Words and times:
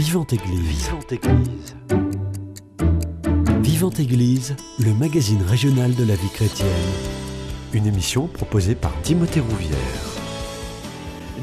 Vivante 0.00 0.32
Église. 0.32 0.88
Vivante 0.88 1.12
Église. 1.12 1.76
Vivante 3.62 4.00
Église, 4.00 4.56
le 4.78 4.94
magazine 4.94 5.42
régional 5.42 5.94
de 5.94 6.04
la 6.04 6.14
vie 6.14 6.30
chrétienne. 6.32 6.68
Une 7.74 7.86
émission 7.86 8.26
proposée 8.26 8.74
par 8.74 8.98
Timothée 9.02 9.40
Rouvière. 9.40 9.76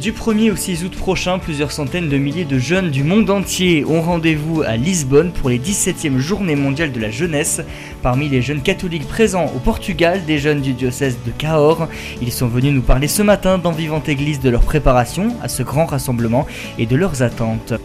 Du 0.01 0.11
1er 0.11 0.51
au 0.51 0.55
6 0.55 0.85
août 0.85 0.95
prochain, 0.95 1.37
plusieurs 1.37 1.71
centaines 1.71 2.09
de 2.09 2.17
milliers 2.17 2.45
de 2.45 2.57
jeunes 2.57 2.89
du 2.89 3.03
monde 3.03 3.29
entier 3.29 3.85
ont 3.85 4.01
rendez-vous 4.01 4.63
à 4.63 4.75
Lisbonne 4.75 5.33
pour 5.33 5.49
les 5.49 5.59
17e 5.59 6.17
Journées 6.17 6.55
mondiales 6.55 6.91
de 6.91 6.99
la 6.99 7.11
jeunesse. 7.11 7.61
Parmi 8.01 8.27
les 8.27 8.41
jeunes 8.41 8.63
catholiques 8.63 9.07
présents 9.07 9.51
au 9.55 9.59
Portugal, 9.59 10.25
des 10.25 10.39
jeunes 10.39 10.61
du 10.61 10.73
diocèse 10.73 11.19
de 11.27 11.31
Cahors, 11.31 11.89
ils 12.23 12.31
sont 12.31 12.47
venus 12.47 12.73
nous 12.73 12.81
parler 12.81 13.07
ce 13.07 13.21
matin 13.21 13.59
dans 13.59 13.71
Vivante 13.71 14.09
Église 14.09 14.39
de 14.39 14.49
leur 14.49 14.63
préparation 14.63 15.35
à 15.43 15.47
ce 15.47 15.61
grand 15.61 15.85
rassemblement 15.85 16.47
et 16.79 16.87
de 16.87 16.95
leurs 16.95 17.21
attentes. 17.21 17.75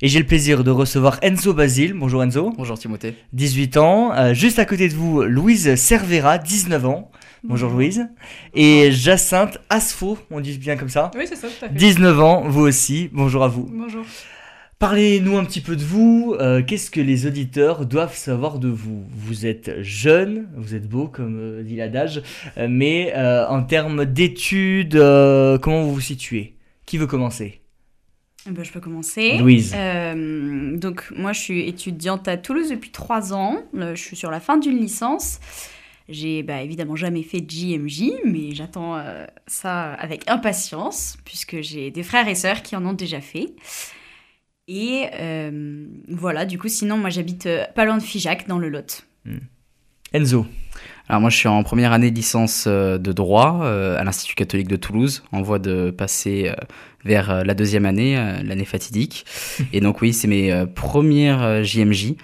Et 0.00 0.06
j'ai 0.06 0.20
le 0.20 0.26
plaisir 0.26 0.62
de 0.62 0.70
recevoir 0.70 1.18
Enzo 1.22 1.52
Basile. 1.54 1.92
Bonjour 1.92 2.22
Enzo. 2.22 2.52
Bonjour 2.56 2.78
Timothée. 2.78 3.14
18 3.32 3.76
ans. 3.78 4.12
Euh, 4.14 4.32
juste 4.32 4.60
à 4.60 4.64
côté 4.64 4.88
de 4.88 4.94
vous, 4.94 5.22
Louise 5.22 5.74
Cervera, 5.74 6.38
19 6.38 6.86
ans. 6.86 7.10
Bonjour 7.42 7.68
Louise. 7.70 8.06
Et 8.54 8.92
Jacinthe 8.92 9.58
Asfo, 9.70 10.16
on 10.30 10.38
dit 10.40 10.56
bien 10.56 10.76
comme 10.76 10.88
ça 10.88 11.10
Oui, 11.16 11.24
c'est 11.28 11.34
ça, 11.34 11.48
tout 11.48 11.64
à 11.64 11.68
fait. 11.68 11.74
19 11.74 12.20
ans, 12.20 12.44
vous 12.48 12.60
aussi. 12.60 13.10
Bonjour 13.12 13.42
à 13.42 13.48
vous. 13.48 13.68
Bonjour. 13.72 14.04
Parlez-nous 14.78 15.36
un 15.36 15.44
petit 15.44 15.60
peu 15.60 15.74
de 15.74 15.82
vous. 15.82 16.36
Euh, 16.38 16.62
Qu'est-ce 16.64 16.92
que 16.92 17.00
les 17.00 17.26
auditeurs 17.26 17.84
doivent 17.84 18.14
savoir 18.14 18.60
de 18.60 18.68
vous? 18.68 19.04
Vous 19.10 19.46
êtes 19.46 19.82
jeune, 19.82 20.46
vous 20.56 20.76
êtes 20.76 20.88
beau, 20.88 21.08
comme 21.08 21.36
euh, 21.40 21.62
dit 21.64 21.74
l'adage, 21.74 22.22
euh, 22.56 22.68
mais 22.70 23.12
euh, 23.16 23.48
en 23.48 23.64
termes 23.64 24.04
d'études, 24.04 24.94
euh, 24.94 25.58
comment 25.58 25.82
vous 25.82 25.94
vous 25.94 26.00
situez? 26.00 26.54
Qui 26.86 26.98
veut 26.98 27.08
commencer? 27.08 27.60
Ben, 28.52 28.64
je 28.64 28.72
peux 28.72 28.80
commencer. 28.80 29.38
Louise. 29.38 29.72
Euh, 29.76 30.76
donc, 30.76 31.10
moi, 31.10 31.32
je 31.32 31.40
suis 31.40 31.68
étudiante 31.68 32.28
à 32.28 32.36
Toulouse 32.36 32.70
depuis 32.70 32.90
trois 32.90 33.32
ans. 33.32 33.62
Là, 33.72 33.94
je 33.94 34.02
suis 34.02 34.16
sur 34.16 34.30
la 34.30 34.40
fin 34.40 34.56
d'une 34.56 34.78
licence. 34.78 35.40
J'ai 36.08 36.42
bah, 36.42 36.62
évidemment 36.62 36.96
jamais 36.96 37.22
fait 37.22 37.40
de 37.42 37.50
JMJ, 37.50 38.12
mais 38.24 38.54
j'attends 38.54 38.96
euh, 38.96 39.26
ça 39.46 39.92
avec 39.94 40.28
impatience, 40.28 41.18
puisque 41.24 41.60
j'ai 41.60 41.90
des 41.90 42.02
frères 42.02 42.28
et 42.28 42.34
sœurs 42.34 42.62
qui 42.62 42.76
en 42.76 42.86
ont 42.86 42.94
déjà 42.94 43.20
fait. 43.20 43.54
Et 44.68 45.06
euh, 45.20 45.86
voilà, 46.08 46.46
du 46.46 46.58
coup, 46.58 46.68
sinon, 46.68 46.96
moi, 46.96 47.10
j'habite 47.10 47.46
euh, 47.46 47.64
pas 47.74 47.84
loin 47.84 47.98
de 47.98 48.02
Figeac, 48.02 48.48
dans 48.48 48.58
le 48.58 48.70
Lot. 48.70 49.04
Enzo. 50.14 50.46
Alors 51.08 51.20
moi 51.20 51.30
je 51.30 51.36
suis 51.36 51.48
en 51.48 51.62
première 51.62 51.92
année 51.92 52.10
de 52.10 52.16
licence 52.16 52.64
euh, 52.66 52.98
de 52.98 53.12
droit 53.12 53.60
euh, 53.62 53.98
à 53.98 54.04
l'Institut 54.04 54.34
catholique 54.34 54.68
de 54.68 54.76
Toulouse, 54.76 55.24
en 55.32 55.42
voie 55.42 55.58
de 55.58 55.90
passer 55.90 56.48
euh, 56.48 56.54
vers 57.04 57.44
la 57.44 57.54
deuxième 57.54 57.86
année, 57.86 58.16
l'année 58.44 58.64
fatidique. 58.64 59.24
Et 59.72 59.80
donc 59.80 60.02
oui, 60.02 60.12
c'est 60.12 60.28
mes 60.28 60.66
premières 60.74 61.64
JMJ 61.64 62.16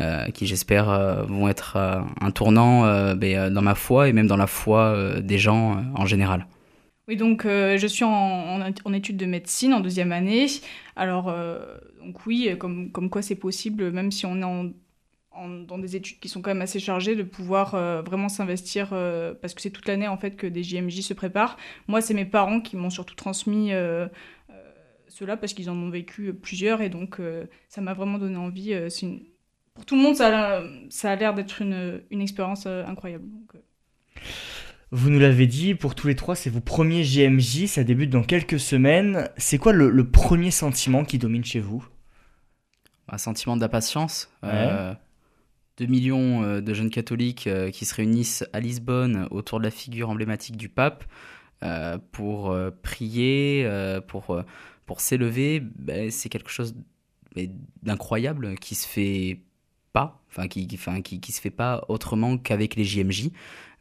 euh, 0.00 0.26
qui 0.28 0.46
j'espère 0.46 0.88
euh, 0.88 1.24
vont 1.24 1.48
être 1.48 1.76
euh, 1.76 2.00
un 2.20 2.30
tournant 2.30 3.14
ben, 3.16 3.52
dans 3.52 3.60
ma 3.60 3.74
foi 3.74 4.08
et 4.08 4.12
même 4.12 4.28
dans 4.28 4.36
la 4.36 4.46
foi 4.46 5.20
des 5.20 5.38
gens 5.38 5.82
en 5.94 6.06
général. 6.06 6.46
Oui, 7.08 7.16
donc 7.16 7.42
je 7.44 7.86
suis 7.86 8.04
en, 8.04 8.08
en, 8.08 8.72
en 8.84 8.92
études 8.92 9.16
de 9.16 9.26
médecine 9.26 9.74
en 9.74 9.80
deuxième 9.80 10.12
année. 10.12 10.46
Alors, 10.94 11.34
donc 12.04 12.24
oui, 12.24 12.54
comme, 12.58 12.92
comme 12.92 13.10
quoi 13.10 13.20
c'est 13.20 13.34
possible, 13.34 13.90
même 13.90 14.12
si 14.12 14.26
on 14.26 14.40
est 14.40 14.44
en, 14.44 14.70
en- 15.32 15.48
dans 15.48 15.78
des 15.78 15.96
études 15.96 16.18
qui 16.20 16.28
sont 16.28 16.42
quand 16.42 16.50
même 16.50 16.62
assez 16.62 16.80
chargées, 16.80 17.14
de 17.16 17.22
pouvoir 17.22 17.74
euh, 17.74 18.02
vraiment 18.02 18.28
s'investir, 18.28 18.90
euh, 18.92 19.34
parce 19.34 19.54
que 19.54 19.60
c'est 19.62 19.70
toute 19.70 19.86
l'année 19.88 20.08
en 20.08 20.16
fait 20.16 20.36
que 20.36 20.46
des 20.46 20.62
JMJ 20.62 21.02
se 21.02 21.14
préparent. 21.14 21.56
Moi, 21.88 22.00
c'est 22.00 22.14
mes 22.14 22.24
parents 22.24 22.60
qui 22.60 22.76
m'ont 22.76 22.90
surtout 22.90 23.14
transmis 23.14 23.72
euh, 23.72 24.06
euh, 24.50 24.52
cela, 25.08 25.36
parce 25.36 25.54
qu'ils 25.54 25.70
en 25.70 25.76
ont 25.76 25.90
vécu 25.90 26.34
plusieurs, 26.34 26.82
et 26.82 26.88
donc 26.88 27.20
euh, 27.20 27.46
ça 27.68 27.80
m'a 27.80 27.94
vraiment 27.94 28.18
donné 28.18 28.36
envie. 28.36 28.72
euh, 28.74 28.88
une- 29.02 29.22
Pour 29.74 29.86
tout 29.86 29.96
le 29.96 30.02
monde, 30.02 30.16
ça 30.16 30.58
a, 30.58 30.62
ça 30.90 31.12
a 31.12 31.16
l'air 31.16 31.32
d'être 31.34 31.62
une, 31.62 32.02
une 32.10 32.20
expérience 32.20 32.64
euh, 32.66 32.84
incroyable. 32.86 33.24
Donc, 33.30 33.54
euh, 33.54 33.58
Vous 34.90 35.08
nous 35.10 35.20
l'avez 35.20 35.46
dit, 35.46 35.76
pour 35.76 35.94
tous 35.94 36.08
les 36.08 36.16
trois, 36.16 36.34
c'est 36.34 36.50
vos 36.50 36.60
premiers 36.60 37.04
JMJ, 37.04 37.66
ça 37.68 37.84
débute 37.84 38.10
dans 38.10 38.24
quelques 38.24 38.58
semaines. 38.58 39.28
C'est 39.36 39.56
quoi 39.58 39.72
le, 39.72 39.88
le 39.88 40.10
premier 40.10 40.50
sentiment 40.50 41.04
qui 41.04 41.18
domine 41.18 41.44
chez 41.44 41.60
vous? 41.60 41.86
Un 43.08 43.18
sentiment 43.18 43.56
d'impatience. 43.56 44.28
Euh, 44.44 44.92
2 45.80 45.86
millions 45.86 46.42
euh, 46.42 46.60
de 46.60 46.74
jeunes 46.74 46.90
catholiques 46.90 47.46
euh, 47.46 47.70
qui 47.70 47.86
se 47.86 47.94
réunissent 47.94 48.44
à 48.52 48.60
Lisbonne 48.60 49.26
autour 49.30 49.58
de 49.58 49.64
la 49.64 49.70
figure 49.70 50.10
emblématique 50.10 50.58
du 50.58 50.68
pape 50.68 51.04
euh, 51.62 51.98
pour 52.12 52.54
prier, 52.82 53.68
pour, 54.06 54.42
pour 54.86 55.00
s'élever, 55.00 55.60
ben, 55.60 56.10
c'est 56.10 56.28
quelque 56.28 56.50
chose 56.50 56.74
d'incroyable 57.82 58.56
qui 58.56 58.74
se 58.74 58.86
fait 58.86 59.40
pas, 59.92 60.22
enfin 60.30 60.48
qui, 60.48 60.68
enfin, 60.74 61.00
qui, 61.00 61.20
qui 61.20 61.32
se 61.32 61.40
fait 61.40 61.50
pas 61.50 61.84
autrement 61.88 62.38
qu'avec 62.38 62.76
les 62.76 62.84
JMJ. 62.84 63.30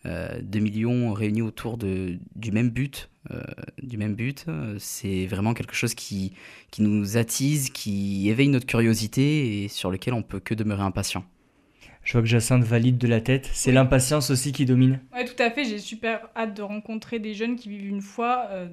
Euh, 0.06 0.42
2 0.42 0.60
millions 0.60 1.12
réunis 1.12 1.42
autour 1.42 1.78
de, 1.78 2.18
du 2.36 2.54
même 2.54 2.70
but, 2.70 3.10
du 3.84 3.98
même 3.98 4.16
but, 4.16 4.46
c'est 4.80 5.28
vraiment 5.28 5.54
quelque 5.54 5.76
chose 5.76 5.94
qui, 5.94 6.34
qui 6.72 6.82
nous 6.82 7.18
attise, 7.18 7.70
qui 7.70 8.30
éveille 8.30 8.48
notre 8.48 8.66
curiosité 8.66 9.64
et 9.64 9.68
sur 9.68 9.92
lequel 9.92 10.14
on 10.14 10.24
peut 10.24 10.40
que 10.40 10.54
demeurer 10.54 10.84
impatient. 10.84 11.26
Je 12.10 12.14
vois 12.14 12.24
que 12.24 12.28
Jacinthe 12.28 12.64
valide 12.64 12.98
de 12.98 13.08
la 13.08 13.22
tête. 13.22 13.48
C'est 13.54 13.70
Oui. 13.70 13.76
l'impatience 13.76 14.32
aussi 14.32 14.52
qui 14.52 14.66
domine. 14.66 15.00
Ouais, 15.14 15.26
tout 15.26 15.36
à 15.38 15.52
fait. 15.52 15.64
J'ai 15.64 15.78
super 15.78 16.28
hâte 16.36 16.58
de 16.58 16.64
rencontrer 16.64 17.20
des 17.20 17.36
jeunes 17.36 17.56
qui 17.56 17.70
vivent 17.70 17.86
une 17.86 18.02
foi, 18.02 18.48
euh, 18.50 18.68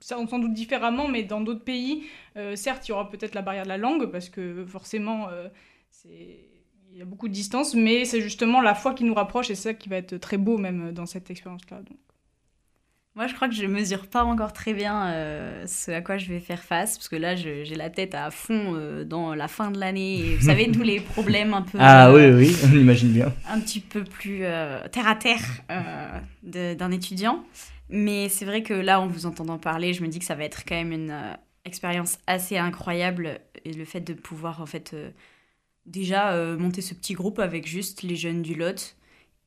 sans 0.00 0.24
doute 0.26 0.52
différemment, 0.54 1.06
mais 1.06 1.22
dans 1.22 1.40
d'autres 1.40 1.62
pays. 1.62 2.02
Euh, 2.36 2.56
certes, 2.56 2.88
il 2.88 2.90
y 2.90 2.92
aura 2.92 3.08
peut-être 3.08 3.36
la 3.36 3.42
barrière 3.42 3.62
de 3.62 3.68
la 3.68 3.78
langue, 3.78 4.06
parce 4.10 4.28
que 4.28 4.64
forcément, 4.66 5.28
euh, 5.28 5.46
il 6.04 6.98
y 6.98 7.00
a 7.00 7.04
beaucoup 7.04 7.28
de 7.28 7.32
distance, 7.32 7.76
mais 7.76 8.04
c'est 8.04 8.20
justement 8.20 8.60
la 8.60 8.74
foi 8.74 8.92
qui 8.92 9.04
nous 9.04 9.14
rapproche, 9.14 9.50
et 9.50 9.54
c'est 9.54 9.68
ça 9.68 9.74
qui 9.74 9.88
va 9.88 9.94
être 9.96 10.16
très 10.16 10.36
beau 10.36 10.58
même 10.58 10.90
dans 10.90 11.06
cette 11.06 11.30
expérience-là. 11.30 11.82
Moi, 13.16 13.26
je 13.26 13.34
crois 13.34 13.48
que 13.48 13.54
je 13.54 13.66
mesure 13.66 14.06
pas 14.06 14.22
encore 14.22 14.52
très 14.52 14.72
bien 14.72 15.08
euh, 15.08 15.66
ce 15.66 15.90
à 15.90 16.00
quoi 16.00 16.16
je 16.16 16.28
vais 16.28 16.38
faire 16.38 16.62
face, 16.62 16.96
parce 16.96 17.08
que 17.08 17.16
là, 17.16 17.34
j'ai 17.34 17.64
la 17.74 17.90
tête 17.90 18.14
à 18.14 18.30
fond 18.30 18.74
euh, 18.76 19.02
dans 19.04 19.34
la 19.34 19.48
fin 19.48 19.72
de 19.72 19.80
l'année. 19.80 20.36
Vous 20.38 20.46
savez, 20.46 20.70
tous 20.70 20.82
les 20.82 21.00
problèmes 21.14 21.52
un 21.52 21.62
peu. 21.62 21.76
Ah 21.80 22.08
euh, 22.08 22.38
oui, 22.38 22.46
oui, 22.46 22.56
on 22.64 22.78
imagine 22.78 23.10
bien. 23.10 23.34
un 23.48 23.58
petit 23.60 23.80
peu 23.80 24.04
plus 24.04 24.44
terre 24.92 25.08
à 25.08 25.16
terre 25.16 25.42
d'un 26.44 26.90
étudiant. 26.92 27.44
Mais 27.88 28.28
c'est 28.28 28.44
vrai 28.44 28.62
que 28.62 28.74
là, 28.74 29.00
en 29.00 29.08
vous 29.08 29.26
entendant 29.26 29.58
parler, 29.58 29.92
je 29.92 30.02
me 30.02 30.08
dis 30.08 30.20
que 30.20 30.24
ça 30.24 30.36
va 30.36 30.44
être 30.44 30.64
quand 30.64 30.76
même 30.76 30.92
une 30.92 31.36
expérience 31.64 32.18
assez 32.28 32.58
incroyable. 32.58 33.40
Et 33.64 33.72
le 33.72 33.84
fait 33.84 34.00
de 34.00 34.14
pouvoir, 34.14 34.62
en 34.62 34.66
fait, 34.66 34.94
déjà 35.84 36.36
monter 36.56 36.80
ce 36.80 36.94
petit 36.94 37.14
groupe 37.14 37.40
avec 37.40 37.66
juste 37.66 38.02
les 38.02 38.14
jeunes 38.14 38.42
du 38.42 38.54
Lot. 38.54 38.94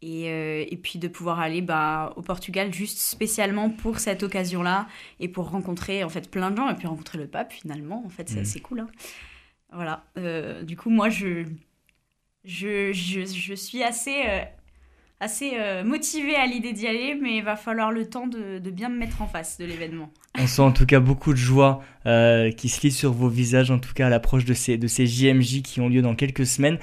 Et, 0.05 0.29
euh, 0.29 0.65
et 0.69 0.75
puis 0.77 0.99
de 0.99 1.07
pouvoir 1.07 1.39
aller 1.39 1.61
bah, 1.61 2.11
au 2.17 2.21
Portugal 2.21 2.73
juste 2.73 2.97
spécialement 2.97 3.69
pour 3.69 3.99
cette 3.99 4.21
occasion-là 4.23 4.87
et 5.21 5.29
pour 5.29 5.49
rencontrer 5.49 6.03
en 6.03 6.09
fait 6.09 6.29
plein 6.29 6.51
de 6.51 6.57
gens 6.57 6.69
et 6.69 6.75
puis 6.75 6.87
rencontrer 6.87 7.17
le 7.19 7.27
pape 7.27 7.53
finalement 7.53 8.03
en 8.05 8.09
fait 8.09 8.27
c'est 8.27 8.35
Mhm. 8.35 8.41
assez 8.41 8.59
cool 8.59 8.79
hein. 8.81 8.87
voilà 9.71 10.03
Euh, 10.17 10.63
du 10.63 10.75
coup 10.75 10.89
moi 10.89 11.09
je 11.09 11.45
je, 12.43 12.91
je, 12.91 13.21
je 13.25 13.53
suis 13.53 13.83
assez, 13.83 14.23
euh, 14.27 14.41
assez 15.21 15.51
motivée 15.85 16.35
à 16.35 16.45
l'idée 16.45 16.73
d'y 16.73 16.85
aller, 16.87 17.15
mais 17.21 17.37
il 17.37 17.43
va 17.43 17.55
falloir 17.55 17.89
le 17.91 18.09
temps 18.09 18.27
de, 18.27 18.59
de 18.59 18.71
bien 18.71 18.89
me 18.89 18.97
mettre 18.97 19.21
en 19.21 19.27
face 19.27 19.57
de 19.57 19.63
l'événement. 19.65 20.11
On 20.37 20.47
sent 20.47 20.61
en 20.63 20.73
tout 20.73 20.85
cas 20.85 20.99
beaucoup 20.99 21.31
de 21.31 21.37
joie 21.37 21.81
qui 22.57 22.67
se 22.69 22.81
lit 22.81 22.91
sur 22.91 23.13
vos 23.13 23.29
visages, 23.29 23.71
en 23.71 23.79
tout 23.79 23.93
cas 23.93 24.07
à 24.07 24.09
l'approche 24.09 24.43
de 24.43 24.53
ces, 24.53 24.77
de 24.77 24.87
ces 24.87 25.05
JMJ 25.07 25.61
qui 25.61 25.79
ont 25.79 25.87
lieu 25.87 26.01
dans 26.01 26.15
quelques 26.15 26.45
semaines. 26.45 26.77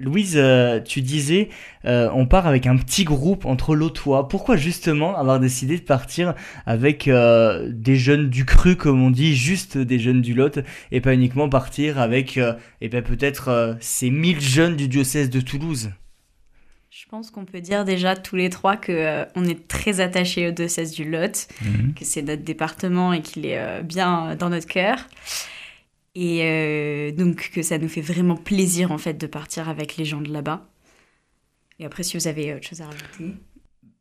Louise, 0.00 0.34
euh, 0.36 0.80
tu 0.80 1.02
disais, 1.02 1.48
euh, 1.84 2.08
on 2.12 2.26
part 2.26 2.46
avec 2.46 2.66
un 2.66 2.76
petit 2.76 3.04
groupe 3.04 3.46
entre 3.46 3.74
l'autois. 3.74 4.28
Pourquoi 4.28 4.56
justement 4.56 5.16
avoir 5.16 5.38
décidé 5.40 5.76
de 5.78 5.82
partir 5.82 6.34
avec 6.66 7.08
euh, 7.08 7.68
des 7.72 7.96
jeunes 7.96 8.28
du 8.28 8.44
cru, 8.44 8.76
comme 8.76 9.02
on 9.02 9.10
dit, 9.10 9.36
juste 9.36 9.78
des 9.78 9.98
jeunes 9.98 10.22
du 10.22 10.34
Lot, 10.34 10.60
et 10.90 11.00
pas 11.00 11.14
uniquement 11.14 11.48
partir 11.48 11.98
avec, 11.98 12.38
euh, 12.38 12.54
eh 12.80 12.88
ben, 12.88 13.02
peut-être 13.02 13.76
ces 13.80 14.10
1000 14.10 14.40
jeunes 14.40 14.76
du 14.76 14.88
diocèse 14.88 15.30
de 15.30 15.40
Toulouse? 15.40 15.90
Je 16.90 17.06
pense 17.08 17.30
qu'on 17.30 17.44
peut 17.44 17.60
dire 17.60 17.84
déjà 17.84 18.16
tous 18.16 18.34
les 18.34 18.50
trois 18.50 18.76
que 18.76 18.90
euh, 18.90 19.24
on 19.36 19.44
est 19.44 19.68
très 19.68 20.00
attachés 20.00 20.48
au 20.48 20.50
diocèse 20.50 20.90
du 20.90 21.08
Lot, 21.08 21.46
que 21.96 22.04
c'est 22.04 22.22
notre 22.22 22.42
département 22.42 23.12
et 23.12 23.22
qu'il 23.22 23.46
est 23.46 23.58
euh, 23.58 23.82
bien 23.82 24.34
dans 24.34 24.50
notre 24.50 24.66
cœur. 24.66 24.98
Et 26.14 26.42
euh, 26.42 27.12
donc 27.12 27.50
que 27.54 27.62
ça 27.62 27.78
nous 27.78 27.88
fait 27.88 28.00
vraiment 28.00 28.36
plaisir 28.36 28.90
en 28.90 28.98
fait 28.98 29.14
de 29.14 29.26
partir 29.26 29.68
avec 29.68 29.96
les 29.96 30.04
gens 30.04 30.20
de 30.20 30.32
là-bas. 30.32 30.68
Et 31.78 31.84
après, 31.84 32.02
si 32.02 32.16
vous 32.16 32.26
avez 32.26 32.54
autre 32.54 32.66
chose 32.66 32.80
à 32.80 32.86
rajouter. 32.86 33.34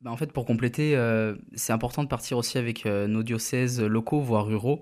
Bah, 0.02 0.12
en 0.12 0.18
fait, 0.18 0.32
pour 0.32 0.46
compléter, 0.46 0.96
euh, 0.96 1.36
c'est 1.56 1.74
important 1.74 2.04
de 2.04 2.10
partir 2.10 2.38
aussi 2.38 2.58
avec 2.58 2.86
euh, 2.86 3.08
nos 3.08 3.24
diocèses 3.24 3.82
locaux, 3.82 4.22
voire 4.22 4.46
ruraux. 4.46 4.82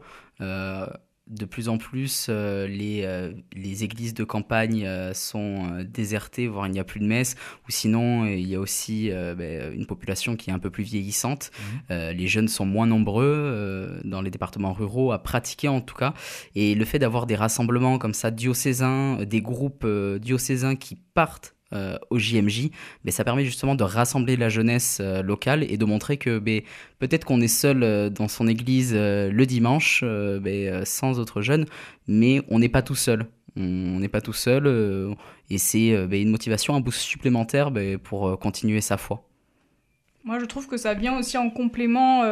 De 1.30 1.46
plus 1.46 1.70
en 1.70 1.78
plus, 1.78 2.28
euh, 2.30 2.68
les, 2.68 3.02
euh, 3.04 3.34
les 3.54 3.84
églises 3.84 4.14
de 4.14 4.24
campagne 4.24 4.86
euh, 4.86 5.14
sont 5.14 5.86
désertées, 5.86 6.48
voire 6.48 6.68
il 6.68 6.72
n'y 6.72 6.80
a 6.80 6.84
plus 6.84 7.00
de 7.00 7.06
messe, 7.06 7.36
ou 7.68 7.72
sinon 7.72 8.26
il 8.26 8.48
y 8.48 8.56
a 8.56 8.60
aussi 8.60 9.10
ben, 9.10 9.74
une 9.74 9.86
population 9.86 10.36
qui 10.36 10.50
est 10.50 10.54
un 10.54 10.60
peu 10.60 10.70
plus 10.70 10.84
vieillissante. 10.84 11.52
Mmh. 11.90 11.94
les 12.12 12.28
jeunes 12.28 12.48
sont 12.48 12.66
moins 12.66 12.88
nombreux 12.88 14.02
dans 14.04 14.22
les 14.22 14.32
départements 14.32 14.74
ruraux 14.74 15.12
à 15.12 15.20
pratiquer 15.20 15.68
en 15.68 15.82
tout 15.82 15.96
cas. 15.96 16.14
Et 16.56 16.76
le 16.76 16.86
fait 16.86 17.00
d'avoir 17.00 17.26
des 17.26 17.36
rassemblements 17.36 17.98
comme 17.98 18.14
ça 18.14 18.32
diocésains, 18.32 19.24
des 19.24 19.42
groupes 19.42 19.86
diocésains 20.20 20.76
qui 20.76 20.96
partent 21.14 21.57
euh, 21.74 21.98
au 22.10 22.18
JMJ, 22.18 22.70
mais 23.04 23.12
ça 23.12 23.26
permet 23.26 23.44
justement 23.44 23.76
de 23.76 23.84
rassembler 23.84 24.38
la 24.38 24.48
jeunesse 24.48 25.00
euh, 25.02 25.22
locale 25.22 25.70
et 25.70 25.76
de 25.76 25.84
montrer 25.84 26.16
que 26.16 26.40
ben, 26.40 26.62
peut-être 26.98 27.26
qu'on 27.26 27.42
est 27.42 27.50
seul 27.50 27.84
euh, 27.84 28.10
dans 28.10 28.30
son 28.30 28.48
église 28.48 28.94
le 28.94 29.46
dimanche, 29.46 30.02
ben, 30.02 30.86
sans 30.86 31.20
autres 31.20 31.42
jeunes, 31.42 31.66
mais 32.08 32.42
on 32.48 32.60
n'est 32.60 32.70
pas 32.70 32.82
tout 32.82 32.96
seul. 32.96 33.26
On 33.58 34.00
n'est 34.00 34.08
pas 34.08 34.22
tout 34.22 34.32
seul 34.32 35.16
et 35.50 35.58
c'est 35.58 36.08
ben, 36.08 36.22
une 36.22 36.30
motivation, 36.30 36.74
un 36.74 36.80
boost 36.80 37.00
supplémentaire 37.00 37.70
pour 38.02 38.40
continuer 38.40 38.80
sa 38.80 38.96
foi. 38.96 39.28
Moi, 40.24 40.40
je 40.40 40.46
trouve 40.46 40.68
que 40.68 40.78
ça 40.78 40.94
vient 40.94 41.18
aussi 41.18 41.38
en 41.38 41.50
complément 41.50 42.24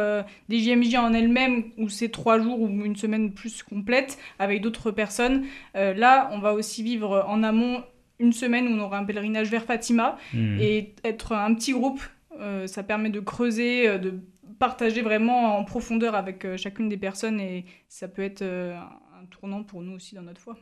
des 0.48 0.60
JMJ 0.60 0.94
en 0.94 1.12
elles-mêmes, 1.12 1.64
où 1.76 1.90
c'est 1.90 2.08
trois 2.08 2.40
jours 2.40 2.60
ou 2.60 2.68
une 2.68 2.96
semaine 2.96 3.32
plus 3.32 3.62
complète 3.62 4.18
avec 4.38 4.62
d'autres 4.62 4.92
personnes. 4.92 5.44
là, 5.74 6.30
on 6.32 6.38
va 6.38 6.54
aussi 6.54 6.82
vivre 6.82 7.26
en 7.28 7.42
amont 7.42 7.82
une 8.18 8.32
semaine 8.32 8.68
où 8.68 8.70
on 8.72 8.80
aura 8.80 8.98
un 8.98 9.04
pèlerinage 9.04 9.50
vers 9.50 9.64
Fatima. 9.64 10.18
Hmm. 10.32 10.58
et 10.60 10.94
être 11.04 11.32
un 11.32 11.54
petit 11.54 11.72
groupe, 11.72 12.00
euh, 12.40 12.66
ça 12.66 12.82
permet 12.82 13.10
de 13.10 13.20
creuser, 13.20 13.88
euh, 13.88 13.98
de 13.98 14.14
partager 14.58 15.02
vraiment 15.02 15.58
en 15.58 15.64
profondeur 15.64 16.14
avec 16.14 16.44
euh, 16.44 16.56
chacune 16.56 16.88
des 16.88 16.96
personnes. 16.96 17.40
Et 17.40 17.64
ça 17.88 18.08
peut 18.08 18.22
être 18.22 18.42
un 18.42 19.26
tournant 19.30 19.62
pour 19.62 19.82
nous 19.82 19.92
aussi 19.92 20.14
dans 20.14 20.22
notre 20.22 20.40
foi. 20.40 20.56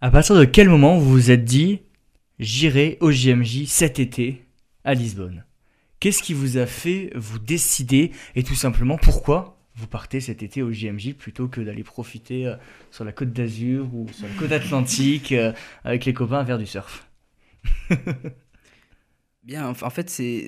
À 0.00 0.10
partir 0.10 0.36
de 0.36 0.44
quel 0.44 0.68
moment 0.68 0.98
vous 0.98 1.10
vous 1.10 1.30
êtes 1.30 1.44
dit 1.44 1.80
j'irai 2.38 2.98
au 3.00 3.10
JMJ 3.10 3.66
cet 3.66 3.98
été 3.98 4.44
à 4.84 4.94
Lisbonne? 4.94 5.44
Qu'est-ce 6.00 6.22
qui 6.22 6.34
vous 6.34 6.58
a 6.58 6.66
fait 6.66 7.12
vous 7.14 7.38
décider? 7.38 8.10
Et 8.34 8.42
tout 8.42 8.56
simplement 8.56 8.96
pourquoi? 8.96 9.61
Vous 9.74 9.86
partez 9.86 10.20
cet 10.20 10.42
été 10.42 10.62
au 10.62 10.70
JMJ 10.70 11.14
plutôt 11.14 11.48
que 11.48 11.60
d'aller 11.60 11.82
profiter 11.82 12.46
euh, 12.46 12.56
sur 12.90 13.04
la 13.04 13.12
côte 13.12 13.32
d'Azur 13.32 13.94
ou 13.94 14.06
sur 14.12 14.26
la 14.28 14.34
côte 14.34 14.52
atlantique 14.52 15.32
euh, 15.32 15.52
avec 15.84 16.04
les 16.04 16.12
copains 16.12 16.40
à 16.40 16.44
faire 16.44 16.58
du 16.58 16.66
surf 16.66 17.08
Bien, 19.44 19.68
en 19.68 19.90
fait, 19.90 20.08
c'est. 20.08 20.46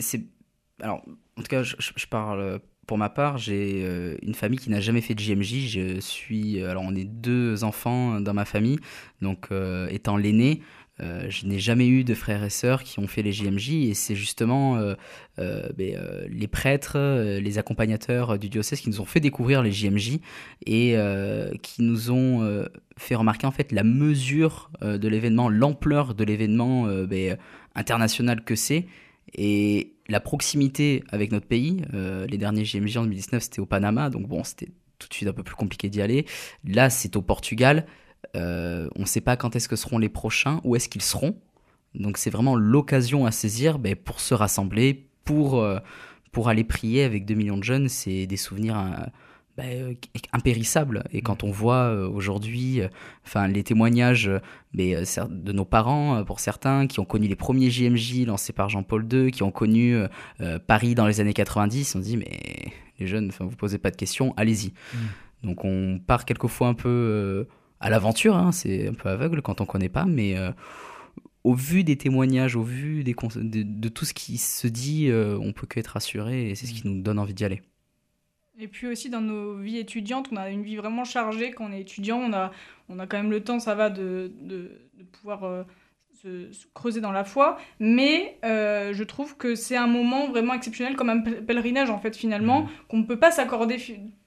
Alors, 0.81 1.03
en 1.37 1.43
tout 1.43 1.49
cas, 1.49 1.65
je, 1.65 2.07
parle 2.07 2.61
pour 2.87 2.97
ma 2.97 3.09
part, 3.09 3.39
j'ai 3.39 3.83
euh, 3.85 4.17
une 4.23 4.35
famille 4.35 4.59
qui 4.59 4.71
n'a 4.71 4.81
jamais 4.81 5.01
fait 5.01 5.17
de 5.17 5.21
JMJ. 5.21 5.67
Je 5.67 6.01
suis. 6.01 6.63
Alors, 6.63 6.85
on 6.87 6.95
est 6.95 7.05
deux 7.05 7.65
enfants 7.65 8.21
dans 8.21 8.35
ma 8.35 8.45
famille. 8.45 8.79
Donc, 9.21 9.49
étant 9.91 10.17
l'aîné, 10.17 10.63
euh, 11.01 11.29
je 11.29 11.47
n'ai 11.47 11.59
jamais 11.59 11.89
eu 11.89 12.05
de 12.05 12.15
frères 12.15 12.45
et 12.45 12.51
sœurs 12.51 12.85
qui 12.85 13.01
ont 13.01 13.09
fait 13.09 13.23
les 13.23 13.33
JMJ 13.33 13.71
et 13.71 13.95
c'est 13.95 14.15
justement 14.15 14.77
euh, 14.77 14.95
euh, 15.41 15.69
ben, 15.77 15.99
les 16.29 16.47
prêtres, 16.47 16.99
les 17.41 17.59
accompagnateurs 17.59 18.39
du 18.39 18.49
diocèse 18.49 18.81
qui 18.81 18.89
nous 18.89 19.01
ont 19.01 19.05
fait 19.05 19.21
découvrir 19.21 19.63
les 19.63 19.73
JMJ 19.73 20.19
et 20.67 20.97
qui 21.63 21.83
nous 21.83 22.11
ont 22.11 22.65
fait 22.97 23.15
remarquer 23.15 23.47
en 23.47 23.51
fait 23.51 23.73
la 23.73 23.83
mesure 23.83 24.71
de 24.83 25.09
l'événement, 25.09 25.49
l'ampleur 25.49 26.15
de 26.15 26.25
l'événement 26.25 26.87
ben, 27.05 27.39
international 27.75 28.45
que 28.45 28.55
c'est 28.55 28.87
et 29.37 29.95
la 30.09 30.21
proximité 30.21 31.03
avec 31.09 31.33
notre 31.33 31.47
pays. 31.47 31.83
les 31.93 32.39
derniers 32.39 32.65
JMJ 32.65 32.99
en 32.99 33.03
2019 33.03 33.43
c'était 33.43 33.61
au 33.61 33.67
Panama 33.67 34.11
donc 34.11 34.29
bon 34.29 34.45
c'était 34.45 34.69
tout 34.99 35.09
de 35.09 35.15
suite 35.15 35.29
un 35.29 35.33
peu 35.33 35.43
plus 35.43 35.57
compliqué 35.57 35.89
d'y 35.89 36.01
aller. 36.01 36.25
Là 36.65 36.89
c'est 36.89 37.17
au 37.17 37.23
Portugal. 37.23 37.87
Euh, 38.37 38.89
on 38.97 39.03
ne 39.03 39.07
sait 39.07 39.21
pas 39.21 39.37
quand 39.37 39.57
est-ce 39.57 39.69
que 39.69 39.77
seront 39.77 39.99
les 39.99 40.09
prochains, 40.09 40.61
où 40.65 40.77
est-ce 40.77 40.89
qu'ils 40.89 41.03
seront. 41.03 41.37
Donc 41.95 42.19
c'est 42.19 42.31
vraiment 42.31 42.57
l'occasion 42.57 43.27
à 43.27 43.31
saisir 43.31 43.79
ben, 43.79 43.95
pour 43.95 44.21
se 44.21 44.35
rassembler, 44.35 45.07
pour, 45.25 45.61
euh, 45.61 45.79
pour 46.33 46.49
aller 46.49 46.65
prier 46.65 47.05
avec 47.05 47.25
2 47.25 47.35
millions 47.35 47.57
de 47.57 47.65
jeunes. 47.65 47.89
C'est 47.89 48.27
des 48.27 48.37
souvenirs 48.37 48.79
euh, 48.79 49.07
ben, 49.57 49.97
impérissables. 50.33 51.05
Et 51.13 51.23
quand 51.23 51.45
on 51.45 51.51
voit 51.51 51.93
aujourd'hui 52.09 52.81
enfin, 53.25 53.47
les 53.47 53.63
témoignages 53.63 54.31
mais, 54.73 54.95
ben, 54.95 55.29
de 55.31 55.53
nos 55.53 55.65
parents, 55.65 56.25
pour 56.25 56.41
certains, 56.41 56.89
qui 56.89 56.99
ont 56.99 57.05
connu 57.05 57.29
les 57.29 57.37
premiers 57.37 57.71
JMJ 57.71 58.27
lancés 58.27 58.53
par 58.53 58.69
Jean-Paul 58.69 59.07
II, 59.13 59.31
qui 59.31 59.45
ont 59.45 59.53
connu 59.53 59.97
Paris 60.67 60.97
dans 60.97 61.07
les 61.07 61.21
années 61.21 61.35
90, 61.35 61.95
on 61.95 61.99
se 62.01 62.05
dit 62.05 62.17
mais 62.17 62.73
les 62.99 63.07
jeunes, 63.07 63.31
vous 63.39 63.51
ne 63.51 63.55
posez 63.55 63.79
pas 63.79 63.93
de 63.93 63.97
questions, 63.97 64.35
allez-y. 64.37 64.69
Mmh. 64.69 64.99
Donc 65.45 65.65
on 65.65 66.01
part 66.05 66.25
quelquefois 66.25 66.67
un 66.67 66.75
peu 66.75 67.47
à 67.85 67.91
l'aventure. 67.91 68.35
Hein, 68.37 68.51
c'est 68.51 68.89
un 68.89 68.95
peu 68.95 69.11
aveugle 69.11 69.43
quand 69.43 69.61
on 69.61 69.67
connaît 69.67 69.91
pas, 69.91 70.07
mais 70.07 70.37
euh, 70.37 70.51
au 71.45 71.55
vu 71.55 71.85
des 71.85 71.97
témoignages, 71.97 72.57
au 72.57 72.63
vu 72.63 73.05
des 73.05 73.15
de, 73.15 73.89
tout 73.91 74.07
ce 74.07 74.15
qui 74.15 74.39
se 74.39 74.67
dit, 74.67 75.09
euh, 75.11 75.39
on 75.41 75.53
peut 75.53 75.67
qu'être 75.67 75.89
rassuré 75.89 76.51
et 76.51 76.55
c'est 76.55 76.67
ce 76.67 76.73
qui 76.73 76.89
nous 76.89 77.03
donne 77.03 77.19
envie 77.19 77.35
d'y 77.35 77.45
aller. 77.45 77.63
Et 78.59 78.69
puis 78.69 78.87
aussi 78.87 79.11
dans 79.11 79.21
nos 79.21 79.59
vies 79.59 79.79
étudiantes, 79.79 80.29
on 80.33 80.37
a 80.37 80.49
une 80.49 80.63
vie 80.63 80.77
vraiment 80.77 81.05
chargée 81.05 81.51
quand 81.51 81.67
on 81.67 81.73
est 81.73 81.83
étudiant. 81.83 82.19
On 82.19 82.33
a, 82.33 82.53
on 82.89 82.99
a 82.99 83.07
quand 83.07 83.19
même 83.19 83.31
le 83.31 83.43
temps, 83.45 83.61
ça 83.61 83.75
va, 83.75 83.91
de, 83.91 84.33
de, 84.41 84.71
pouvoir 85.13 85.45
euh, 85.45 85.65
se, 86.23 86.67
creuser 86.73 87.03
dans 87.03 87.13
la 87.13 87.25
foi. 87.25 87.59
Mais 87.81 88.39
je 88.43 89.03
trouve 89.03 89.37
que 89.37 89.57
c'est 89.57 89.77
un 89.77 89.89
moment 89.89 90.29
vraiment 90.29 90.55
exceptionnel, 90.55 90.97
comme 90.97 91.11
un 91.11 91.21
pèlerinage 91.21 91.91
en 91.91 91.99
fait 91.99 92.17
finalement, 92.17 92.63
mmh. 92.63 92.69
qu'on 92.89 92.99
ne 92.99 93.05
peut 93.05 93.19
pas 93.19 93.31
s'accorder 93.31 93.77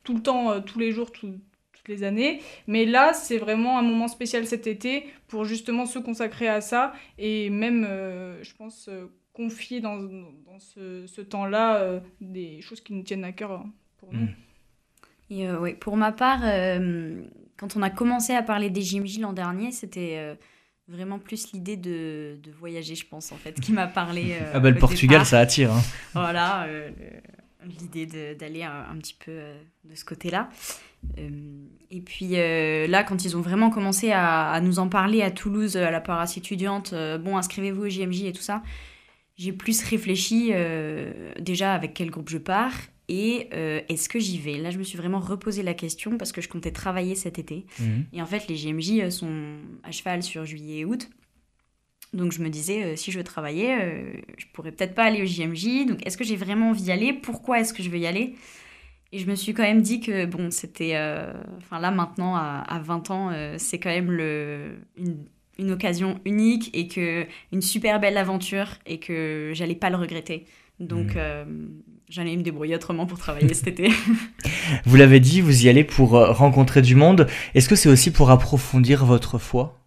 tout 0.03 0.13
le 0.13 0.21
temps, 0.21 0.61
tous 0.61 0.77
les 0.77 0.91
jours, 0.91 1.11
tout, 1.11 1.39
les 1.87 2.03
années. 2.03 2.41
Mais 2.67 2.85
là, 2.85 3.13
c'est 3.13 3.37
vraiment 3.37 3.77
un 3.77 3.81
moment 3.81 4.07
spécial 4.07 4.45
cet 4.45 4.67
été 4.67 5.05
pour 5.27 5.45
justement 5.45 5.85
se 5.85 5.99
consacrer 5.99 6.47
à 6.47 6.61
ça 6.61 6.93
et 7.17 7.49
même, 7.49 7.85
euh, 7.87 8.43
je 8.43 8.53
pense, 8.53 8.87
euh, 8.89 9.05
confier 9.33 9.81
dans, 9.81 9.97
dans 9.97 10.59
ce, 10.59 11.21
temps-là 11.21 11.77
euh, 11.77 11.99
des 12.21 12.61
choses 12.61 12.81
qui 12.81 12.93
nous 12.93 13.03
tiennent 13.03 13.23
à 13.23 13.31
cœur 13.31 13.51
hein, 13.51 13.69
pour 13.97 14.13
nous. 14.13 14.21
Mm. 14.21 14.35
Et 15.29 15.51
oui, 15.51 15.73
pour 15.73 15.97
ma 15.97 16.13
part, 16.13 16.39
quand 17.57 17.75
on 17.75 17.81
a 17.81 17.89
commencé 17.89 18.31
à 18.33 18.41
parler 18.41 18.69
des 18.69 18.81
JMJ 18.81 19.19
l'an 19.19 19.33
dernier, 19.33 19.73
c'était 19.73 20.37
vraiment 20.87 21.19
plus 21.19 21.51
l'idée 21.51 21.75
de, 21.75 22.37
de, 22.41 22.49
voyager, 22.49 22.95
je 22.95 23.05
pense, 23.05 23.33
en 23.33 23.35
fait, 23.35 23.59
qui 23.59 23.73
m'a 23.73 23.87
parlé. 23.87 24.37
ah 24.53 24.61
bah 24.61 24.69
le 24.69 24.77
Portugal, 24.77 25.25
ça 25.25 25.39
attire. 25.39 25.73
Hein. 25.73 25.81
Voilà, 26.13 26.65
l'idée 27.67 28.35
d'aller 28.35 28.63
un, 28.63 28.85
un, 28.91 28.97
petit 28.97 29.17
peu 29.19 29.39
de 29.85 29.95
ce 29.95 30.05
côté-là. 30.05 30.49
Euh, 31.17 31.29
et 31.89 32.01
puis 32.01 32.31
euh, 32.33 32.87
là, 32.87 33.03
quand 33.03 33.23
ils 33.23 33.37
ont 33.37 33.41
vraiment 33.41 33.69
commencé 33.69 34.11
à, 34.11 34.59
nous 34.61 34.79
en 34.79 34.89
parler 34.89 35.21
à 35.21 35.31
Toulouse, 35.31 35.77
à 35.77 35.91
la 35.91 36.01
paroisse 36.01 36.37
étudiante, 36.37 36.91
euh, 36.93 37.17
bon, 37.17 37.37
inscrivez-vous 37.37 37.83
au 37.83 37.89
JMJ 37.89 38.23
et 38.23 38.33
tout 38.33 38.41
ça, 38.41 38.63
j'ai 39.37 39.51
plus 39.51 39.83
réfléchi 39.83 40.51
déjà 41.39 41.75
avec 41.75 41.93
quel 41.93 42.09
groupe 42.09 42.29
je 42.29 42.39
pars 42.39 42.73
et 43.07 43.49
est-ce 43.87 44.09
que 44.09 44.17
j'y 44.17 44.39
vais? 44.39 44.57
Là, 44.57 44.71
je 44.71 44.79
me 44.79 44.83
suis 44.83 44.97
vraiment 44.97 45.19
reposé 45.19 45.61
la 45.61 45.75
question 45.75 46.17
parce 46.17 46.31
que 46.31 46.41
je 46.41 46.49
comptais 46.49 46.71
travailler 46.71 47.13
cet 47.13 47.37
été. 47.37 47.67
Mhm. 47.79 48.05
Et 48.13 48.21
en 48.23 48.25
fait, 48.25 48.47
les 48.47 48.55
JMJ 48.55 49.09
sont 49.11 49.57
à 49.83 49.91
cheval 49.91 50.23
sur 50.23 50.43
juillet 50.43 50.79
et 50.79 50.85
août. 50.85 51.07
Donc 52.13 52.31
je 52.31 52.41
me 52.41 52.49
disais, 52.49 52.95
si 52.95 53.11
je 53.11 53.17
veux 53.17 53.23
travailler, 53.23 53.75
je 54.37 54.45
pourrais 54.53 54.71
peut-être 54.71 54.95
pas 54.95 55.03
aller 55.03 55.21
au 55.21 55.25
JMJ. 55.25 55.85
Donc 55.87 56.05
est-ce 56.05 56.17
que 56.17 56.23
j'ai 56.23 56.37
vraiment 56.37 56.69
envie 56.69 56.83
d'y 56.83 56.91
aller? 56.91 57.13
Pourquoi 57.13 57.59
est-ce 57.59 57.73
que 57.73 57.83
je 57.83 57.89
veux 57.89 57.99
y 57.99 58.07
aller? 58.07 58.35
Et 59.13 59.19
je 59.19 59.29
me 59.29 59.35
suis 59.35 59.53
quand 59.53 59.63
même 59.63 59.81
dit 59.81 60.01
que, 60.01 60.25
bon, 60.25 60.51
c'était. 60.51 60.91
Euh, 60.95 61.31
enfin, 61.57 61.79
là, 61.79 61.91
maintenant, 61.91 62.35
à, 62.35 62.81
20 62.83 63.11
ans, 63.11 63.29
euh, 63.31 63.55
c'est 63.57 63.79
quand 63.79 63.89
même 63.89 64.11
le, 64.11 64.79
une, 65.57 65.71
occasion 65.71 66.19
unique 66.25 66.69
et 66.73 66.87
que 66.87 67.25
une 67.53 67.61
super 67.61 67.99
belle 67.99 68.17
aventure 68.17 68.77
et 68.85 68.99
que 68.99 69.51
j'allais 69.53 69.75
pas 69.75 69.89
le 69.89 69.95
regretter. 69.95 70.45
Donc, 70.79 71.15
mmh. 71.15 71.17
euh, 71.17 71.45
j'allais 72.09 72.35
me 72.35 72.43
débrouiller 72.43 72.75
autrement 72.75 73.05
pour 73.05 73.17
travailler 73.17 73.53
cet 73.53 73.67
été. 73.69 73.89
Vous 74.85 74.97
l'avez 74.97 75.19
dit, 75.19 75.41
vous 75.41 75.65
y 75.65 75.69
allez 75.69 75.83
pour 75.83 76.11
rencontrer 76.11 76.81
du 76.81 76.95
monde. 76.95 77.27
Est-ce 77.55 77.67
que 77.69 77.75
c'est 77.75 77.89
aussi 77.89 78.11
pour 78.11 78.29
approfondir 78.29 79.05
votre 79.05 79.39
foi? 79.39 79.79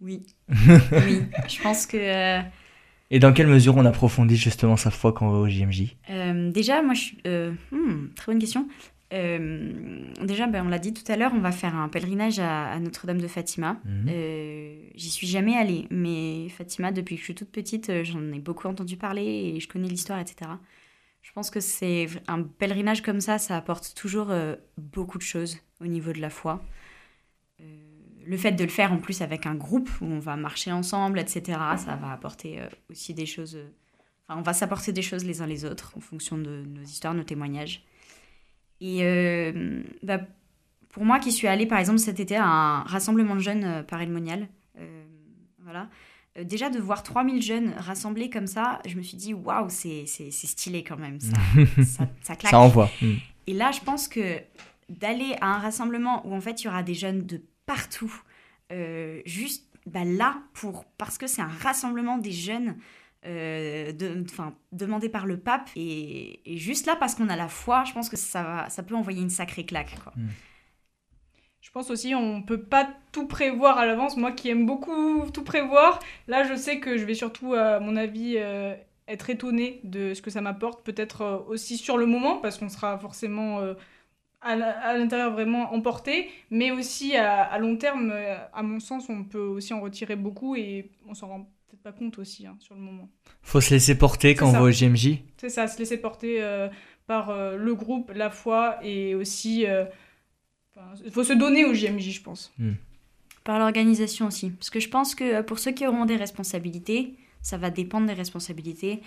Oui. 0.00 0.22
oui. 0.48 1.22
Je 1.48 1.62
pense 1.62 1.86
que 1.86 2.42
et 3.10 3.18
dans 3.18 3.32
quelle 3.32 3.48
mesure 3.48 3.76
on 3.76 3.84
approfondit 3.84 4.36
justement 4.36 4.76
sa 4.76 4.90
foi 4.90 5.12
quand 5.12 5.26
on 5.26 5.32
va 5.32 5.38
au 5.38 5.48
JMJ 5.48 5.96
euh, 6.10 6.50
Déjà, 6.52 6.82
moi, 6.82 6.94
je 6.94 7.10
euh, 7.26 7.52
hmm, 7.72 8.10
très 8.14 8.32
bonne 8.32 8.40
question. 8.40 8.68
Euh, 9.12 9.72
déjà, 10.22 10.46
ben, 10.46 10.64
on 10.64 10.68
l'a 10.68 10.78
dit 10.78 10.94
tout 10.94 11.10
à 11.10 11.16
l'heure, 11.16 11.32
on 11.34 11.40
va 11.40 11.50
faire 11.50 11.74
un 11.74 11.88
pèlerinage 11.88 12.38
à, 12.38 12.78
Notre-Dame 12.78 13.20
de 13.20 13.26
Fatima. 13.26 13.80
Mhm. 13.84 14.12
J'y 14.94 15.10
suis 15.10 15.26
jamais 15.26 15.56
allée, 15.56 15.88
mais 15.90 16.48
Fatima, 16.50 16.92
depuis 16.92 17.16
que 17.16 17.20
je 17.20 17.24
suis 17.24 17.34
toute 17.34 17.50
petite, 17.50 18.04
j'en 18.04 18.32
ai 18.32 18.38
beaucoup 18.38 18.68
entendu 18.68 18.96
parler 18.96 19.24
et 19.56 19.60
je 19.60 19.66
connais 19.66 19.88
l'histoire, 19.88 20.20
etc. 20.20 20.52
Je 21.22 21.32
pense 21.32 21.50
que 21.50 21.58
c'est 21.58 22.06
un 22.28 22.42
pèlerinage 22.44 23.02
comme 23.02 23.20
ça, 23.20 23.38
ça 23.38 23.56
apporte 23.56 23.94
toujours 23.96 24.32
beaucoup 24.78 25.18
de 25.18 25.24
choses 25.24 25.58
au 25.80 25.86
niveau 25.86 26.12
de 26.12 26.20
la 26.20 26.30
foi 26.30 26.62
le 28.26 28.36
fait 28.36 28.52
de 28.52 28.64
le 28.64 28.70
faire 28.70 28.92
en 28.92 28.98
plus 28.98 29.22
avec 29.22 29.46
un 29.46 29.54
groupe 29.54 29.90
où 30.00 30.04
on 30.04 30.18
va 30.18 30.36
marcher 30.36 30.72
ensemble, 30.72 31.18
etc., 31.18 31.58
ça 31.76 31.96
va 31.96 32.12
apporter 32.12 32.60
euh, 32.60 32.68
aussi 32.90 33.14
des 33.14 33.26
choses. 33.26 33.56
Euh, 33.56 33.68
enfin, 34.28 34.38
on 34.38 34.42
va 34.42 34.52
s'apporter 34.52 34.92
des 34.92 35.02
choses 35.02 35.24
les 35.24 35.42
uns 35.42 35.46
les 35.46 35.64
autres 35.64 35.92
en 35.96 36.00
fonction 36.00 36.38
de 36.38 36.64
nos 36.66 36.82
histoires, 36.82 37.14
nos 37.14 37.24
témoignages. 37.24 37.84
Et 38.82 39.52
bah, 40.02 40.20
pour 40.88 41.04
moi 41.04 41.18
qui 41.18 41.32
suis 41.32 41.46
allée 41.46 41.66
par 41.66 41.78
exemple 41.78 41.98
cet 41.98 42.18
été 42.18 42.34
à 42.34 42.46
un 42.46 42.82
rassemblement 42.84 43.34
de 43.34 43.40
jeunes 43.40 43.84
par 43.86 44.00
Elmonial, 44.00 44.48
voilà, 45.62 45.90
déjà 46.42 46.70
de 46.70 46.78
voir 46.78 47.02
3000 47.02 47.42
jeunes 47.42 47.74
rassemblés 47.76 48.30
comme 48.30 48.46
ça, 48.46 48.80
je 48.86 48.96
me 48.96 49.02
suis 49.02 49.18
dit 49.18 49.34
waouh, 49.34 49.68
c'est 49.68 50.06
stylé 50.06 50.82
quand 50.82 50.96
même, 50.96 51.20
ça, 51.20 51.36
ça, 51.84 52.08
ça 52.22 52.36
claque. 52.36 52.52
Ça 52.52 52.58
envoie. 52.58 52.90
Mm. 53.02 53.16
Et 53.48 53.52
là, 53.52 53.70
je 53.70 53.80
pense 53.80 54.08
que 54.08 54.40
d'aller 54.90 55.36
à 55.40 55.54
un 55.54 55.58
rassemblement 55.58 56.26
où 56.26 56.34
en 56.34 56.40
fait 56.40 56.62
il 56.62 56.64
y 56.64 56.68
aura 56.68 56.82
des 56.82 56.94
jeunes 56.94 57.24
de 57.26 57.40
partout, 57.70 58.12
euh, 58.72 59.22
juste 59.26 59.64
bah, 59.86 60.04
là, 60.04 60.42
pour, 60.54 60.84
parce 60.98 61.18
que 61.18 61.28
c'est 61.28 61.40
un 61.40 61.46
rassemblement 61.62 62.18
des 62.18 62.32
jeunes 62.32 62.76
euh, 63.26 63.92
de, 63.92 64.24
demandé 64.72 65.08
par 65.08 65.24
le 65.24 65.38
pape, 65.38 65.70
et, 65.76 66.40
juste 66.46 66.86
là, 66.86 66.96
parce 66.96 67.14
qu'on 67.14 67.28
a 67.28 67.36
la 67.36 67.46
foi, 67.46 67.84
je 67.84 67.92
pense 67.92 68.08
que 68.08 68.16
ça, 68.16 68.42
va, 68.42 68.70
ça 68.70 68.82
peut 68.82 68.96
envoyer 68.96 69.22
une 69.22 69.30
sacrée 69.30 69.64
claque. 69.64 69.94
Quoi. 70.02 70.12
Hmm. 70.16 70.30
Je 71.60 71.70
pense 71.70 71.90
aussi 71.90 72.12
on 72.16 72.42
peut 72.42 72.60
pas 72.60 72.90
tout 73.12 73.28
prévoir 73.28 73.78
à 73.78 73.86
l'avance. 73.86 74.16
Moi 74.16 74.32
qui 74.32 74.48
aime 74.48 74.66
beaucoup 74.66 75.30
tout 75.32 75.44
prévoir, 75.44 76.00
là 76.26 76.42
je 76.42 76.56
sais 76.56 76.80
que 76.80 76.98
je 76.98 77.04
vais 77.04 77.14
surtout, 77.14 77.54
à 77.54 77.78
mon 77.78 77.94
avis, 77.94 78.34
euh, 78.36 78.74
être 79.06 79.30
étonnée 79.30 79.80
de 79.84 80.12
ce 80.12 80.22
que 80.22 80.30
ça 80.30 80.40
m'apporte. 80.40 80.82
Peut-être 80.84 81.44
aussi 81.46 81.76
sur 81.76 81.98
le 81.98 82.06
moment, 82.06 82.38
parce 82.38 82.58
qu'on 82.58 82.68
sera 82.68 82.98
forcément 82.98 83.60
à 84.42 84.96
l'intérieur 84.96 85.32
vraiment 85.32 85.74
emporté, 85.74 86.30
mais 86.50 86.70
aussi 86.70 87.14
à, 87.16 87.58
long 87.58 87.76
terme, 87.76 88.10
euh, 88.12 88.36
à 88.52 88.62
mon 88.62 88.80
sens, 88.80 89.08
on 89.08 89.24
peut 89.24 89.38
aussi 89.38 89.74
en 89.74 89.80
retirer 89.80 90.16
beaucoup 90.16 90.56
et 90.56 90.90
on 91.06 91.14
s'en 91.14 91.28
rend 91.28 91.40
peut-être 91.68 91.82
pas 91.82 91.92
compte 91.92 92.18
aussi 92.18 92.46
hein, 92.46 92.56
sur 92.58 92.74
le 92.74 92.80
moment. 92.80 93.08
Faut 93.42 93.60
se 93.60 93.70
laisser 93.70 93.96
porter 93.98 94.34
quand 94.34 94.48
on 94.48 94.52
va 94.52 94.62
au 94.62 94.70
GMJ 94.70 95.18
C'est 95.36 95.50
ça, 95.50 95.66
se 95.66 95.78
laisser 95.78 95.98
porter 95.98 96.42
euh, 96.42 96.68
par 97.06 97.30
euh, 97.30 97.56
le 97.56 97.74
groupe, 97.74 98.12
la 98.14 98.30
foi 98.30 98.78
et 98.82 99.14
aussi. 99.14 99.66
Il 101.04 101.10
faut 101.10 101.24
se 101.24 101.34
donner 101.34 101.66
au 101.66 101.72
GMJ, 101.72 102.10
je 102.10 102.22
pense. 102.22 102.52
Hmm. 102.58 102.72
Par 103.44 103.58
l'organisation 103.58 104.26
aussi. 104.26 104.50
Parce 104.50 104.70
que 104.70 104.80
je 104.80 104.88
pense 104.88 105.14
que 105.14 105.42
pour 105.42 105.58
ceux 105.58 105.72
qui 105.72 105.86
auront 105.86 106.06
des 106.06 106.16
responsabilités, 106.16 107.16
ça 107.42 107.58
va 107.58 107.70
dépendre 107.70 108.06
des 108.06 108.14
responsabilités, 108.14 109.02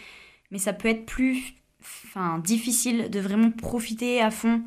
mais 0.52 0.60
ça 0.60 0.74
peut 0.74 0.90
être 0.90 1.06
plus 1.06 1.56
enfin, 1.82 2.38
difficile 2.40 3.10
de 3.10 3.20
vraiment 3.20 3.50
profiter 3.50 4.22
à 4.22 4.30
fond 4.30 4.62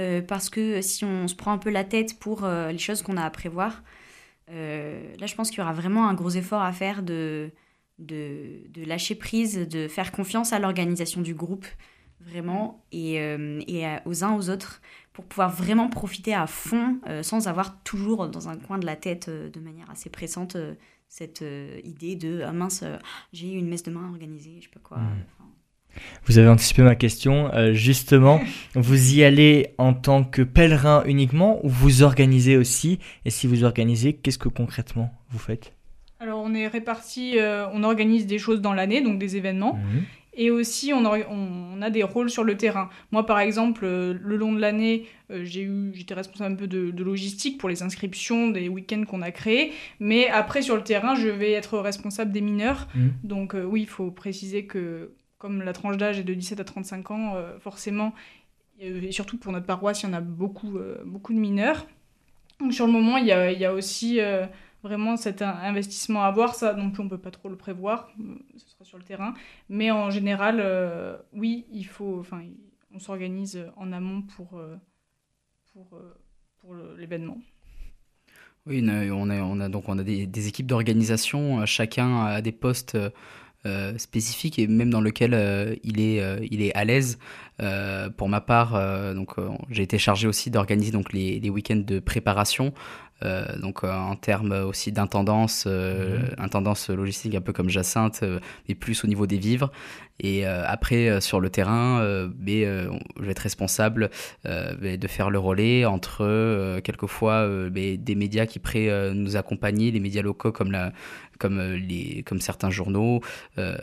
euh, 0.00 0.22
parce 0.22 0.48
que 0.48 0.80
si 0.80 1.04
on 1.04 1.28
se 1.28 1.34
prend 1.34 1.52
un 1.52 1.58
peu 1.58 1.70
la 1.70 1.84
tête 1.84 2.18
pour 2.18 2.44
euh, 2.44 2.72
les 2.72 2.78
choses 2.78 3.02
qu'on 3.02 3.16
a 3.16 3.24
à 3.24 3.30
prévoir, 3.30 3.82
euh, 4.50 5.14
là 5.18 5.26
je 5.26 5.34
pense 5.34 5.50
qu'il 5.50 5.58
y 5.58 5.62
aura 5.62 5.74
vraiment 5.74 6.08
un 6.08 6.14
gros 6.14 6.30
effort 6.30 6.62
à 6.62 6.72
faire 6.72 7.02
de, 7.02 7.50
de, 7.98 8.62
lâcher 8.86 9.14
prise, 9.14 9.68
de 9.68 9.88
faire 9.88 10.10
confiance 10.10 10.52
à 10.52 10.58
l'organisation 10.58 11.20
du 11.20 11.34
groupe, 11.34 11.66
vraiment, 12.20 12.84
et, 12.92 13.18
aux 14.04 14.24
uns 14.24 14.36
aux 14.36 14.50
autres, 14.50 14.80
pour 15.12 15.24
pouvoir 15.24 15.50
vraiment 15.50 15.88
profiter 15.88 16.34
à 16.34 16.46
fond, 16.46 17.00
sans 17.22 17.48
avoir 17.48 17.82
toujours 17.82 18.28
dans 18.28 18.48
un 18.48 18.56
coin 18.56 18.78
de 18.78 18.86
la 18.86 18.96
tête, 18.96 19.30
de 19.30 19.60
manière 19.60 19.90
assez 19.90 20.10
pressante, 20.10 20.56
cette 21.08 21.44
idée 21.84 22.16
de 22.16 22.42
ah 22.44 22.52
mince, 22.52 22.84
j'ai 23.32 23.52
une 23.52 23.68
messe 23.68 23.82
demain 23.82 24.08
organisée, 24.08 24.56
je 24.58 24.64
sais 24.64 24.70
pas 24.70 24.80
quoi. 24.80 24.98
Vous 26.26 26.38
avez 26.38 26.48
anticipé 26.48 26.82
ma 26.82 26.94
question. 26.94 27.52
Euh, 27.54 27.72
justement, 27.72 28.40
vous 28.74 29.14
y 29.14 29.24
allez 29.24 29.74
en 29.78 29.94
tant 29.94 30.24
que 30.24 30.42
pèlerin 30.42 31.02
uniquement 31.06 31.64
ou 31.64 31.68
vous 31.68 32.02
organisez 32.02 32.56
aussi 32.56 32.98
Et 33.24 33.30
si 33.30 33.46
vous 33.46 33.64
organisez, 33.64 34.14
qu'est-ce 34.14 34.38
que 34.38 34.48
concrètement 34.48 35.12
vous 35.30 35.38
faites? 35.38 35.72
Alors, 36.20 36.40
on 36.44 36.54
est 36.54 36.66
répartis, 36.66 37.38
euh, 37.38 37.66
on 37.72 37.82
organise 37.82 38.26
des 38.26 38.38
choses 38.38 38.60
dans 38.60 38.74
l'année, 38.74 39.00
donc 39.00 39.18
des 39.18 39.36
événements. 39.36 39.74
Mhm. 39.74 40.02
Et 40.34 40.50
aussi, 40.50 40.92
on, 40.92 41.04
on, 41.04 41.82
a 41.82 41.90
des 41.90 42.04
rôles 42.04 42.30
sur 42.30 42.44
le 42.44 42.56
terrain. 42.56 42.88
Moi, 43.10 43.26
par 43.26 43.40
exemple, 43.40 43.84
euh, 43.84 44.14
le 44.22 44.36
long 44.36 44.52
de 44.52 44.60
l'année, 44.60 45.06
j'ai 45.42 45.62
eu, 45.62 45.90
j'étais 45.94 46.14
responsable 46.14 46.52
un 46.52 46.56
peu 46.56 46.66
de, 46.66 47.02
logistique 47.02 47.58
pour 47.58 47.68
les 47.68 47.82
inscriptions 47.82 48.48
des 48.48 48.68
week-ends 48.68 49.02
qu'on 49.08 49.22
a 49.22 49.32
créés. 49.32 49.72
Mais 49.98 50.28
après, 50.28 50.62
sur 50.62 50.76
le 50.76 50.82
terrain, 50.82 51.14
je 51.14 51.28
vais 51.28 51.52
être 51.52 51.78
responsable 51.78 52.32
des 52.32 52.42
mineurs. 52.42 52.86
Mhm. 52.94 53.12
Donc, 53.24 53.56
oui, 53.66 53.82
il 53.82 53.88
faut 53.88 54.10
préciser 54.10 54.66
que 54.66 55.10
comme 55.40 55.62
la 55.62 55.72
tranche 55.72 55.96
d'âge 55.96 56.18
est 56.18 56.22
de 56.22 56.34
17 56.34 56.60
à 56.60 56.64
35 56.64 57.10
ans, 57.10 57.34
euh, 57.34 57.58
forcément, 57.58 58.14
et 58.78 59.10
surtout 59.10 59.38
pour 59.38 59.52
notre 59.52 59.66
paroisse, 59.66 60.02
il 60.02 60.06
y 60.06 60.08
en 60.10 60.12
a 60.12 60.20
beaucoup, 60.20 60.76
euh, 60.76 61.02
beaucoup 61.04 61.32
de 61.32 61.38
mineurs. 61.38 61.86
Donc 62.60 62.74
sur 62.74 62.86
le 62.86 62.92
moment, 62.92 63.16
il 63.16 63.26
y 63.26 63.32
a, 63.32 63.72
aussi 63.72 64.20
euh, 64.20 64.46
vraiment 64.82 65.16
cet 65.16 65.40
investissement 65.40 66.22
à 66.22 66.26
avoir. 66.26 66.54
Ça 66.54 66.74
non 66.74 66.90
plus, 66.90 67.02
on 67.02 67.08
peut 67.08 67.18
pas 67.18 67.30
trop 67.30 67.48
le 67.48 67.56
prévoir, 67.56 68.10
ce 68.56 68.68
sera 68.68 68.84
sur 68.84 68.98
le 68.98 69.04
terrain. 69.04 69.32
Mais 69.70 69.90
en 69.90 70.10
général, 70.10 70.62
oui, 71.32 71.64
il 71.72 71.86
faut, 71.86 72.18
enfin, 72.20 72.42
on 72.94 72.98
s'organise 72.98 73.64
en 73.76 73.92
amont 73.92 74.22
pour, 74.22 74.60
pour, 75.72 75.98
pour 76.58 76.74
l'événement. 76.98 77.38
Oui, 78.66 78.82
on 78.84 79.30
a, 79.30 79.40
on 79.42 79.60
a, 79.60 79.68
donc 79.70 79.88
on 79.88 79.98
a 79.98 80.02
des 80.02 80.48
équipes 80.48 80.66
d'organisation, 80.66 81.64
chacun 81.64 82.24
a 82.26 82.42
des 82.42 82.52
postes 82.52 82.96
euh, 83.66 83.98
spécifique 83.98 84.58
et 84.58 84.66
même 84.66 84.88
dans 84.88 85.02
lequel 85.02 85.34
euh, 85.34 85.76
il, 85.84 86.00
est, 86.00 86.22
euh, 86.22 86.38
il 86.50 86.62
est 86.62 86.74
à 86.74 86.86
l'aise. 86.86 87.18
pour 88.16 88.30
ma 88.30 88.40
part, 88.40 88.80
j'ai 89.70 89.82
été 89.82 89.98
chargé 89.98 90.26
aussi 90.26 90.50
d'organiser 90.50 90.92
les 91.12 91.50
week-ends 91.50 91.82
de 91.86 91.98
préparation. 91.98 92.72
Donc 93.60 93.84
en 93.84 94.16
termes 94.16 94.52
aussi 94.52 94.92
d'intendance, 94.92 95.66
mmh. 95.66 96.34
intendance 96.38 96.90
logistique 96.90 97.34
un 97.34 97.40
peu 97.40 97.52
comme 97.52 97.68
Jacinthe, 97.68 98.24
mais 98.68 98.74
plus 98.74 99.04
au 99.04 99.06
niveau 99.06 99.26
des 99.26 99.38
vivres. 99.38 99.70
Et 100.22 100.44
après 100.44 101.20
sur 101.20 101.40
le 101.40 101.48
terrain, 101.48 102.00
mais, 102.38 102.64
je 102.64 103.22
vais 103.22 103.30
être 103.30 103.38
responsable 103.40 104.10
de 104.44 105.08
faire 105.08 105.30
le 105.30 105.38
relais 105.38 105.84
entre 105.84 106.80
quelquefois 106.80 107.48
des 107.70 108.14
médias 108.14 108.46
qui 108.46 108.58
prêt 108.58 109.12
nous 109.14 109.36
accompagner, 109.36 109.90
les 109.90 110.00
médias 110.00 110.22
locaux 110.22 110.52
comme 110.52 110.72
la, 110.72 110.92
comme, 111.40 111.58
euh, 111.58 111.76
les, 111.76 112.22
comme 112.22 112.40
certains 112.40 112.70
journaux, 112.70 113.20
euh, 113.58 113.76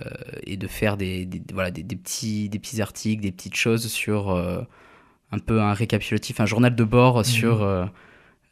et 0.43 0.55
de 0.55 0.67
faire 0.67 0.95
des, 0.95 1.27
voilà, 1.51 1.71
des, 1.71 1.83
petits, 1.83 2.47
des 2.47 2.59
petits 2.59 2.81
articles, 2.81 3.21
des 3.21 3.33
petites 3.33 3.55
choses 3.55 3.87
sur 3.87 4.29
euh, 4.29 4.61
un 5.33 5.39
peu 5.39 5.59
un 5.59 5.73
récapitulatif, 5.73 6.39
un 6.39 6.45
journal 6.45 6.73
de 6.73 6.83
bord 6.85 7.17
mhm. 7.17 7.23
sur 7.25 7.89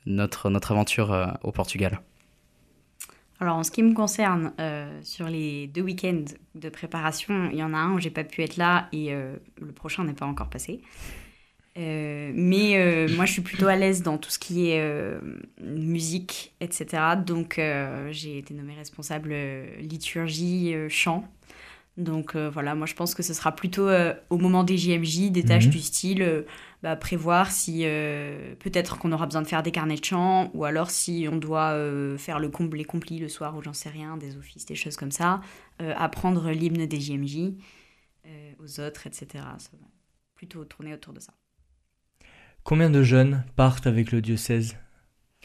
notre, 0.06 0.50
notre 0.50 0.72
aventure 0.72 1.38
au 1.44 1.52
Portugal. 1.52 2.02
Alors 3.40 3.58
en 3.58 3.64
ce 3.64 3.72
qui 3.72 3.84
me 3.84 3.94
concerne, 3.94 4.54
sur 5.04 5.28
les 5.28 5.68
deux 5.68 5.82
week-ends 5.82 6.26
de 6.56 6.70
préparation, 6.70 7.50
il 7.52 7.58
y 7.58 7.64
en 7.64 7.74
a 7.74 7.78
un 7.78 7.94
où 7.94 8.00
j'ai 8.00 8.10
pas 8.10 8.24
pu 8.24 8.44
être 8.44 8.58
là 8.58 8.88
et 8.94 9.12
le 9.12 9.72
prochain 9.74 10.04
n'est 10.04 10.14
pas 10.14 10.26
encore 10.26 10.50
passé. 10.50 10.82
Euh, 11.78 12.32
mais 12.34 12.78
euh, 12.78 13.14
moi, 13.16 13.26
je 13.26 13.34
suis 13.34 13.42
plutôt 13.42 13.68
à 13.68 13.76
l'aise 13.76 14.02
dans 14.02 14.18
tout 14.18 14.30
ce 14.30 14.40
qui 14.40 14.70
est 14.70 14.80
euh, 14.80 15.20
musique, 15.62 16.54
etc. 16.62 16.88
Donc, 17.26 17.60
j'ai 18.12 18.38
été 18.38 18.54
nommée 18.54 18.76
responsable 18.76 19.36
liturgie, 19.80 20.74
chant. 20.90 21.28
Donc, 21.98 22.36
voilà, 22.36 22.76
moi, 22.76 22.88
je 22.88 22.94
pense 22.94 23.16
que 23.16 23.24
ce 23.24 23.34
sera 23.34 23.54
plutôt 23.54 23.90
au 24.30 24.38
moment 24.38 24.64
des 24.64 24.78
JMJ, 24.78 25.32
des 25.32 25.44
tâches 25.44 25.66
mhm. 25.66 25.72
du 25.72 25.80
style, 25.80 26.46
bah, 26.86 26.96
prévoir 26.96 27.52
si 27.52 27.82
peut-être 28.60 29.00
qu'on 29.00 29.12
aura 29.12 29.26
besoin 29.26 29.42
de 29.42 29.48
faire 29.48 29.64
des 29.64 29.72
carnets 29.72 29.96
de 29.96 30.06
chant, 30.06 30.52
ou 30.54 30.66
alors 30.66 30.92
si 30.92 31.28
on 31.32 31.38
doit 31.38 31.76
faire 32.18 32.40
le 32.40 32.52
les 32.74 32.86
complis 32.86 33.18
le 33.18 33.28
soir, 33.28 33.58
ou 33.58 33.64
j'en 33.64 33.74
sais 33.74 33.90
rien, 33.90 34.18
des 34.18 34.38
offices, 34.38 34.66
des 34.66 34.76
choses 34.76 34.96
comme 34.96 35.12
ça, 35.12 35.42
apprendre 35.80 36.52
l'hymne 36.52 36.86
des 36.86 37.00
JMJ 37.00 37.56
aux 38.60 38.80
autres, 38.80 39.08
etc. 39.08 39.44
Ça 39.58 39.72
va 39.74 39.88
plutôt 40.36 40.64
tourner 40.66 40.94
autour 40.94 41.14
de 41.14 41.20
ça. 41.20 41.34
Combien 42.64 42.90
de 42.90 43.04
jeunes 43.04 43.44
partent 43.56 43.88
avec 43.88 44.12
le 44.12 44.22
diocèse 44.22 44.76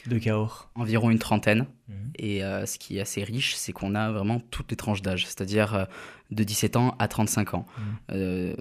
de 0.07 0.17
Cahors? 0.17 0.71
Environ 0.73 1.11
une 1.11 1.19
trentaine. 1.19 1.67
Mhm. 1.87 2.11
Et 2.15 2.43
euh, 2.43 2.65
ce 2.65 2.79
qui 2.79 2.97
est 2.97 3.01
assez 3.01 3.23
riche, 3.23 3.55
c'est 3.55 3.73
qu'on 3.73 3.93
a 3.93 4.11
vraiment 4.11 4.39
toutes 4.39 4.71
les 4.71 4.77
tranches 4.77 5.03
d'âge, 5.03 5.27
c'est-à-dire 5.27 5.75
euh, 5.75 5.85
de 6.31 6.43
17 6.43 6.75
ans 6.77 6.95
à 6.97 7.07
35 7.07 7.53
ans. 7.53 7.65
Mhm. 7.77 7.83
Euh, 8.11 8.55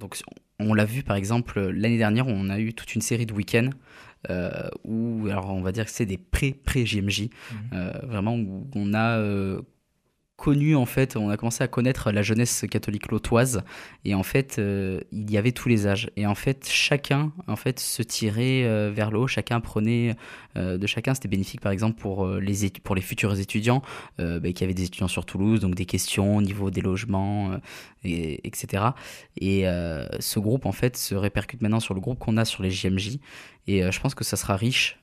donc 0.00 0.18
on 0.58 0.74
l'a 0.74 0.84
vu 0.84 1.02
par 1.02 1.16
exemple 1.16 1.60
l'année 1.60 1.98
dernière, 1.98 2.26
on 2.26 2.50
a 2.50 2.58
eu 2.58 2.74
toute 2.74 2.94
une 2.94 3.00
série 3.00 3.26
de 3.26 3.32
week-ends 3.32 3.70
où, 4.84 5.28
alors 5.30 5.50
on 5.54 5.62
va 5.62 5.72
dire 5.72 5.84
que 5.84 5.90
c'est 5.90 6.06
des 6.06 6.18
pré-pré-JMJ, 6.18 7.28
mhm. 7.72 7.92
vraiment 8.02 8.34
où 8.36 8.68
on 8.74 8.92
a 8.92 9.18
connu 10.40 10.74
en 10.74 10.86
fait, 10.86 11.16
on 11.16 11.28
a 11.28 11.36
commencé 11.36 11.62
à 11.62 11.68
connaître 11.68 12.12
la 12.12 12.22
jeunesse 12.22 12.64
catholique 12.70 13.12
lotoise 13.12 13.62
et 14.06 14.14
en 14.14 14.22
fait 14.22 14.58
euh, 14.58 15.02
il 15.12 15.30
y 15.30 15.36
avait 15.36 15.52
tous 15.52 15.68
les 15.68 15.86
âges. 15.86 16.10
Et 16.16 16.26
en 16.26 16.34
fait 16.34 16.66
chacun 16.66 17.30
en 17.46 17.56
fait 17.56 17.78
se 17.78 18.02
tirait 18.02 18.64
euh, 18.64 18.90
vers 18.90 19.10
le 19.10 19.18
haut, 19.18 19.26
chacun 19.26 19.60
prenait 19.60 20.16
euh, 20.56 20.78
de 20.78 20.86
chacun. 20.86 21.12
C'était 21.12 21.28
bénéfique 21.28 21.60
par 21.60 21.72
exemple 21.72 22.00
pour 22.00 22.26
les 22.26 22.70
pour 22.82 22.94
les 22.94 23.02
futurs 23.02 23.38
étudiants 23.38 23.82
bah, 24.18 24.52
qui 24.54 24.64
avaient 24.64 24.74
des 24.74 24.84
étudiants 24.84 25.08
sur 25.08 25.26
Toulouse 25.26 25.60
donc 25.60 25.74
des 25.74 25.84
questions 25.84 26.38
au 26.38 26.42
niveau 26.42 26.70
des 26.70 26.80
logements 26.80 27.58
et, 28.04 28.46
etc 28.46 28.84
et 29.36 29.64
ce 30.18 30.38
groupe 30.38 30.64
en 30.64 30.72
fait 30.72 30.96
se 30.96 31.14
répercute 31.14 31.60
maintenant 31.60 31.80
sur 31.80 31.94
le 31.94 32.00
groupe 32.00 32.18
qu'on 32.18 32.36
a 32.38 32.44
sur 32.44 32.62
les 32.62 32.70
JMJ 32.70 33.18
et 33.66 33.90
je 33.90 34.00
pense 34.00 34.14
que 34.14 34.24
ça 34.24 34.36
sera 34.36 34.56
riche 34.56 34.98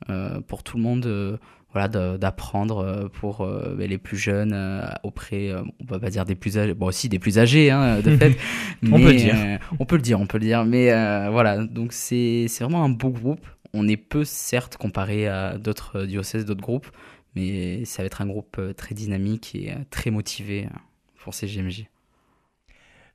pour 0.47 0.63
tout 0.63 0.77
le 0.77 0.83
monde 0.83 1.39
voilà, 1.77 2.17
d'apprendre 2.17 3.09
pour 3.13 3.45
ben, 3.45 3.87
les 3.89 3.97
plus 3.97 4.17
jeunes 4.17 4.81
auprès, 5.03 5.53
on 5.53 5.85
va 5.85 5.99
pas 5.99 6.09
dire 6.09 6.25
des 6.25 6.35
plus 6.35 6.57
âgés, 6.57 6.73
bon 6.73 6.87
aussi 6.87 7.09
des 7.09 7.19
plus 7.19 7.37
âgés 7.37 7.69
hein, 7.71 7.99
de 7.99 8.15
fait. 8.17 8.37
on 8.83 8.97
peut 8.97 9.11
le 9.11 9.15
dire. 9.15 9.35
on 9.79 9.85
peut 9.85 9.95
le 9.95 10.01
dire, 10.01 10.19
on 10.19 10.25
peut 10.25 10.37
le 10.37 10.45
dire. 10.45 10.65
Mais 10.65 10.89
voilà, 11.29 11.65
donc 11.65 11.93
c'est 11.93 12.47
vraiment 12.59 12.83
un 12.83 12.89
beau 12.89 13.09
groupe. 13.09 13.45
On 13.73 13.87
est 13.87 13.97
peu 13.97 14.23
certes 14.23 14.77
comparé 14.77 15.27
à 15.27 15.57
d'autres 15.57 16.05
diocèses, 16.05 16.45
d'autres 16.45 16.61
groupes, 16.61 16.87
mais 17.35 17.85
ça 17.85 18.01
va 18.01 18.07
être 18.07 18.21
un 18.21 18.27
groupe 18.27 18.59
très 18.75 18.95
dynamique 18.95 19.53
et 19.55 19.73
très 19.91 20.09
motivé 20.09 20.67
pour 21.19 21.33
ces 21.33 21.47
GMJ. 21.47 21.85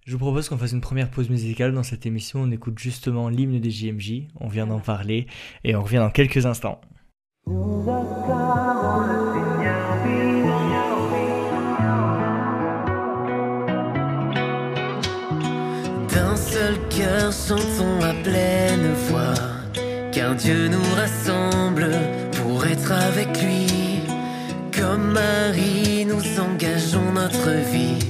Je 0.04 0.12
vous 0.12 0.19
propose 0.19 0.49
qu'on 0.49 0.59
fasse 0.59 0.73
une 0.73 0.81
première 0.81 1.11
pause 1.11 1.31
musicale 1.31 1.73
dans 1.73 1.85
cette 1.85 2.07
émission. 2.07 2.40
On 2.42 2.50
écoute 2.50 2.78
justement 2.78 3.28
l'hymne 3.28 3.61
des 3.61 3.71
JMJ. 3.71 4.25
On 4.40 4.49
vient 4.49 4.66
d'en 4.66 4.81
parler 4.81 5.26
et 5.62 5.76
on 5.76 5.83
revient 5.83 5.99
dans 5.99 6.11
quelques 6.11 6.45
instants. 6.45 6.81
D'un 7.44 7.56
seul 16.37 16.78
cœur, 16.88 17.32
chantons 17.32 18.00
à 18.00 18.14
pleine 18.22 18.92
voix, 19.08 19.34
car 20.12 20.37
Dieu 20.37 20.68
nous 20.68 20.94
rassemble 20.94 21.90
pour 22.40 22.64
être 22.64 22.92
avec 22.92 23.42
lui. 23.42 23.66
Comme 24.70 25.11
Marie, 25.11 26.06
nous 26.06 26.22
engageons 26.40 27.11
notre 27.12 27.50
vie 27.72 28.01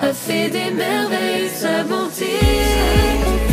a 0.00 0.12
fait 0.12 0.48
des 0.50 0.70
merveilles, 0.70 1.48
sa 1.48 1.82
bonté. 1.84 3.43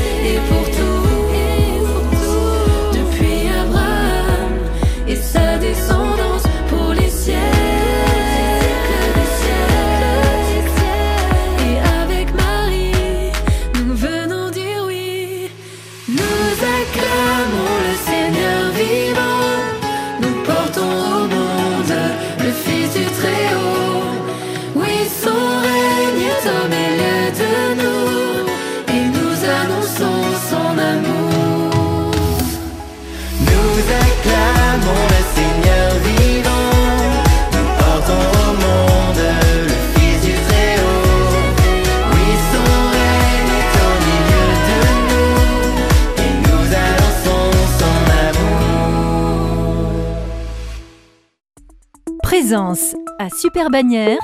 À 52.53 53.29
Super 53.29 53.69
Bannière 53.69 54.19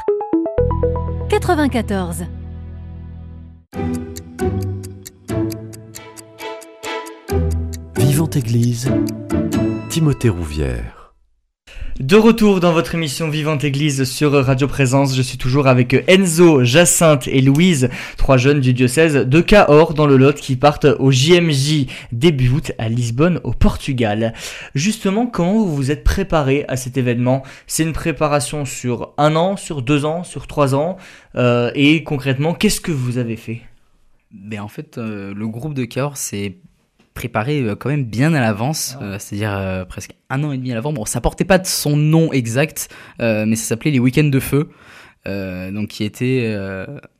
94. 1.29 2.25
Vivante 7.95 8.35
Église, 8.35 8.91
Timothée 9.89 10.27
Rouvière. 10.27 10.96
De 11.99 12.15
retour 12.15 12.59
dans 12.59 12.73
votre 12.73 12.93
émission 12.93 13.27
Vivante 13.27 13.63
Église 13.63 14.03
sur 14.03 14.31
Radio 14.31 14.67
Présence, 14.67 15.15
je 15.15 15.21
suis 15.23 15.39
toujours 15.39 15.65
avec 15.65 15.95
Enzo, 16.07 16.63
Jacinthe 16.63 17.27
et 17.27 17.41
Louise, 17.41 17.89
trois 18.17 18.37
jeunes 18.37 18.59
du 18.59 18.71
diocèse 18.75 19.15
de 19.15 19.41
Cahors 19.41 19.95
dans 19.95 20.05
le 20.05 20.15
Lot 20.15 20.35
qui 20.35 20.57
partent 20.57 20.85
au 20.99 21.09
JMJ 21.09 21.87
début 22.11 22.49
août 22.49 22.71
à 22.77 22.87
Lisbonne 22.87 23.41
au 23.43 23.51
Portugal. 23.51 24.33
Justement, 24.75 25.25
comment 25.25 25.53
vous 25.53 25.75
vous 25.75 25.89
êtes 25.89 26.03
préparé 26.03 26.65
à 26.67 26.77
cet 26.77 26.97
événement? 26.97 27.41
C'est 27.65 27.81
une 27.81 27.93
préparation 27.93 28.65
sur 28.65 29.15
un 29.17 29.35
an, 29.35 29.57
sur 29.57 29.81
deux 29.81 30.05
ans, 30.05 30.23
sur 30.23 30.45
trois 30.45 30.75
ans? 30.75 30.97
Euh, 31.35 31.71
et 31.73 32.03
concrètement, 32.03 32.53
qu'est-ce 32.53 32.79
que 32.79 32.91
vous 32.91 33.17
avez 33.17 33.37
fait? 33.37 33.61
Ben, 34.31 34.61
En 34.61 34.67
fait, 34.67 34.99
le 34.99 35.47
groupe 35.47 35.73
de 35.73 35.85
Cahors 35.85 36.17
s'est 36.17 36.57
préparé 37.17 37.65
quand 37.79 37.89
même 37.89 38.05
bien 38.05 38.33
à 38.33 38.39
l'avance, 38.39 38.97
ah. 39.01 39.19
c'est-à-dire 39.19 39.85
presque 39.89 40.11
un 40.29 40.43
an 40.43 40.51
et 40.51 40.57
demi 40.57 40.71
à 40.71 40.75
l'avance. 40.75 40.93
Bon, 40.93 41.05
ça 41.05 41.19
portait 41.19 41.45
pas 41.45 41.57
de 41.57 41.65
son 41.65 41.97
nom 41.97 42.31
exact, 42.31 42.89
mais 43.19 43.55
ça 43.55 43.65
s'appelait 43.65 43.91
les 43.91 43.99
Week-ends 43.99 44.23
de 44.29 44.39
Feu. 44.39 44.69
donc 45.25 45.87
qui 45.87 46.03
était 46.03 46.55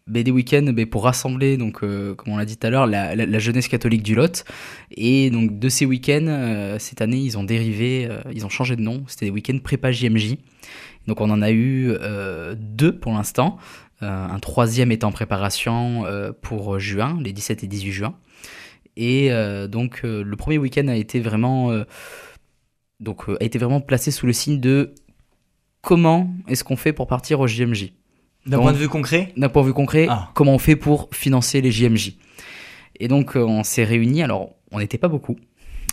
des 0.08 0.32
week-ends 0.32 0.74
pour 0.90 1.04
rassembler, 1.04 1.58
donc, 1.58 1.84
euh, 1.84 2.16
comme 2.16 2.34
on 2.34 2.38
l'a 2.38 2.46
dit 2.46 2.58
tout 2.58 2.68
à 2.68 2.70
l'heure, 2.70 2.88
la, 2.88 3.40
jeunesse 3.40 3.68
catholique 3.68 4.04
du 4.04 4.16
Lot. 4.16 4.46
Et 4.92 5.30
donc 5.30 5.60
de 5.60 5.70
ces 5.70 5.86
week-ends, 5.86 6.26
euh, 6.28 6.80
cette 6.80 7.02
année, 7.02 7.18
ils 7.18 7.38
ont 7.38 7.44
dérivé, 7.44 8.08
euh, 8.10 8.20
ils 8.34 8.46
ont 8.46 8.50
changé 8.50 8.76
de 8.76 8.82
nom. 8.82 9.04
C'était 9.08 9.26
des 9.26 9.32
week-ends 9.32 9.60
prépa 9.60 9.92
JMJ. 9.92 10.36
Donc 11.08 11.22
on 11.22 11.30
en 11.30 11.42
a 11.42 11.52
eu 11.52 11.94
deux 12.58 12.98
pour 12.98 13.14
l'instant. 13.14 13.58
un 14.02 14.40
troisième 14.40 14.92
est 14.92 15.06
en 15.06 15.12
préparation 15.12 16.04
pour 16.42 16.80
juin, 16.80 17.18
les 17.22 17.32
17 17.32 17.64
et 17.64 17.68
18 17.68 17.92
juin. 17.94 18.16
Et 18.98 19.30
donc 19.70 20.02
le 20.04 20.36
premier 20.36 20.58
week-end 20.58 20.88
a 20.88 20.96
été 20.96 21.20
vraiment 21.20 21.72
donc 23.00 23.30
a 23.30 23.44
été 23.44 23.60
vraiment 23.60 23.80
placé 23.80 24.10
sous 24.10 24.26
le 24.26 24.34
signe 24.34 24.60
de 24.60 24.96
comment 25.82 26.30
est-ce 26.48 26.64
qu'on 26.64 26.76
fait 26.76 26.94
pour 26.94 27.08
partir 27.08 27.40
au 27.40 27.48
JMJ. 27.48 27.94
D'un 28.46 28.60
point 28.60 28.74
de 28.74 28.78
vue 28.78 28.90
concret? 28.90 29.34
D'un 29.38 29.50
point 29.50 29.62
de 29.62 29.68
vue 29.68 29.74
concret, 29.74 30.08
ah. 30.10 30.30
comment 30.34 30.54
on 30.54 30.60
fait 30.60 30.76
pour 30.76 31.10
financer 31.12 31.62
les 31.62 31.72
JMJ 31.72 32.14
Et 33.00 33.08
donc, 33.08 33.36
euh, 33.36 33.42
on 33.42 33.64
s'est 33.64 33.84
réunis. 33.84 34.24
Alors, 34.24 34.52
on 34.72 34.80
n'était 34.80 34.98
pas 34.98 35.10
beaucoup. 35.10 35.36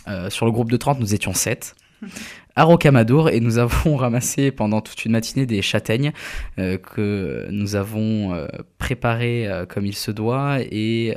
Euh, 0.07 0.29
sur 0.29 0.45
le 0.45 0.51
groupe 0.51 0.71
de 0.71 0.77
30, 0.77 0.99
nous 0.99 1.13
étions 1.13 1.33
7. 1.33 1.75
à 2.55 2.63
Rocamadour 2.63 3.29
et 3.29 3.39
nous 3.39 3.57
avons 3.57 3.95
ramassé 3.97 4.51
pendant 4.51 4.81
toute 4.81 5.05
une 5.05 5.13
matinée 5.13 5.45
des 5.45 5.61
châtaignes 5.61 6.11
euh, 6.59 6.77
que 6.77 7.47
nous 7.49 7.75
avons 7.75 8.47
préparées 8.77 9.49
comme 9.69 9.85
il 9.85 9.95
se 9.95 10.11
doit 10.11 10.59
et 10.61 11.15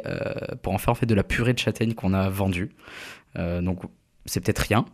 pour 0.63 0.73
en 0.73 0.79
faire 0.79 0.93
en 0.93 0.95
fait 0.95 1.07
de 1.07 1.15
la 1.15 1.25
purée 1.25 1.53
de 1.53 1.59
châtaignes 1.59 1.95
qu'on 1.95 2.15
a 2.15 2.29
vendue. 2.29 2.71
donc 3.37 3.81
c'est 4.27 4.41
peut-être 4.41 4.61
rien, 4.61 4.85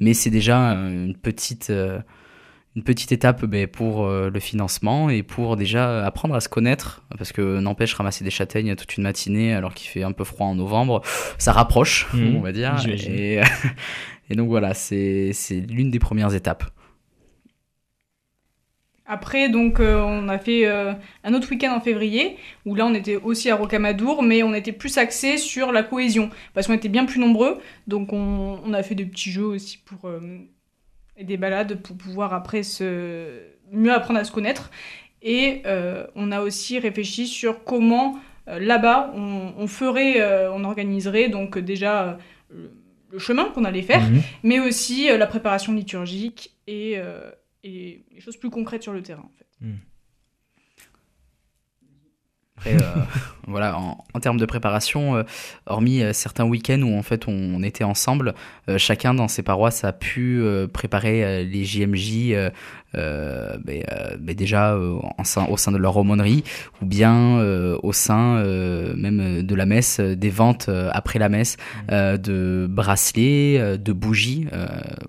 mais 0.00 0.14
c'est 0.14 0.30
déjà 0.30 0.72
une 0.72 1.16
petite 1.16 1.72
une 2.78 2.84
petite 2.84 3.10
étape 3.10 3.44
ben, 3.44 3.66
pour 3.66 4.06
euh, 4.06 4.30
le 4.32 4.38
financement 4.38 5.10
et 5.10 5.24
pour 5.24 5.56
déjà 5.56 6.06
apprendre 6.06 6.36
à 6.36 6.40
se 6.40 6.48
connaître, 6.48 7.02
parce 7.18 7.32
que 7.32 7.58
n'empêche 7.58 7.92
ramasser 7.94 8.22
des 8.22 8.30
châtaignes 8.30 8.76
toute 8.76 8.96
une 8.96 9.02
matinée 9.02 9.52
alors 9.52 9.74
qu'il 9.74 9.88
fait 9.88 10.04
un 10.04 10.12
peu 10.12 10.22
froid 10.22 10.46
en 10.46 10.54
novembre, 10.54 11.02
ça 11.38 11.50
rapproche, 11.50 12.06
mmh. 12.12 12.36
on 12.36 12.40
va 12.40 12.52
dire. 12.52 12.76
Et, 12.86 13.40
et, 14.30 14.34
donc 14.34 14.48
voilà, 14.48 14.74
c'est 14.74 15.32
l'une 15.68 15.90
des 15.90 15.98
premières 15.98 16.34
étapes. 16.34 16.64
Après, 19.10 19.48
donc, 19.48 19.80
euh, 19.80 20.02
on 20.02 20.28
a 20.28 20.38
fait 20.38 20.66
euh, 20.66 20.92
un 21.24 21.32
autre 21.32 21.50
week-end 21.50 21.72
en 21.74 21.80
février, 21.80 22.36
où 22.66 22.74
là, 22.74 22.84
on 22.84 22.92
était 22.92 23.16
aussi 23.16 23.48
à 23.48 23.56
Rocamadour, 23.56 24.22
mais 24.22 24.42
on 24.42 24.52
était 24.52 24.72
plus 24.72 24.98
axé 24.98 25.38
sur 25.38 25.72
la 25.72 25.82
cohésion, 25.82 26.28
parce 26.52 26.66
qu'on 26.66 26.74
était 26.74 26.90
bien 26.90 27.06
plus 27.06 27.18
nombreux, 27.18 27.58
donc 27.86 28.12
on, 28.12 28.60
on, 28.62 28.72
a 28.74 28.82
fait 28.82 28.94
des 28.94 29.06
petits 29.06 29.30
jeux 29.30 29.46
aussi 29.46 29.78
pour 29.78 30.10
et 31.18 31.24
des 31.24 31.36
balades 31.36 31.82
pour 31.82 31.96
pouvoir 31.96 32.32
après 32.32 32.62
se 32.62 33.40
mieux 33.72 33.92
apprendre 33.92 34.20
à 34.20 34.24
se 34.24 34.32
connaître. 34.32 34.70
Et 35.20 35.62
euh, 35.66 36.06
on 36.14 36.32
a 36.32 36.40
aussi 36.40 36.78
réfléchi 36.78 37.26
sur 37.26 37.64
comment 37.64 38.18
euh, 38.48 38.58
là-bas 38.60 39.12
on, 39.14 39.66
ferait, 39.66 40.20
euh, 40.20 40.50
on 40.52 40.64
organiserait 40.64 41.28
donc 41.28 41.58
déjà 41.58 42.18
le 43.10 43.18
chemin 43.18 43.46
qu'on 43.46 43.64
allait 43.64 43.82
faire, 43.82 44.02
mhm. 44.02 44.22
mais 44.42 44.60
aussi 44.60 45.08
la 45.08 45.26
préparation 45.26 45.72
liturgique 45.72 46.56
et, 46.66 47.00
et, 47.64 48.04
les 48.12 48.20
choses 48.20 48.36
plus 48.36 48.50
concrètes 48.50 48.82
sur 48.82 48.92
le 48.92 49.02
terrain 49.02 49.24
en 49.24 49.32
fait. 49.38 49.46
Mhm. 49.60 49.78
Après, 52.56 52.76
voilà, 53.46 53.78
en, 53.78 54.20
termes 54.20 54.38
de 54.38 54.44
préparation, 54.44 55.24
hormis 55.66 56.02
certains 56.12 56.44
week-ends 56.44 56.82
où 56.82 56.98
en 56.98 57.02
fait 57.02 57.28
on, 57.28 57.62
était 57.62 57.84
ensemble, 57.84 58.34
chacun 58.78 59.14
dans 59.14 59.28
ses 59.28 59.42
paroisses 59.42 59.84
a 59.84 59.92
pu 59.92 60.42
préparer 60.72 61.44
les 61.44 61.64
JMJ 61.64 62.34
euh, 62.94 63.58
ben, 63.62 63.82
euh, 63.92 64.16
ben 64.18 64.34
déjà 64.34 64.72
euh, 64.72 64.98
au 65.48 65.56
sein 65.58 65.72
de 65.72 65.76
leur 65.76 65.96
aumônerie 65.96 66.42
ou 66.80 66.86
bien 66.86 67.38
au 67.82 67.92
sein 67.92 68.42
même 68.96 69.42
de 69.42 69.54
la 69.54 69.66
messe, 69.66 70.00
des 70.00 70.30
ventes 70.30 70.70
après 70.92 71.18
la 71.18 71.28
messe 71.28 71.56
mmh. 71.90 72.16
de 72.18 72.66
bracelets, 72.68 73.78
de 73.78 73.92
bougies, 73.92 74.46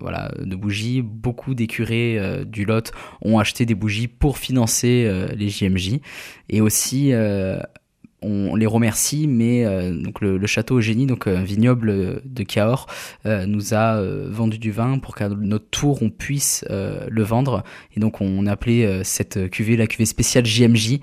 voilà, 0.00 0.30
de 0.40 0.56
bougies. 0.56 1.02
Beaucoup 1.02 1.54
des 1.54 1.66
curés 1.66 2.44
du 2.46 2.64
Lot 2.64 2.92
ont 3.22 3.38
acheté 3.38 3.66
des 3.66 3.74
bougies 3.74 4.08
pour 4.08 4.38
financer 4.38 5.10
les 5.36 5.48
JMJ 5.48 6.00
et 6.48 6.60
aussi 6.60 7.12
on 8.22 8.54
les 8.54 8.66
remercie, 8.66 9.26
mais 9.26 9.64
euh, 9.64 9.92
donc 9.94 10.20
le, 10.20 10.46
château 10.46 10.80
Génie, 10.80 11.06
donc 11.06 11.26
un 11.26 11.42
vignoble 11.42 12.22
de 12.24 12.42
Cahors, 12.42 12.86
euh, 13.26 13.46
nous 13.46 13.74
a 13.74 13.96
euh, 13.96 14.28
vendu 14.30 14.58
du 14.58 14.70
vin 14.70 14.98
pour 14.98 15.14
qu'à 15.14 15.28
notre 15.28 15.68
tour 15.70 16.02
on 16.02 16.10
puisse 16.10 16.64
le 16.68 17.22
vendre. 17.22 17.62
Et 17.96 18.00
donc 18.00 18.20
on 18.20 18.46
a 18.46 18.52
appelé 18.52 19.00
cette 19.04 19.50
cuvée 19.50 19.76
la 19.76 19.86
cuvée 19.86 20.06
spéciale 20.06 20.46
JMJ. 20.46 21.00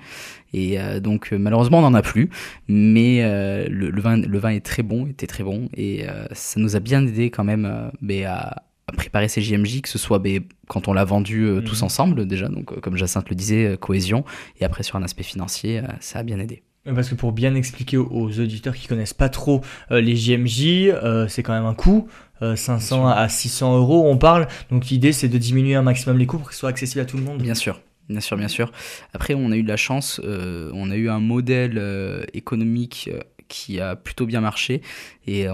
Et 0.54 0.78
donc 1.00 1.32
malheureusement 1.32 1.78
on 1.78 1.82
n'en 1.82 1.94
a 1.94 2.02
plus, 2.02 2.30
mais 2.68 3.22
le, 3.68 4.00
vin, 4.00 4.16
le 4.16 4.38
vin 4.38 4.50
est 4.50 4.64
très 4.64 4.82
bon, 4.82 5.06
était 5.06 5.26
très 5.26 5.44
bon, 5.44 5.68
et 5.76 6.06
ça 6.32 6.58
nous 6.58 6.74
a 6.74 6.80
bien 6.80 7.06
aidé 7.06 7.30
quand 7.30 7.44
même 7.44 7.66
à, 7.66 8.62
préparer 8.96 9.28
ces 9.28 9.42
JMJ, 9.42 9.82
que 9.82 9.88
ce 9.88 9.98
soit 9.98 10.22
quand 10.66 10.88
on 10.88 10.94
l'a 10.94 11.04
vendu 11.04 11.46
tous 11.66 11.80
mhm. 11.80 11.84
ensemble 11.84 12.26
déjà, 12.26 12.48
donc 12.48 12.80
comme 12.80 12.96
Jacinthe 12.96 13.28
le 13.28 13.36
disait, 13.36 13.76
cohésion, 13.78 14.24
et 14.58 14.64
après 14.64 14.82
sur 14.82 14.96
un 14.96 15.02
aspect 15.02 15.24
financier, 15.24 15.82
ça 16.00 16.20
a 16.20 16.22
bien 16.22 16.38
aidé. 16.38 16.62
Parce 16.84 17.08
que 17.10 17.14
pour 17.14 17.32
bien 17.32 17.54
expliquer 17.54 17.96
aux, 17.96 18.40
auditeurs 18.40 18.74
qui 18.74 18.86
connaissent 18.86 19.14
pas 19.14 19.28
trop 19.28 19.62
euh, 19.90 20.00
les 20.00 20.16
JMJ, 20.16 20.88
euh, 20.88 21.28
c'est 21.28 21.42
quand 21.42 21.52
même 21.52 21.66
un 21.66 21.74
coût. 21.74 22.08
500 22.40 23.08
euh, 23.08 23.10
à 23.10 23.28
600 23.28 23.78
euros, 23.78 24.08
on 24.08 24.16
parle. 24.16 24.46
Donc 24.70 24.86
l'idée, 24.86 25.12
c'est 25.12 25.28
de 25.28 25.38
diminuer 25.38 25.74
un 25.74 25.82
maximum 25.82 26.18
les 26.18 26.26
coûts 26.26 26.38
pour 26.38 26.48
qu'ils 26.48 26.56
soient 26.56 26.70
accessibles 26.70 27.00
à 27.00 27.04
tout 27.04 27.16
le 27.16 27.24
monde. 27.24 27.42
Bien 27.42 27.54
sûr. 27.54 27.80
Bien 28.08 28.20
sûr, 28.20 28.38
bien 28.38 28.48
sûr. 28.48 28.72
Après, 29.12 29.34
on 29.34 29.50
a 29.50 29.56
eu 29.56 29.62
de 29.62 29.68
la 29.68 29.76
chance, 29.76 30.18
on 30.24 30.90
a 30.90 30.96
eu 30.96 31.10
un 31.10 31.20
modèle 31.20 32.26
économique 32.32 33.10
qui 33.48 33.80
a 33.80 33.96
plutôt 33.96 34.24
bien 34.24 34.40
marché. 34.40 34.80
Et 35.26 35.46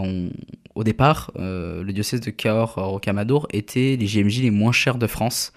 au 0.76 0.84
départ, 0.84 1.32
le 1.37 1.90
diocèse 1.90 2.20
de 2.20 2.30
Cahors, 2.30 2.74
Rocamadour, 2.76 3.48
était 3.50 3.96
les 3.98 4.06
JMJ 4.06 4.42
les 4.42 4.52
moins 4.52 4.70
chers 4.70 4.98
de 4.98 5.08
France. 5.08 5.52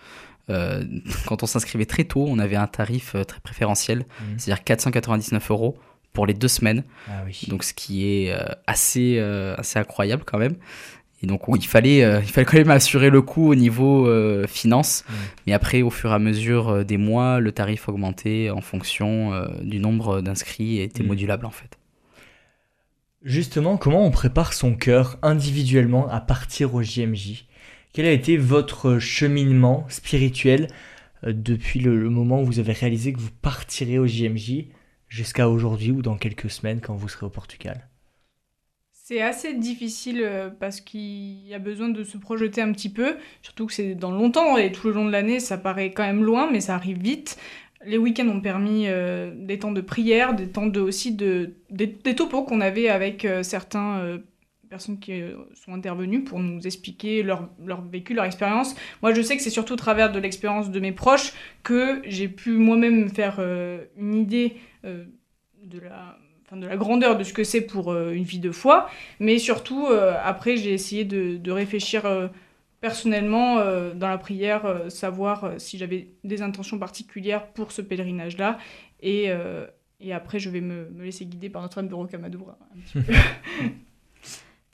Euh, 0.50 0.84
quand 1.26 1.44
on 1.44 1.46
s'inscrivait 1.46 1.86
très 1.86 2.06
tôt, 2.06 2.26
on 2.28 2.40
avait 2.40 2.56
un 2.56 2.68
tarif 2.68 3.16
euh, 3.16 3.24
très 3.24 3.40
préférentiel, 3.40 4.00
mhm. 4.00 4.38
c'est-à-dire 4.38 4.64
499 4.64 5.52
euros 5.52 5.78
pour 6.14 6.26
les 6.26 6.34
deux 6.34 6.48
semaines. 6.48 6.84
Ah 7.10 7.26
donc 7.48 7.64
ce 7.64 7.74
qui 7.74 8.08
est 8.08 8.32
euh, 8.32 8.44
assez, 8.66 9.20
assez 9.20 9.78
incroyable 9.78 10.24
quand 10.26 10.40
même. 10.40 10.56
Et 11.24 11.28
donc 11.28 11.42
il 11.48 11.66
fallait, 11.66 12.00
il 12.22 12.30
fallait 12.30 12.46
quand 12.46 12.58
même 12.58 12.70
assurer 12.70 13.10
le 13.10 13.24
coût 13.24 13.50
au 13.50 13.56
niveau 13.56 14.08
finance. 14.48 15.04
Mhm. 15.08 15.16
Mais 15.48 15.54
après, 15.54 15.82
au 15.82 15.90
fur 15.90 16.12
et 16.12 16.14
à 16.14 16.20
mesure 16.20 16.86
des 16.86 16.98
mois, 16.98 17.40
le 17.40 17.52
tarif 17.52 17.90
augmentait 17.90 18.50
en 18.52 18.62
fonction 18.62 19.32
du 19.62 19.80
nombre 19.80 20.22
d'inscrits 20.22 20.78
et 20.78 20.84
était 20.84 21.04
mhm. 21.04 21.10
modulable 21.10 21.46
en 21.46 21.52
fait. 21.52 21.78
Justement, 23.24 23.78
comment 23.78 24.06
on 24.06 24.12
prépare 24.12 24.54
son 24.54 24.76
cœur 24.76 25.18
individuellement 25.24 26.08
à 26.08 26.22
partir 26.22 26.76
au 26.76 26.84
JMJ 26.84 27.47
quel 27.98 28.06
a 28.06 28.12
été 28.12 28.38
votre 28.38 29.00
cheminement 29.00 29.84
spirituel 29.90 30.68
euh, 31.24 31.34
depuis 31.34 31.80
le, 31.80 32.12
moment 32.12 32.44
où 32.44 32.46
vous 32.46 32.60
avez 32.60 32.74
réalisé 32.74 33.12
que 33.12 33.18
vous 33.18 33.32
partirez 33.42 33.98
au 33.98 34.06
JMJ 34.06 34.66
jusqu'à 35.08 35.50
aujourd'hui 35.50 35.90
ou 35.90 36.04
dans 36.04 36.16
quelques 36.16 36.52
semaines 36.52 36.80
quand 36.80 36.94
vous 36.94 37.10
serez 37.10 37.26
au 37.26 37.32
Portugal? 37.32 37.90
C'est 38.92 39.24
assez 39.24 39.56
difficile 39.56 40.22
euh, 40.22 40.52
parce 40.52 40.80
qu'il 40.80 41.48
y 41.48 41.56
a 41.56 41.58
besoin 41.58 41.90
de 41.90 42.04
se 42.04 42.20
projeter 42.20 42.62
un 42.62 42.72
petit 42.72 42.90
peu, 42.90 43.18
surtout 43.42 43.66
que 43.66 43.74
c'est 43.74 43.96
dans 43.96 44.12
longtemps 44.12 44.58
et 44.58 44.72
tout 44.72 44.86
le 44.90 44.94
long 44.94 45.06
de 45.06 45.12
l'année 45.12 45.40
ça 45.40 45.58
paraît 45.58 45.90
quand 45.90 46.06
même 46.06 46.24
loin 46.24 46.52
mais 46.52 46.62
ça 46.62 46.76
arrive 46.76 47.02
vite. 47.02 47.40
Les 47.84 47.98
week-ends 47.98 48.28
ont 48.28 48.42
permis 48.42 48.84
euh, 48.86 49.32
des 49.36 49.58
temps 49.58 49.72
de 49.72 49.82
prière, 49.82 50.36
des 50.36 50.50
temps 50.50 50.68
de, 50.68 50.82
aussi 50.82 51.16
de, 51.16 51.56
des, 51.72 51.92
topos 52.14 52.44
qu'on 52.44 52.62
avait 52.62 52.90
avec 52.90 53.28
certains 53.42 54.20
personnes 54.68 55.00
qui 55.00 55.22
euh, 55.22 55.36
sont 55.54 55.74
intervenues 55.74 56.24
pour 56.24 56.40
nous 56.40 56.66
expliquer 56.66 57.24
leur, 57.24 57.50
leur 57.66 57.82
vécu, 57.82 58.14
leur 58.14 58.26
expérience. 58.26 58.76
Moi, 59.02 59.14
je 59.14 59.22
sais 59.22 59.38
que 59.38 59.44
c'est 59.44 59.50
surtout 59.50 59.74
au 59.74 59.78
travers 59.78 60.12
de 60.12 60.20
l'expérience 60.20 60.70
de 60.70 60.80
mes 60.80 60.92
proches 60.92 61.34
que 61.64 62.02
j'ai 62.06 62.28
pu 62.28 62.52
moi-même 62.52 63.10
faire 63.10 63.38
euh, 63.40 63.86
une 63.98 64.16
idée 64.16 64.58
euh, 64.86 65.06
de 65.64 65.80
la 65.80 66.18
de 66.54 66.66
la 66.66 66.78
grandeur 66.78 67.18
de 67.18 67.26
ce 67.26 67.34
que 67.34 67.44
c'est 67.44 67.60
pour 67.60 67.94
une 67.94 68.24
vie 68.24 68.40
de 68.40 68.52
foi, 68.52 68.90
mais 69.20 69.38
surtout, 69.38 69.88
après, 70.24 70.56
j'ai 70.56 70.72
essayé 70.72 71.04
de, 71.04 71.52
réfléchir 71.52 72.04
personnellement 72.80 73.58
dans 73.94 74.08
la 74.08 74.18
prière, 74.18 74.86
savoir 74.88 75.56
si 75.58 75.78
j'avais 75.78 76.08
des 76.24 76.42
intentions 76.42 76.80
particulières 76.80 77.48
pour 77.48 77.74
ce 77.74 77.82
pèlerinage-là, 77.82 78.60
et, 79.02 79.30
et 80.00 80.14
après, 80.14 80.40
je 80.40 80.50
vais 80.50 80.62
me, 80.62 80.90
me 80.92 81.04
laisser 81.04 81.26
guider 81.26 81.50
par 81.50 81.62
notre 81.64 81.80
âme 81.80 81.90
de 81.90 81.94
Rocamadour 81.94 82.56
peu. 82.94 83.02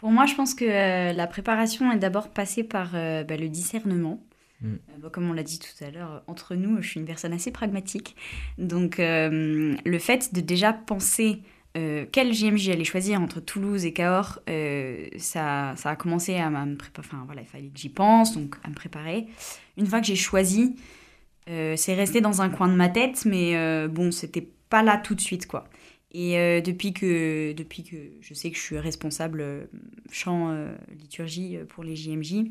Pour 0.03 0.11
moi, 0.11 0.25
je 0.25 0.35
pense 0.35 0.53
que 0.53 0.65
euh, 0.65 1.13
la 1.13 1.27
préparation 1.27 1.89
est 1.93 1.97
d'abord 1.97 2.27
passée 2.27 2.65
par 2.65 2.89
euh, 2.93 3.23
bah, 3.23 3.37
le 3.37 3.47
discernement. 3.47 4.21
Mm. 4.59 4.73
Euh, 4.73 4.77
bah, 5.01 5.07
comme 5.09 5.29
on 5.29 5.31
l'a 5.31 5.43
dit 5.43 5.59
tout 5.59 5.81
à 5.81 5.91
l'heure, 5.91 6.23
entre 6.27 6.55
nous, 6.55 6.81
je 6.81 6.89
suis 6.89 6.99
une 6.99 7.05
personne 7.05 7.31
assez 7.31 7.51
pragmatique. 7.51 8.17
Donc, 8.57 8.97
le 8.97 9.99
fait 9.99 10.33
de 10.33 10.41
déjà 10.41 10.73
penser 10.73 11.39
quel 11.73 12.33
JMJ 12.33 12.71
allait 12.71 12.83
choisir 12.83 13.21
entre 13.21 13.39
Toulouse 13.39 13.85
et 13.85 13.93
Cahors, 13.93 14.41
ça, 15.17 15.73
ça 15.77 15.89
a 15.91 15.95
commencé 15.95 16.35
à, 16.35 16.49
me 16.49 16.75
préparer. 16.75 17.07
Enfin 17.07 17.23
voilà, 17.25 17.39
il 17.39 17.47
fallait 17.47 17.69
que 17.69 17.79
j'y 17.79 17.87
pense, 17.87 18.33
donc 18.35 18.57
à 18.65 18.67
me 18.67 18.75
préparer. 18.75 19.27
Une 19.77 19.85
fois 19.85 20.01
que 20.01 20.05
j'ai 20.05 20.17
choisi, 20.17 20.75
c'est 21.47 21.93
resté 21.93 22.19
dans 22.19 22.41
un 22.41 22.49
coin 22.49 22.67
de 22.67 22.75
ma 22.75 22.89
tête, 22.89 23.23
mais 23.23 23.87
bon, 23.87 24.11
c'était 24.11 24.49
pas 24.69 24.83
là 24.83 24.97
tout 24.97 25.15
de 25.15 25.21
suite 25.21 25.47
quoi. 25.47 25.69
Et 26.15 26.61
depuis, 26.61 26.93
que, 26.93 27.53
depuis 27.53 27.83
que 27.83 27.97
je 28.21 28.35
sais 28.35 28.51
que 28.51 28.57
je 28.57 28.61
suis 28.61 28.77
responsable 28.77 29.67
chant 30.11 30.55
liturgie 30.91 31.57
pour 31.69 31.83
les 31.83 31.95
JMJ, 31.95 32.45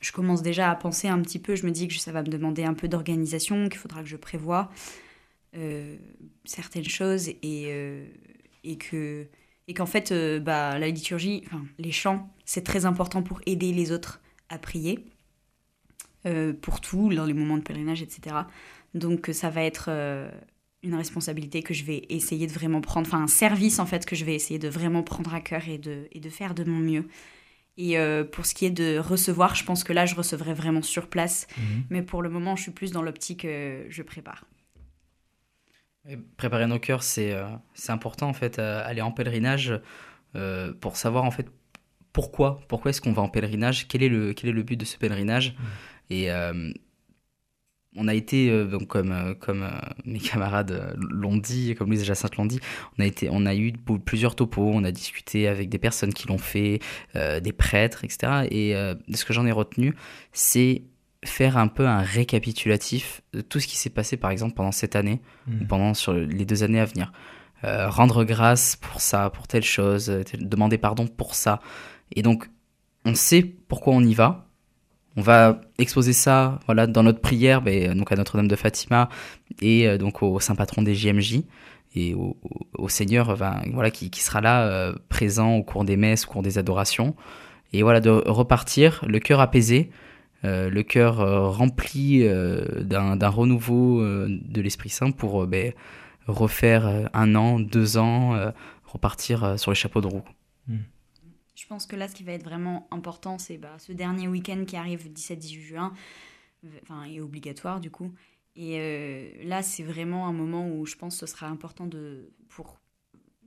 je 0.00 0.12
commence 0.12 0.42
déjà 0.42 0.70
à 0.70 0.74
penser 0.74 1.08
un 1.08 1.20
petit 1.22 1.38
peu. 1.38 1.56
Je 1.56 1.64
me 1.64 1.70
dis 1.70 1.88
que 1.88 1.94
ça 1.94 2.12
va 2.12 2.22
me 2.22 2.28
demander 2.28 2.64
un 2.64 2.74
peu 2.74 2.86
d'organisation, 2.88 3.68
qu'il 3.68 3.78
faudra 3.78 4.02
que 4.02 4.08
je 4.08 4.16
prévoie. 4.16 4.70
Euh, 5.56 5.96
certaines 6.44 6.84
choses 6.84 7.28
et, 7.28 7.64
euh, 7.68 8.04
et 8.64 8.76
que 8.76 9.26
et 9.66 9.72
qu'en 9.72 9.86
fait 9.86 10.12
euh, 10.12 10.38
bah, 10.40 10.78
la 10.78 10.88
liturgie, 10.88 11.42
enfin, 11.46 11.64
les 11.78 11.90
chants, 11.90 12.30
c'est 12.44 12.64
très 12.64 12.84
important 12.84 13.22
pour 13.22 13.40
aider 13.46 13.72
les 13.72 13.90
autres 13.92 14.20
à 14.48 14.58
prier 14.58 15.04
pour 16.60 16.82
tout, 16.82 17.08
dans 17.14 17.24
les 17.24 17.32
moments 17.32 17.56
de 17.56 17.62
pèlerinage, 17.62 18.02
etc. 18.02 18.36
Donc 18.92 19.30
ça 19.32 19.48
va 19.48 19.62
être 19.62 19.88
une 20.82 20.94
responsabilité 20.94 21.62
que 21.62 21.74
je 21.74 21.84
vais 21.84 22.04
essayer 22.08 22.46
de 22.46 22.52
vraiment 22.52 22.80
prendre, 22.80 23.06
enfin 23.08 23.22
un 23.22 23.28
service 23.28 23.78
en 23.78 23.86
fait 23.86 24.06
que 24.06 24.14
je 24.14 24.24
vais 24.24 24.34
essayer 24.34 24.58
de 24.58 24.68
vraiment 24.68 25.02
prendre 25.02 25.34
à 25.34 25.40
cœur 25.40 25.68
et 25.68 25.78
de, 25.78 26.08
et 26.12 26.20
de 26.20 26.28
faire 26.28 26.54
de 26.54 26.64
mon 26.64 26.78
mieux. 26.78 27.08
Et 27.80 27.96
pour 28.32 28.44
ce 28.44 28.54
qui 28.54 28.64
est 28.66 28.72
de 28.72 28.98
recevoir, 28.98 29.54
je 29.54 29.64
pense 29.64 29.84
que 29.84 29.92
là, 29.92 30.04
je 30.04 30.16
recevrai 30.16 30.52
vraiment 30.52 30.82
sur 30.82 31.06
place. 31.06 31.46
Mhm. 31.56 31.84
Mais 31.90 32.02
pour 32.02 32.22
le 32.22 32.28
moment, 32.28 32.56
je 32.56 32.62
suis 32.62 32.72
plus 32.72 32.90
dans 32.90 33.02
l'optique 33.02 33.44
je 33.44 34.02
prépare. 34.02 34.46
Préparer 36.36 36.66
nos 36.66 36.78
cœurs, 36.78 37.02
c'est 37.02 37.32
euh, 37.32 37.46
c'est 37.74 37.92
important 37.92 38.28
en 38.28 38.32
fait, 38.32 38.58
aller 38.58 39.02
en 39.02 39.12
pèlerinage 39.12 39.78
euh, 40.36 40.72
pour 40.72 40.96
savoir 40.96 41.24
en 41.24 41.30
fait 41.30 41.46
pourquoi, 42.12 42.60
pourquoi 42.68 42.90
est-ce 42.90 43.00
qu'on 43.00 43.12
va 43.12 43.22
en 43.22 43.28
pèlerinage, 43.28 43.88
quel 43.88 44.02
est 44.02 44.08
le, 44.08 44.32
quel 44.32 44.50
est 44.50 44.54
le 44.54 44.62
but 44.62 44.76
de 44.76 44.84
ce 44.84 44.96
pèlerinage. 44.96 45.52
Mmh. 45.52 45.64
Et 46.10 46.30
euh, 46.30 46.72
on 47.96 48.06
a 48.06 48.14
été, 48.14 48.50
donc 48.66 48.86
comme, 48.86 49.34
comme 49.40 49.68
mes 50.04 50.18
camarades 50.18 50.94
l'ont 50.96 51.36
dit, 51.36 51.74
comme 51.74 51.88
Louise 51.88 52.04
Jacinthe 52.04 52.36
l'ont 52.36 52.46
dit, 52.46 52.60
on 52.98 53.02
a, 53.02 53.06
été, 53.06 53.28
on 53.30 53.46
a 53.46 53.54
eu 53.54 53.72
plusieurs 54.04 54.36
topos, 54.36 54.70
on 54.72 54.84
a 54.84 54.92
discuté 54.92 55.48
avec 55.48 55.68
des 55.68 55.78
personnes 55.78 56.12
qui 56.12 56.28
l'ont 56.28 56.38
fait, 56.38 56.80
des 57.14 57.52
prêtres, 57.52 58.04
etc. 58.04 58.46
Et 58.50 58.74
ce 59.12 59.24
que 59.24 59.32
j'en 59.32 59.46
ai 59.46 59.52
retenu, 59.52 59.94
c'est 60.32 60.82
faire 61.24 61.56
un 61.56 61.66
peu 61.66 61.86
un 61.86 62.00
récapitulatif 62.00 63.22
de 63.32 63.40
tout 63.40 63.58
ce 63.58 63.66
qui 63.66 63.76
s'est 63.76 63.90
passé 63.90 64.16
par 64.16 64.30
exemple 64.30 64.54
pendant 64.54 64.70
cette 64.70 64.94
année 64.94 65.20
ou 65.48 65.64
pendant 65.64 65.94
sur 65.94 66.12
les 66.12 66.44
deux 66.44 66.62
années 66.62 66.80
à 66.80 66.84
venir. 66.84 67.12
Euh, 67.64 67.88
rendre 67.88 68.24
grâce 68.24 68.76
pour 68.76 69.00
ça, 69.00 69.30
pour 69.30 69.48
telle 69.48 69.64
chose, 69.64 70.10
euh, 70.10 70.22
demander 70.38 70.78
pardon 70.78 71.08
pour 71.08 71.34
ça. 71.34 71.60
Et 72.14 72.22
donc, 72.22 72.48
on 73.04 73.14
sait 73.14 73.42
pourquoi 73.42 73.94
on 73.94 74.02
y 74.02 74.14
va. 74.14 74.47
On 75.18 75.22
va 75.22 75.60
exposer 75.78 76.12
ça 76.12 76.60
voilà, 76.66 76.86
dans 76.86 77.02
notre 77.02 77.20
prière 77.20 77.60
ben, 77.60 77.92
donc 77.98 78.12
à 78.12 78.14
Notre-Dame 78.14 78.46
de 78.46 78.54
Fatima 78.54 79.08
et 79.60 79.88
euh, 79.88 79.98
donc 79.98 80.22
au 80.22 80.38
Saint 80.38 80.54
Patron 80.54 80.82
des 80.82 80.94
JMJ 80.94 81.40
et 81.96 82.14
au, 82.14 82.88
Seigneur 82.88 83.36
ben, 83.36 83.60
voilà, 83.72 83.90
qui, 83.90 84.10
sera 84.14 84.40
là 84.40 84.92
présent 85.08 85.54
au 85.56 85.64
cours 85.64 85.84
des 85.84 85.96
messes, 85.96 86.24
au 86.26 86.28
cours 86.28 86.42
des 86.42 86.58
adorations. 86.58 87.16
Et 87.72 87.82
voilà, 87.82 88.00
de 88.00 88.10
repartir, 88.10 89.02
le 89.06 89.18
cœur 89.18 89.40
apaisé, 89.40 89.90
euh, 90.44 90.70
le 90.70 90.82
cœur 90.82 91.20
euh, 91.20 91.48
rempli 91.48 92.22
euh, 92.22 92.82
d'un 92.82 93.28
renouveau 93.28 94.02
de 94.02 94.60
l'Esprit 94.60 94.90
Saint 94.90 95.10
pour 95.10 95.46
ben, 95.46 95.72
refaire 96.26 97.08
un 97.12 97.34
an, 97.34 97.58
deux 97.58 97.98
ans, 97.98 98.36
repartir 98.84 99.58
sur 99.58 99.70
les 99.70 99.74
chapeaux 99.74 100.00
de 100.00 100.06
roue. 100.06 100.24
Hmm. 100.68 100.76
Je 101.58 101.66
pense 101.66 101.86
que 101.86 101.96
là, 101.96 102.08
ce 102.08 102.14
qui 102.14 102.22
va 102.22 102.32
être 102.32 102.44
vraiment 102.44 102.86
important, 102.90 103.38
c'est 103.38 103.58
bah, 103.58 103.76
ce 103.78 103.92
dernier 103.92 104.28
week-end 104.28 104.64
qui 104.66 104.76
arrive 104.76 105.08
17-18 105.08 105.60
juin, 105.60 105.92
enfin, 106.82 107.04
est 107.04 107.20
obligatoire 107.20 107.80
du 107.80 107.90
coup. 107.90 108.12
Et 108.54 109.44
là, 109.44 109.62
c'est 109.62 109.82
vraiment 109.82 110.26
un 110.26 110.32
moment 110.32 110.68
où 110.68 110.86
je 110.86 110.96
pense 110.96 111.18
que 111.18 111.26
ce 111.26 111.32
sera 111.32 111.46
important 111.46 111.86
de, 111.86 112.30
pour 112.48 112.80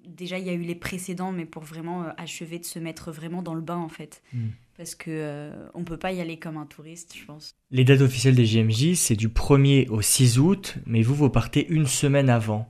déjà 0.05 0.39
il 0.39 0.45
y 0.45 0.49
a 0.49 0.53
eu 0.53 0.61
les 0.61 0.75
précédents, 0.75 1.31
mais 1.31 1.45
pour 1.45 1.63
vraiment 1.63 2.05
achever 2.17 2.59
de 2.59 2.65
se 2.65 2.79
mettre 2.79 3.11
vraiment 3.11 3.41
dans 3.41 3.53
le 3.53 3.61
bain 3.61 3.77
en 3.77 3.89
fait. 3.89 4.21
Hmm 4.33 4.49
parce 4.81 4.95
que 4.95 5.11
euh, 5.11 5.51
on 5.75 5.83
peut 5.83 5.97
pas 5.97 6.11
y 6.11 6.21
aller 6.21 6.37
comme 6.37 6.57
un 6.57 6.65
touriste, 6.65 7.15
je 7.15 7.23
pense. 7.23 7.55
Les 7.69 7.83
dates 7.83 8.01
officielles 8.01 8.33
des 8.33 8.47
JMJ, 8.47 8.95
c'est 8.95 9.15
du 9.15 9.29
1er 9.29 9.87
au 9.89 10.01
6 10.01 10.39
août, 10.39 10.77
mais 10.87 11.03
vous, 11.03 11.13
vous 11.13 11.29
partez 11.29 11.67
une 11.69 11.85
semaine 11.85 12.31
avant. 12.31 12.67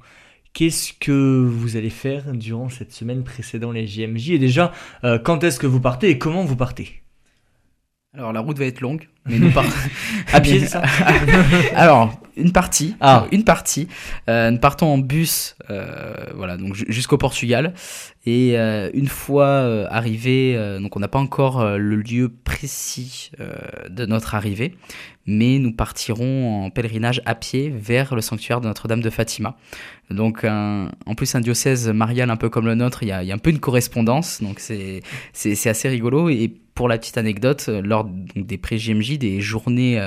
Qu'est-ce 0.53 0.93
que 0.93 1.45
vous 1.45 1.77
allez 1.77 1.89
faire 1.89 2.33
durant 2.33 2.69
cette 2.69 2.91
semaine 2.91 3.23
précédant 3.23 3.71
les 3.71 3.87
JMJ 3.87 4.31
Et 4.31 4.39
déjà, 4.39 4.73
euh, 5.03 5.17
quand 5.17 5.43
est-ce 5.43 5.59
que 5.59 5.67
vous 5.67 5.79
partez 5.79 6.09
et 6.09 6.17
comment 6.17 6.43
vous 6.43 6.57
partez? 6.57 7.01
Alors, 8.13 8.33
la 8.33 8.41
route 8.41 8.59
va 8.59 8.65
être 8.65 8.81
longue, 8.81 9.07
mais 9.25 9.39
nous 9.39 9.51
partons... 9.51 9.71
à 10.33 10.41
pied, 10.41 10.65
ça 10.65 10.83
Alors, 11.75 12.21
une 12.35 12.51
partie. 12.51 12.93
Ah. 12.99 13.25
Une 13.31 13.45
partie. 13.45 13.87
Euh, 14.27 14.51
nous 14.51 14.57
partons 14.57 14.87
en 14.87 14.97
bus, 14.97 15.55
voilà, 16.35 16.57
donc 16.57 16.75
jusqu'au 16.75 17.17
Portugal. 17.17 17.73
Et 18.25 18.57
euh, 18.59 18.89
une 18.93 19.07
fois 19.07 19.45
euh, 19.45 19.87
arrivé, 19.89 20.55
euh, 20.55 20.79
donc 20.79 20.95
on 20.95 20.99
n'a 20.99 21.07
pas 21.07 21.19
encore 21.19 21.65
le 21.77 21.95
lieu 21.95 22.29
précis 22.29 23.31
de 23.89 24.05
notre 24.05 24.35
arrivée, 24.35 24.75
mais 25.25 25.57
nous 25.57 25.71
partirons 25.71 26.65
en 26.65 26.69
pèlerinage 26.69 27.21
à 27.25 27.33
pied 27.33 27.69
vers 27.69 28.13
le 28.13 28.21
sanctuaire 28.21 28.59
de 28.59 28.67
Notre-Dame 28.67 29.01
de 29.01 29.09
Fatima. 29.09 29.55
Donc 30.09 30.43
en 30.43 31.15
plus 31.15 31.33
un 31.33 31.39
diocèse 31.39 31.87
marial 31.87 32.29
un 32.29 32.37
peu 32.37 32.49
comme 32.49 32.65
le 32.65 32.75
nôtre, 32.75 33.03
il 33.03 33.09
y 33.09 33.11
a, 33.13 33.23
y 33.23 33.31
a 33.31 33.35
un 33.35 33.39
peu 33.39 33.51
une 33.51 33.59
correspondance, 33.59 34.43
donc 34.43 34.59
c'est 34.59 35.01
assez 35.69 35.87
rigolo. 35.87 36.29
Et 36.29 36.53
pour 36.81 36.89
la 36.89 36.97
petite 36.97 37.19
anecdote, 37.19 37.69
lors 37.83 38.09
des 38.35 38.57
pré-JMJ, 38.57 39.19
des 39.19 39.39
journées 39.39 40.01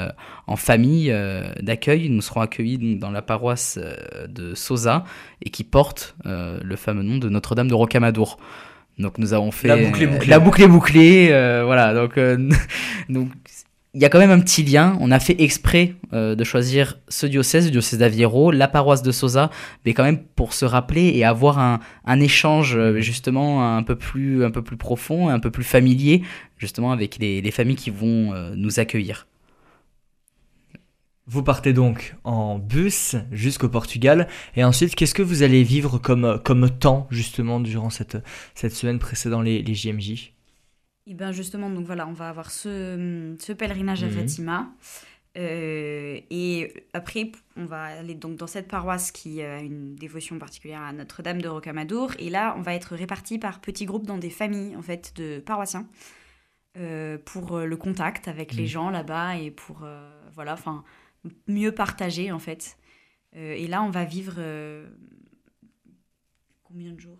en 0.48 0.56
famille 0.56 1.14
d'accueil, 1.62 2.08
nous 2.08 2.20
serons 2.20 2.40
accueillis 2.40 2.96
dans 2.96 3.12
la 3.12 3.22
paroisse 3.22 3.78
de 4.26 4.56
Sosa 4.56 5.04
et 5.40 5.50
qui 5.50 5.62
porte 5.62 6.16
le 6.24 6.74
fameux 6.74 7.04
nom 7.04 7.18
de 7.18 7.28
Notre-Dame 7.28 7.68
de 7.68 7.74
Rocamadour 7.74 8.38
donc 8.98 9.18
nous 9.18 9.32
avons 9.32 9.50
fait 9.50 9.68
la 9.68 9.76
boucle 9.76 10.02
est 10.02 10.06
bouclée. 10.06 10.28
La 10.28 10.38
boucle 10.38 10.62
est 10.62 10.68
bouclée, 10.68 11.28
euh, 11.32 11.62
voilà. 11.64 11.94
Donc 11.94 12.16
euh, 12.16 12.48
donc 13.08 13.28
il 13.94 14.02
y 14.02 14.04
a 14.04 14.08
quand 14.08 14.18
même 14.18 14.30
un 14.30 14.40
petit 14.40 14.62
lien. 14.62 14.96
On 15.00 15.10
a 15.10 15.20
fait 15.20 15.40
exprès 15.40 15.94
euh, 16.12 16.34
de 16.34 16.44
choisir 16.44 16.98
ce 17.08 17.26
diocèse, 17.26 17.66
le 17.66 17.70
diocèse 17.70 17.98
d'Aviero, 17.98 18.50
la 18.50 18.68
paroisse 18.68 19.02
de 19.02 19.12
Sosa, 19.12 19.50
mais 19.84 19.94
quand 19.94 20.04
même 20.04 20.22
pour 20.22 20.52
se 20.52 20.64
rappeler 20.64 21.12
et 21.14 21.24
avoir 21.24 21.58
un, 21.58 21.80
échange 22.20 22.78
justement 23.00 23.76
un 23.76 23.82
peu 23.82 23.96
plus 23.96 24.50
profond, 24.78 25.28
un 25.28 25.40
peu 25.40 25.50
plus 25.50 25.64
familier, 25.64 26.22
justement 26.58 26.92
avec 26.92 27.18
les, 27.18 27.40
les 27.40 27.50
familles 27.50 27.76
qui 27.76 27.90
vont 27.90 28.32
nous 28.56 28.80
accueillir. 28.80 29.26
Vous 31.26 31.42
partez 31.42 31.72
donc 31.72 32.16
en 32.24 32.58
bus 32.58 33.16
jusqu'au 33.32 33.70
Portugal 33.70 34.28
et 34.56 34.64
ensuite 34.64 34.94
qu'est-ce 34.94 35.14
que 35.14 35.22
vous 35.22 35.42
allez 35.42 35.62
vivre 35.62 35.96
comme, 35.96 36.70
temps 36.78 37.06
justement 37.10 37.60
durant 37.60 37.88
cette, 37.88 38.18
cette 38.54 38.74
semaine 38.74 38.98
précédant 38.98 39.40
les, 39.40 39.62
les 39.62 39.74
JMJ 39.74 40.33
et 41.06 41.10
eh 41.10 41.14
bien 41.14 41.32
justement, 41.32 41.68
donc 41.68 41.84
voilà, 41.84 42.06
on 42.06 42.12
va 42.12 42.28
avoir 42.30 42.50
ce, 42.50 43.36
ce 43.38 43.52
pèlerinage 43.52 44.02
à 44.04 44.06
mhm. 44.06 44.12
Fatima. 44.12 44.72
Euh, 45.36 46.20
et 46.30 46.72
après, 46.92 47.32
on 47.56 47.66
va 47.66 47.82
aller 47.82 48.14
donc 48.14 48.36
dans 48.36 48.46
cette 48.46 48.68
paroisse 48.68 49.10
qui 49.10 49.42
a 49.42 49.60
une 49.60 49.96
dévotion 49.96 50.38
particulière 50.38 50.80
à 50.80 50.92
Notre-Dame 50.92 51.42
de 51.42 51.48
Rocamadour. 51.48 52.12
Et 52.18 52.30
là, 52.30 52.54
on 52.56 52.62
va 52.62 52.74
être 52.74 52.94
répartis 52.94 53.38
par 53.38 53.60
petits 53.60 53.84
groupes 53.84 54.06
dans 54.06 54.16
des 54.16 54.30
familles 54.30 54.76
en 54.76 54.82
fait 54.82 55.12
de 55.16 55.40
paroissiens 55.40 55.86
euh, 56.78 57.18
pour 57.24 57.58
le 57.58 57.76
contact 57.76 58.28
avec 58.28 58.54
les 58.54 58.62
mhm. 58.62 58.68
gens 58.68 58.90
là-bas 58.90 59.36
et 59.36 59.50
pour 59.50 59.82
euh, 59.82 60.08
voilà, 60.32 60.54
enfin 60.54 60.84
mieux 61.48 61.72
partager 61.72 62.32
en 62.32 62.38
fait. 62.38 62.78
Euh, 63.36 63.54
et 63.54 63.66
là, 63.66 63.82
on 63.82 63.90
va 63.90 64.04
vivre 64.04 64.34
euh, 64.38 64.88
combien 66.62 66.92
de 66.92 67.00
jours? 67.00 67.18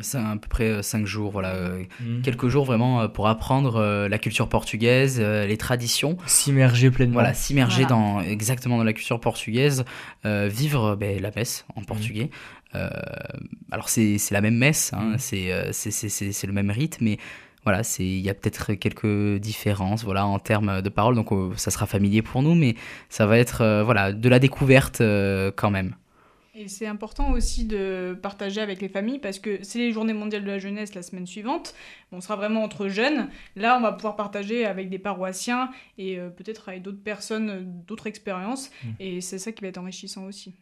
C'est 0.00 0.18
à 0.18 0.36
peu 0.40 0.48
près 0.48 0.82
5 0.82 1.02
euh, 1.02 1.06
jours, 1.06 1.30
voilà. 1.30 1.54
Mhm. 2.00 2.22
Quelques 2.22 2.48
jours 2.48 2.64
vraiment 2.64 3.08
pour 3.08 3.28
apprendre 3.28 4.06
la 4.08 4.18
culture 4.18 4.48
portugaise, 4.48 5.20
les 5.20 5.56
traditions. 5.56 6.16
S'immerger 6.26 6.90
pleinement. 6.90 7.14
Voilà, 7.14 7.34
s'immerger 7.34 7.84
dans, 7.86 8.20
exactement 8.20 8.78
dans 8.78 8.84
la 8.84 8.92
culture 8.92 9.20
portugaise, 9.20 9.84
vivre 10.24 10.96
ben, 10.96 11.20
la 11.20 11.30
messe 11.34 11.64
en 11.76 11.80
mhm. 11.80 11.86
portugais. 11.86 12.30
alors 13.70 13.88
c'est 13.88 14.18
la 14.30 14.40
même 14.40 14.56
messe, 14.56 14.92
hein, 14.92 15.12
mhm. 15.12 15.18
c'est 15.18 16.46
le 16.46 16.52
même 16.52 16.70
rite, 16.70 16.98
mais 17.00 17.18
voilà, 17.64 17.84
c'est 17.84 18.04
il 18.04 18.20
y 18.20 18.28
a 18.28 18.34
peut-être 18.34 18.74
quelques 18.74 19.38
différences 19.40 20.04
voilà 20.04 20.26
en 20.26 20.38
termes 20.38 20.82
de 20.82 20.88
paroles 20.88 21.14
donc 21.14 21.32
euh, 21.32 21.52
ça 21.56 21.70
sera 21.70 21.86
familier 21.86 22.20
pour 22.20 22.42
nous 22.42 22.54
mais 22.54 22.74
ça 23.08 23.26
va 23.26 23.38
être 23.38 23.60
euh, 23.60 23.84
voilà 23.84 24.12
de 24.12 24.28
la 24.28 24.38
découverte 24.38 25.00
euh, 25.00 25.52
quand 25.54 25.70
même. 25.70 25.94
Et 26.54 26.68
c'est 26.68 26.86
important 26.86 27.30
aussi 27.30 27.64
de 27.64 28.18
partager 28.22 28.60
avec 28.60 28.82
les 28.82 28.90
familles 28.90 29.18
parce 29.18 29.38
que 29.38 29.60
c'est 29.62 29.78
les 29.78 29.90
journées 29.92 30.12
mondiales 30.12 30.42
de 30.44 30.48
la 30.50 30.58
jeunesse 30.58 30.94
la 30.94 31.02
semaine 31.02 31.26
suivante. 31.26 31.74
On 32.12 32.20
sera 32.20 32.36
vraiment 32.36 32.62
entre 32.62 32.88
jeunes. 32.88 33.30
Là, 33.56 33.78
on 33.78 33.80
va 33.80 33.92
pouvoir 33.92 34.16
partager 34.16 34.66
avec 34.66 34.90
des 34.90 34.98
paroissiens 34.98 35.70
et 35.96 36.18
peut-être 36.36 36.68
avec 36.68 36.82
d'autres 36.82 37.02
personnes, 37.02 37.64
d'autres 37.86 38.06
expériences. 38.06 38.70
Mmh. 38.84 38.88
Et 39.00 39.20
c'est 39.22 39.38
ça 39.38 39.50
qui 39.52 39.62
va 39.62 39.68
être 39.68 39.78
enrichissant 39.78 40.24
aussi. 40.24 40.52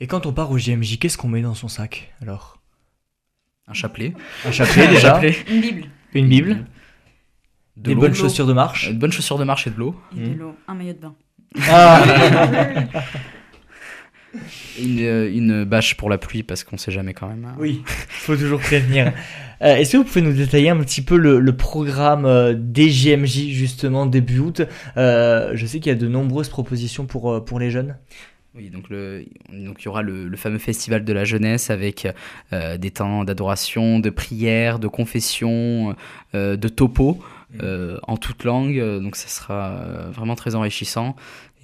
Et 0.00 0.08
quand 0.08 0.26
on 0.26 0.32
part 0.32 0.50
au 0.50 0.58
JMJ, 0.58 0.98
qu'est-ce 0.98 1.16
qu'on 1.18 1.28
met 1.28 1.42
dans 1.42 1.54
son 1.54 1.68
sac 1.68 2.12
alors? 2.20 2.60
Un 3.68 3.74
chapelet. 3.74 4.12
Un 4.44 4.50
chapelet 4.50 4.88
déjà, 4.88 5.00
chapelet. 5.14 5.36
Une 5.48 5.60
Bible. 5.60 5.84
une 6.14 6.28
Bible, 6.28 6.66
De 7.76 7.90
des 7.90 7.94
bonnes 7.94 8.14
chaussures 8.14 8.46
de 8.48 8.52
marche. 8.52 8.88
Une 8.88 8.98
bonne 8.98 9.12
chaussure 9.12 9.38
de 9.38 9.44
marche 9.44 9.68
et 9.68 9.70
de 9.70 9.76
l'eau. 9.76 9.94
Et 10.16 10.20
de 10.20 10.30
Mhm. 10.30 10.38
l'eau. 10.38 10.56
Un 10.66 10.74
maillot 10.74 10.94
de 10.94 10.98
bain. 10.98 11.14
Ah 11.68 12.02
Une, 14.80 15.00
euh, 15.00 15.30
une 15.32 15.64
bâche 15.64 15.96
pour 15.96 16.08
la 16.08 16.18
pluie 16.18 16.42
parce 16.42 16.62
qu'on 16.64 16.78
sait 16.78 16.92
jamais 16.92 17.14
quand 17.14 17.26
même. 17.28 17.44
hein. 17.44 17.56
Oui, 17.58 17.82
faut 18.08 18.36
toujours 18.36 18.60
prévenir. 18.60 19.12
Euh, 19.62 19.76
Est-ce 19.76 19.92
que 19.92 19.96
vous 19.98 20.04
pouvez 20.04 20.22
nous 20.22 20.32
détailler 20.32 20.70
un 20.70 20.78
petit 20.78 21.02
peu 21.02 21.16
le, 21.16 21.40
le 21.40 21.56
programme 21.56 22.24
euh, 22.24 22.54
des 22.56 22.88
JMJ 22.90 23.48
justement 23.50 24.06
début 24.06 24.38
août? 24.38 24.62
Je 24.96 25.64
sais 25.66 25.80
qu'il 25.80 25.90
y 25.90 25.94
a 25.94 25.98
de 25.98 26.08
nombreuses 26.08 26.48
propositions 26.48 27.06
pour, 27.06 27.44
pour 27.44 27.58
les 27.58 27.70
jeunes. 27.70 27.96
Oui, 28.54 28.68
donc, 28.70 28.88
le, 28.88 29.24
donc 29.52 29.82
il 29.82 29.84
y 29.84 29.88
aura 29.88 30.02
le, 30.02 30.26
le 30.26 30.36
fameux 30.36 30.58
festival 30.58 31.04
de 31.04 31.12
la 31.12 31.24
jeunesse 31.24 31.70
avec 31.70 32.08
des 32.52 32.90
temps 32.90 33.24
d'adoration, 33.24 34.00
de 34.00 34.10
prière, 34.10 34.78
de 34.80 34.88
confession, 34.88 35.94
de 36.34 36.68
topo 36.68 37.18
euh, 37.62 37.98
en 38.04 38.16
toute 38.16 38.42
langue. 38.44 38.80
Donc 39.02 39.14
ça 39.14 39.28
sera 39.28 39.84
vraiment 40.12 40.34
très 40.34 40.56
enrichissant. 40.56 41.14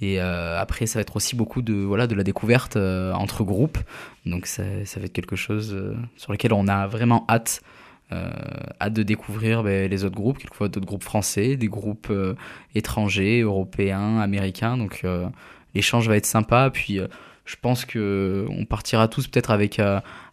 Et 0.01 0.21
euh, 0.21 0.59
après, 0.59 0.85
ça 0.85 0.99
va 0.99 1.01
être 1.01 1.15
aussi 1.15 1.35
beaucoup 1.35 1.61
de, 1.61 1.73
voilà, 1.73 2.07
de 2.07 2.15
la 2.15 2.23
découverte 2.23 2.75
euh, 2.75 3.13
entre 3.13 3.43
groupes. 3.43 3.79
Donc 4.25 4.45
ça, 4.45 4.63
ça 4.85 4.99
va 4.99 5.07
être 5.07 5.13
quelque 5.13 5.35
chose 5.35 5.73
euh, 5.73 5.95
sur 6.15 6.31
lequel 6.31 6.53
on 6.53 6.67
a 6.67 6.87
vraiment 6.87 7.25
hâte. 7.29 7.61
Hâte 8.79 8.93
de 8.93 9.03
découvrir 9.03 9.63
ben, 9.63 9.91
les 9.91 10.05
autres 10.05 10.15
groupes, 10.15 10.37
quelquefois 10.37 10.69
d'autres 10.69 10.85
groupes 10.85 11.03
français, 11.03 11.57
des 11.57 11.67
groupes 11.67 12.09
étrangers, 12.73 13.41
européens, 13.41 14.19
américains. 14.19 14.77
Donc 14.77 15.05
l'échange 15.75 16.07
va 16.07 16.15
être 16.15 16.25
sympa. 16.25 16.69
Puis 16.71 17.01
je 17.43 17.55
pense 17.61 17.83
que 17.83 18.45
on 18.49 18.63
partira 18.63 19.09
tous 19.09 19.27
peut-être 19.27 19.51
avec 19.51 19.81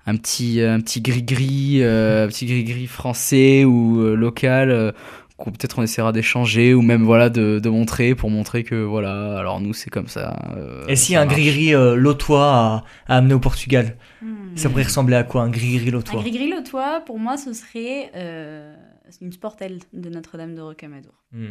un 0.06 0.16
petit 0.16 0.60
un 0.60 0.80
petit 0.80 1.00
gris-gris, 1.00 1.82
euh, 1.82 2.24
un 2.24 2.28
petit 2.28 2.46
gris-gris 2.46 2.86
français 2.86 3.64
ou 3.64 4.14
local. 4.14 4.94
Qu'on 5.36 5.50
peut-être 5.50 5.78
on 5.80 5.82
essaiera 5.82 6.12
d'échanger 6.12 6.74
ou 6.74 6.82
même 6.82 7.02
voilà 7.02 7.28
de, 7.28 7.58
de 7.58 7.68
montrer 7.68 8.14
pour 8.14 8.30
montrer 8.30 8.62
que 8.62 8.76
voilà 8.76 9.36
alors 9.38 9.60
nous 9.60 9.74
c'est 9.74 9.90
comme 9.90 10.06
ça 10.06 10.36
euh, 10.56 10.86
Et 10.86 10.94
ça 10.96 11.18
a 11.18 11.22
un 11.22 11.26
gris-gris 11.26 11.74
euh, 11.74 11.96
lotois 11.96 12.52
à, 12.54 12.84
à 13.08 13.16
amener 13.16 13.34
au 13.34 13.40
Portugal, 13.40 13.96
Hmm. 14.22 14.56
ça 14.56 14.70
pourrait 14.70 14.84
ressembler 14.84 15.16
à 15.16 15.24
quoi 15.24 15.42
un 15.42 15.50
gris-gris 15.50 15.88
Un 15.88 15.92
lotois 15.92 16.20
gris-gris 16.20 16.50
toi, 16.64 17.02
pour 17.04 17.18
moi, 17.18 17.36
ce 17.36 17.52
serait 17.52 18.10
euh, 18.14 18.74
une 19.20 19.32
sportelle 19.32 19.80
de 19.92 20.08
Notre-Dame 20.08 20.54
de 20.54 20.60
Rocamadour. 20.62 21.14
Hmm. 21.32 21.50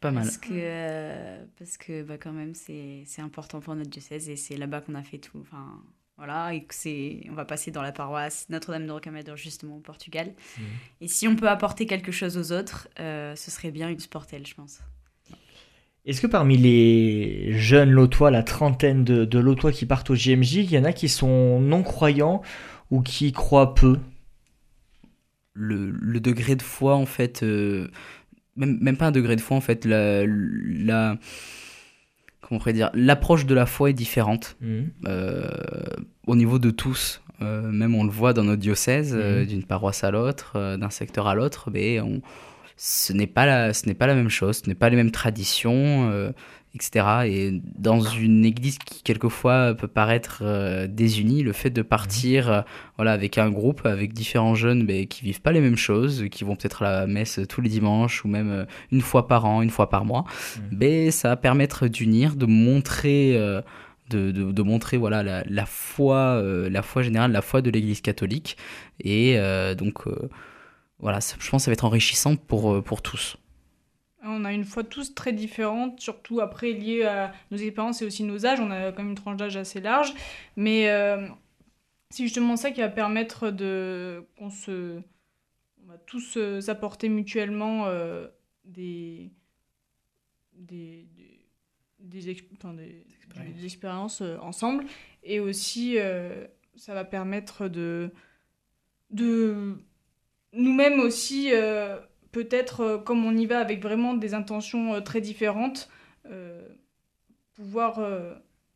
pas 0.00 0.10
mal 0.10 0.24
Parce 0.24 0.38
que, 0.38 0.48
euh, 0.52 1.44
parce 1.58 1.76
que 1.76 2.02
bah, 2.02 2.18
quand 2.18 2.32
même, 2.32 2.54
c'est 2.54 3.04
c'est 3.06 3.22
important 3.22 3.60
pour 3.60 3.74
notre 3.74 3.90
diocèse 3.90 4.28
et 4.28 4.36
c'est 4.36 4.56
là-bas 4.56 4.80
qu'on 4.80 4.94
a 4.94 5.02
fait 5.02 5.18
tout. 5.18 5.38
Enfin, 5.40 5.80
voilà, 6.16 6.54
et 6.54 6.64
que 6.64 6.74
c'est, 6.74 7.24
on 7.30 7.34
va 7.34 7.44
passer 7.44 7.70
dans 7.70 7.82
la 7.82 7.92
paroisse 7.92 8.46
Notre-Dame 8.48 8.86
de 8.86 8.92
Rocamadour, 8.92 9.36
justement, 9.36 9.76
au 9.76 9.80
Portugal. 9.80 10.34
Mhm. 10.58 10.64
Et 11.00 11.08
si 11.08 11.26
on 11.26 11.36
peut 11.36 11.48
apporter 11.48 11.86
quelque 11.86 12.12
chose 12.12 12.36
aux 12.36 12.52
autres, 12.52 12.88
euh, 13.00 13.34
ce 13.34 13.50
serait 13.50 13.70
bien 13.70 13.88
une 13.88 13.98
sportelle, 13.98 14.46
je 14.46 14.54
pense. 14.54 14.80
Est-ce 16.04 16.20
que 16.20 16.26
parmi 16.26 16.56
les 16.56 17.52
jeunes 17.58 17.90
lotois, 17.90 18.30
la 18.30 18.42
trentaine 18.42 19.04
de, 19.04 19.24
de 19.24 19.38
lotois 19.38 19.72
qui 19.72 19.86
partent 19.86 20.10
au 20.10 20.14
JMJ, 20.14 20.54
il 20.54 20.72
y 20.72 20.78
en 20.78 20.84
a 20.84 20.92
qui 20.92 21.08
sont 21.08 21.60
non-croyants 21.60 22.42
ou 22.90 23.02
qui 23.02 23.32
croient 23.32 23.74
peu? 23.74 23.98
Le, 25.54 25.90
le 25.90 26.18
degré 26.18 26.56
de 26.56 26.62
foi 26.62 26.96
en 26.96 27.04
fait 27.04 27.42
euh, 27.42 27.90
même, 28.56 28.78
même 28.80 28.96
pas 28.96 29.08
un 29.08 29.12
degré 29.12 29.36
de 29.36 29.40
foi 29.40 29.56
en 29.56 29.60
fait 29.60 29.84
la, 29.84 30.24
la 30.26 31.18
comment 32.42 32.56
on 32.56 32.58
pourrait 32.58 32.74
dire 32.74 32.90
l'approche 32.92 33.46
de 33.46 33.54
la 33.54 33.64
foi 33.66 33.88
est 33.90 33.94
différente 33.94 34.56
Hmm. 34.60 34.82
euh, 35.06 35.48
au 36.26 36.36
niveau 36.36 36.58
de 36.58 36.70
tous. 36.70 37.22
Euh, 37.40 37.62
même 37.72 37.94
on 37.96 38.04
le 38.04 38.10
voit 38.10 38.34
dans 38.34 38.44
notre 38.44 38.60
diocèse, 38.60 39.14
euh, 39.18 39.40
Mhm. 39.40 39.46
d'une 39.46 39.64
paroisse 39.64 40.04
à 40.04 40.10
l'autre, 40.12 40.52
euh, 40.56 40.76
d'un 40.76 40.90
secteur 40.90 41.26
à 41.26 41.34
l'autre, 41.34 41.70
mais 41.72 41.98
on, 42.00 42.20
ce 42.76 43.12
n'est 43.12 43.26
pas 43.26 43.46
la, 43.46 43.72
ce 43.74 43.86
n'est 43.86 43.94
pas 43.94 44.06
la 44.06 44.14
même 44.14 44.28
chose, 44.28 44.58
ce 44.64 44.68
n'est 44.68 44.76
pas 44.76 44.90
les 44.90 44.96
mêmes 44.96 45.10
traditions, 45.10 46.10
etc. 46.74 47.06
Et 47.26 47.60
dans 47.78 48.00
une 48.00 48.44
église 48.44 48.78
qui 48.78 49.02
quelquefois 49.02 49.74
peut 49.74 49.88
paraître 49.88 50.38
euh, 50.42 50.86
désunie, 50.86 51.42
le 51.42 51.52
fait 51.52 51.70
de 51.70 51.82
partir, 51.82 52.50
euh, 52.50 52.60
voilà, 52.96 53.12
avec 53.12 53.36
un 53.38 53.50
groupe, 53.50 53.84
avec 53.84 54.12
différents 54.14 54.54
jeunes, 54.54 54.84
mais 54.84 55.06
qui 55.06 55.24
vivent 55.24 55.42
pas 55.42 55.52
les 55.52 55.60
mêmes 55.60 55.76
choses, 55.76 56.24
qui 56.30 56.44
vont 56.44 56.56
peut-être 56.56 56.82
à 56.82 56.90
la 57.00 57.06
messe 57.06 57.40
tous 57.48 57.60
les 57.60 57.68
dimanches 57.68 58.24
ou 58.24 58.28
même 58.28 58.50
euh, 58.50 58.64
une 58.90 59.00
fois 59.02 59.28
par 59.28 59.44
an, 59.44 59.60
une 59.62 59.70
fois 59.70 59.90
par 59.90 60.04
mois, 60.04 60.24
mais 60.70 61.10
ça 61.10 61.28
va 61.28 61.36
permettre 61.36 61.88
d'unir, 61.88 62.36
de 62.36 62.46
montrer. 62.46 63.34
de, 64.10 64.30
de, 64.30 64.52
de 64.52 64.62
montrer 64.62 64.98
voilà 64.98 65.22
la, 65.22 65.42
la 65.48 65.64
foi 65.64 66.42
la 66.70 66.82
foi 66.82 67.02
générale 67.02 67.32
la 67.32 67.40
foi 67.40 67.62
de 67.62 67.70
l'Église 67.70 68.02
catholique 68.02 68.58
et 69.00 69.38
donc 69.78 70.04
voilà 70.98 71.20
ça- 71.22 71.36
je 71.40 71.48
pense 71.48 71.62
que 71.62 71.64
ça 71.64 71.70
va 71.70 71.72
être 71.74 71.84
enrichissant 71.86 72.36
pour 72.36 72.82
pour 72.84 73.00
tous 73.00 73.36
On 74.24 74.44
a 74.44 74.52
une 74.52 74.64
foi 74.64 74.84
tous 74.84 75.14
très 75.14 75.32
différente, 75.32 76.00
surtout 76.00 76.40
après 76.40 76.72
liée 76.72 77.02
à 77.04 77.32
nos 77.50 77.56
expériences 77.56 78.02
et 78.02 78.04
aussi 78.04 78.22
nos 78.22 78.46
âges. 78.46 78.60
On 78.60 78.70
a 78.70 78.92
quand 78.92 78.98
même 79.02 79.10
une 79.10 79.14
tranche 79.16 79.36
d'âge 79.36 79.56
assez 79.56 79.80
large. 79.80 80.14
Mais 80.56 80.88
euh, 80.90 81.26
c'est 82.10 82.22
justement 82.22 82.56
ça 82.56 82.70
qui 82.70 82.80
va 82.80 82.88
permettre 82.88 83.50
de 83.50 84.24
qu'on 84.38 84.50
se. 84.50 85.00
On 85.84 85.88
va 85.90 85.98
tous 85.98 86.36
euh, 86.36 86.60
s'apporter 86.60 87.08
mutuellement 87.08 87.86
euh, 87.86 88.28
des. 88.64 89.32
des. 90.54 91.08
des, 91.16 91.46
des, 91.98 92.30
ex- 92.30 92.44
enfin, 92.56 92.74
des- 92.74 93.04
des 93.54 93.64
expériences 93.64 94.20
euh, 94.22 94.36
ensemble. 94.38 94.84
Et 95.24 95.40
aussi, 95.40 95.96
ça 96.76 96.94
va 96.94 97.04
permettre 97.04 97.66
de. 97.68 98.12
de 99.10 99.76
nous-mêmes 100.52 101.00
aussi. 101.00 101.50
Peut-être, 102.32 102.80
euh, 102.80 102.98
comme 102.98 103.24
on 103.24 103.36
y 103.36 103.46
va 103.46 103.60
avec 103.60 103.82
vraiment 103.82 104.14
des 104.14 104.34
intentions 104.34 104.94
euh, 104.94 105.00
très 105.00 105.20
différentes, 105.20 105.88
euh, 106.30 106.66
pouvoir 107.54 108.00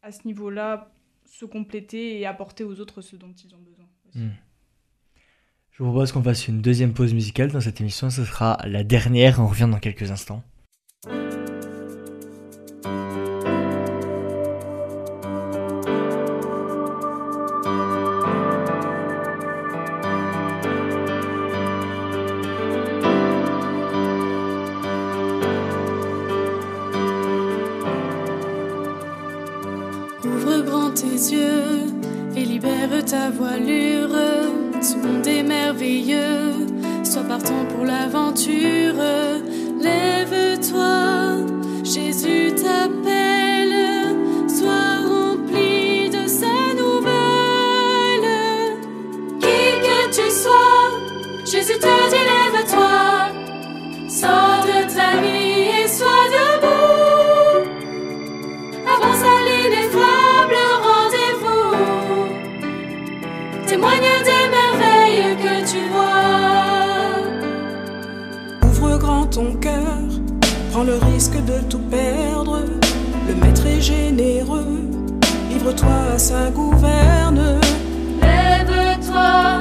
à 0.02 0.12
ce 0.12 0.26
niveau-là 0.26 0.92
se 1.24 1.44
compléter 1.44 2.20
et 2.20 2.26
apporter 2.26 2.62
aux 2.62 2.78
autres 2.78 3.00
ce 3.00 3.16
dont 3.16 3.32
ils 3.32 3.54
ont 3.54 3.58
besoin. 3.58 3.86
aussi. 4.08 4.18
Mm. 4.18 4.32
Je 5.72 5.82
vous 5.82 5.90
propose 5.90 6.12
qu'on 6.12 6.22
fasse 6.22 6.46
une 6.48 6.62
deuxième 6.62 6.94
pause 6.94 7.12
musicale 7.12 7.50
dans 7.50 7.60
cette 7.60 7.80
émission. 7.80 8.10
Ce 8.10 8.24
sera 8.24 8.58
la 8.64 8.84
dernière. 8.84 9.40
On 9.40 9.46
revient 9.46 9.68
dans 9.70 9.78
quelques 9.78 10.10
instants. 10.10 10.42
Partant 37.46 37.64
pour 37.66 37.84
l'aventure. 37.84 39.25
Le 70.86 70.98
risque 71.12 71.44
de 71.44 71.58
tout 71.68 71.80
perdre. 71.90 72.60
Le 73.28 73.34
maître 73.34 73.66
est 73.66 73.80
généreux, 73.80 74.80
livre-toi 75.50 75.88
à 76.14 76.18
sa 76.18 76.50
gouverne. 76.50 77.58
Lève-toi, 78.22 79.55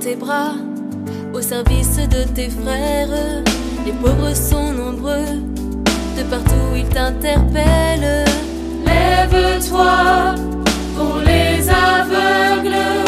tes 0.00 0.16
bras, 0.16 0.54
au 1.34 1.42
service 1.42 1.96
de 1.96 2.24
tes 2.34 2.48
frères. 2.48 3.42
Les 3.84 3.92
pauvres 3.92 4.34
sont 4.34 4.72
nombreux, 4.72 5.42
de 6.16 6.22
partout 6.30 6.74
ils 6.74 6.88
t'interpellent. 6.88 8.24
Lève-toi 8.86 10.34
pour 10.96 11.18
les 11.18 11.68
aveugles. 11.68 12.99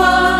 Lève-toi 0.00 0.39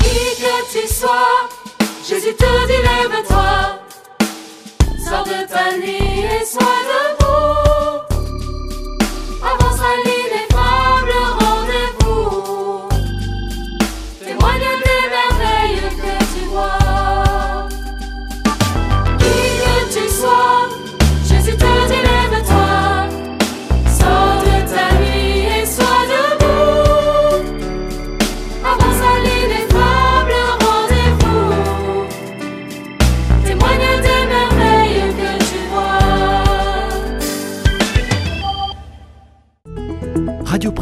Qui 0.00 0.18
que 0.42 0.56
tu 0.72 0.84
sois, 0.92 1.48
Jésus 2.06 2.34
te 2.36 2.50
dit 2.66 2.82
lève-toi. 2.88 3.54
Sors 4.98 5.24
de 5.24 5.38
ta 5.48 5.66
nuit 5.78 6.20
et 6.40 6.44
sois 6.44 6.78
debout. 6.88 6.93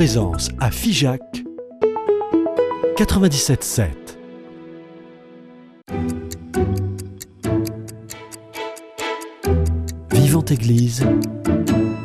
Présence 0.03 0.49
à 0.59 0.73
Figeac 0.73 1.21
97.7. 2.97 3.87
Vivante 10.11 10.51
Église, 10.51 11.07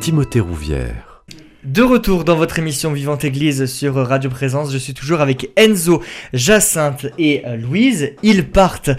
Timothée 0.00 0.38
Rouvière. 0.38 1.24
De 1.64 1.82
retour 1.82 2.24
dans 2.24 2.36
votre 2.36 2.60
émission 2.60 2.92
Vivante 2.92 3.24
Église 3.24 3.66
sur 3.66 3.94
Radio 3.96 4.30
Présence, 4.30 4.72
je 4.72 4.78
suis 4.78 4.94
toujours 4.94 5.20
avec 5.20 5.50
Enzo, 5.56 6.00
Jacinthe 6.32 7.06
et 7.18 7.44
euh, 7.46 7.56
Louise. 7.56 8.12
Ils 8.22 8.48
partent 8.48 8.90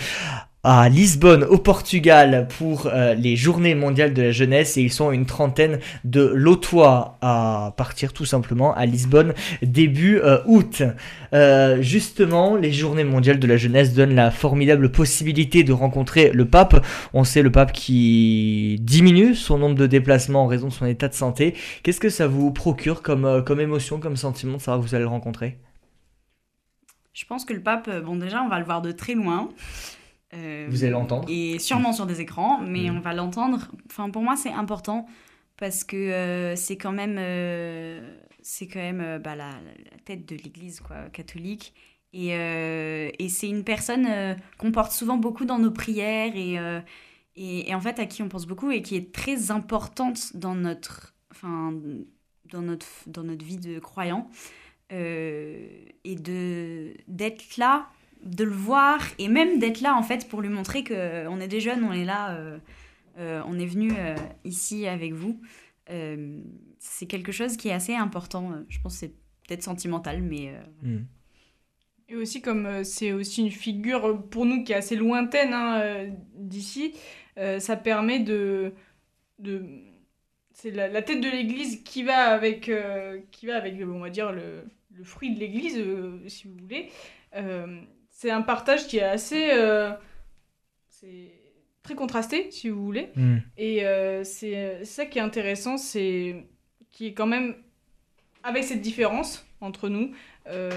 à 0.64 0.90
Lisbonne, 0.90 1.46
au 1.46 1.58
Portugal, 1.58 2.48
pour 2.58 2.88
euh, 2.88 3.14
les 3.14 3.38
Journées 3.38 3.76
mondiales 3.76 4.14
de 4.14 4.22
la 4.24 4.32
jeunesse 4.32 4.76
et 4.76 4.82
ils 4.82 4.92
sont 4.92 5.12
une 5.14 5.26
trentaine 5.26 5.80
de 6.04 6.22
lotois 6.22 7.18
à 7.22 7.74
partir 7.78 8.12
tout 8.12 8.26
simplement 8.26 8.74
à 8.76 8.86
Lisbonne 8.86 9.34
début 9.62 10.18
euh, 10.18 10.40
août. 10.46 10.84
Euh, 11.34 11.82
justement, 11.82 12.58
les 12.58 12.74
Journées 12.74 13.06
mondiales 13.06 13.40
de 13.40 13.48
la 13.48 13.56
jeunesse 13.56 13.94
donnent 13.94 14.16
la 14.16 14.32
formidable 14.32 14.92
possibilité 14.92 15.64
de 15.64 15.72
rencontrer 15.72 16.32
le 16.34 16.46
pape. 16.46 16.86
On 17.14 17.24
sait 17.24 17.42
le 17.42 17.52
pape 17.52 17.72
qui 17.72 18.80
diminue 18.82 19.36
son 19.36 19.60
nombre 19.60 19.76
de 19.76 19.88
déplacements 19.88 20.44
en 20.44 20.48
raison 20.48 20.68
de 20.68 20.74
son 20.74 20.86
état 20.86 21.08
de 21.08 21.14
santé. 21.14 21.56
Qu'est-ce 21.84 22.02
que 22.02 22.10
ça 22.10 22.28
vous 22.28 22.52
procure 22.52 23.02
comme, 23.02 23.44
comme 23.46 23.62
émotion, 23.62 24.02
comme 24.02 24.18
sentiment 24.18 24.58
de 24.58 24.62
savoir 24.62 24.84
que 24.84 24.90
vous 24.90 24.96
allez 24.96 25.06
le 25.06 25.10
rencontrer? 25.10 25.58
Je 27.14 27.26
pense 27.26 27.46
que 27.46 27.54
le 27.54 27.62
pape, 27.62 27.90
bon 28.04 28.18
déjà, 28.18 28.42
on 28.42 28.50
va 28.50 28.60
le 28.60 28.66
voir 28.66 28.82
de 28.82 28.92
très 28.92 29.14
loin. 29.14 29.50
Euh, 30.34 30.68
Vous 30.70 30.84
allez 30.84 30.92
l'entendre. 30.92 31.28
Et 31.30 31.58
sûrement 31.60 31.94
sur 31.94 32.06
des 32.06 32.22
écrans, 32.22 32.60
mais 32.62 32.90
Mhm. 32.90 32.98
on 32.98 33.00
va 33.00 33.14
l'entendre. 33.14 33.68
Enfin, 33.90 34.10
pour 34.10 34.22
moi, 34.22 34.36
c'est 34.36 34.52
important 34.52 35.08
parce 35.58 35.84
que 35.84 35.98
euh, 35.98 36.56
c'est 36.56 36.78
quand 36.78 36.92
même, 36.92 37.18
euh, 37.20 38.18
c'est 38.42 38.68
quand 38.68 38.80
même 38.80 39.20
bah, 39.24 39.36
la, 39.36 39.50
la 39.52 39.98
tête 40.06 40.28
de 40.28 40.36
l'Église 40.36 40.80
quoi, 40.82 41.10
catholique. 41.12 41.74
Et, 42.14 42.30
et 42.30 43.30
c'est 43.30 43.48
une 43.50 43.64
personne 43.64 44.08
qu'on 44.58 44.72
porte 44.72 44.92
souvent 44.92 45.18
beaucoup 45.18 45.46
dans 45.46 45.60
nos 45.60 45.70
prières 45.70 46.36
et, 46.36 46.56
et, 47.36 47.70
et 47.70 47.76
en 47.76 47.80
fait 47.82 48.00
à 48.00 48.08
qui 48.08 48.24
on 48.24 48.30
pense 48.30 48.48
beaucoup 48.48 48.72
et 48.72 48.82
qui 48.82 48.96
est 48.96 49.14
très 49.14 49.52
importante 49.52 50.36
dans 50.36 50.56
notre, 50.56 51.14
enfin, 51.32 51.72
dans 52.52 52.64
notre, 52.64 52.88
dans 53.06 53.22
notre 53.24 53.46
vie 53.46 53.58
de 53.58 53.78
croyant. 53.78 54.28
Et 54.92 56.16
de 56.16 56.96
d'être 57.08 57.58
là, 57.58 57.88
de 58.24 58.44
le 58.44 58.52
voir 58.52 59.00
et 59.18 59.28
même 59.28 59.60
d'être 59.60 59.82
là 59.82 59.96
en 59.96 60.04
fait 60.04 60.28
pour 60.28 60.42
lui 60.42 60.50
montrer 60.50 60.84
que 60.84 61.28
on 61.28 61.40
est 61.40 61.48
des 61.48 61.60
jeunes, 61.62 61.84
on 61.84 61.94
est 61.94 62.06
là, 62.06 62.36
euh, 62.36 62.60
euh, 63.18 63.42
on 63.48 63.58
est 63.60 63.66
venu 63.66 63.92
euh, 63.98 64.16
ici 64.44 64.88
avec 64.88 65.14
vous. 65.14 65.40
Euh, 65.90 66.40
c'est 66.80 67.06
quelque 67.08 67.32
chose 67.32 67.58
qui 67.58 67.70
est 67.70 67.74
assez 67.74 67.96
important. 67.96 68.52
euh, 68.52 68.66
Je 68.70 68.80
pense 68.82 68.94
que 68.94 69.00
c'est 69.00 69.14
peut-être 69.48 69.64
sentimental, 69.64 70.22
mais 70.22 70.50
euh, 70.50 70.62
Hmm. 70.84 71.06
Et 72.12 72.16
aussi, 72.16 72.42
comme 72.42 72.66
euh, 72.66 72.84
c'est 72.84 73.12
aussi 73.12 73.42
une 73.44 73.52
figure 73.52 74.06
euh, 74.06 74.14
pour 74.16 74.46
nous 74.46 74.64
qui 74.64 74.72
est 74.72 74.76
assez 74.76 74.96
lointaine 74.96 75.54
hein, 75.54 75.80
euh, 75.82 76.10
d'ici, 76.36 76.94
euh, 77.38 77.60
ça 77.60 77.76
permet 77.76 78.20
de. 78.20 78.74
de 79.38 79.64
c'est 80.52 80.72
la, 80.72 80.88
la 80.88 81.02
tête 81.02 81.22
de 81.22 81.30
l'église 81.30 81.84
qui 81.84 82.04
va 82.04 82.32
avec, 82.32 82.68
euh, 82.68 83.20
qui 83.32 83.46
va 83.46 83.56
avec 83.58 83.76
on 83.82 84.00
va 84.00 84.10
dire, 84.10 84.32
le, 84.32 84.64
le 84.92 85.04
fruit 85.04 85.34
de 85.34 85.40
l'église, 85.40 85.78
euh, 85.78 86.20
si 86.28 86.48
vous 86.48 86.56
voulez. 86.58 86.90
C'est 88.22 88.32
un 88.32 88.42
partage 88.42 88.86
qui 88.86 88.98
est 88.98 89.04
assez. 89.04 89.52
euh, 89.54 89.92
c'est 90.90 91.32
très 91.84 91.96
contrasté, 91.96 92.52
si 92.52 92.68
vous 92.68 92.84
voulez. 92.84 93.12
Hmm. 93.16 93.38
Et 93.56 93.86
euh, 93.86 94.26
c'est 94.26 94.84
ça 94.84 95.06
qui 95.06 95.20
est 95.20 95.22
intéressant, 95.22 95.78
c'est 95.78 96.46
qui 96.90 97.08
est 97.08 97.14
quand 97.14 97.28
même 97.28 97.56
avec 98.44 98.66
cette 98.66 98.82
différence 98.82 99.48
entre 99.62 99.88
nous, 99.88 100.12
euh, 100.48 100.70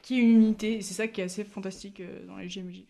qui 0.00 0.14
est 0.18 0.22
une 0.22 0.30
unité. 0.30 0.78
Et 0.78 0.80
c'est 0.80 0.94
ça 0.94 1.06
qui 1.06 1.20
est 1.20 1.24
assez 1.24 1.44
fantastique 1.44 2.00
euh, 2.00 2.24
dans 2.26 2.38
les 2.38 2.48
JMJ. 2.48 2.84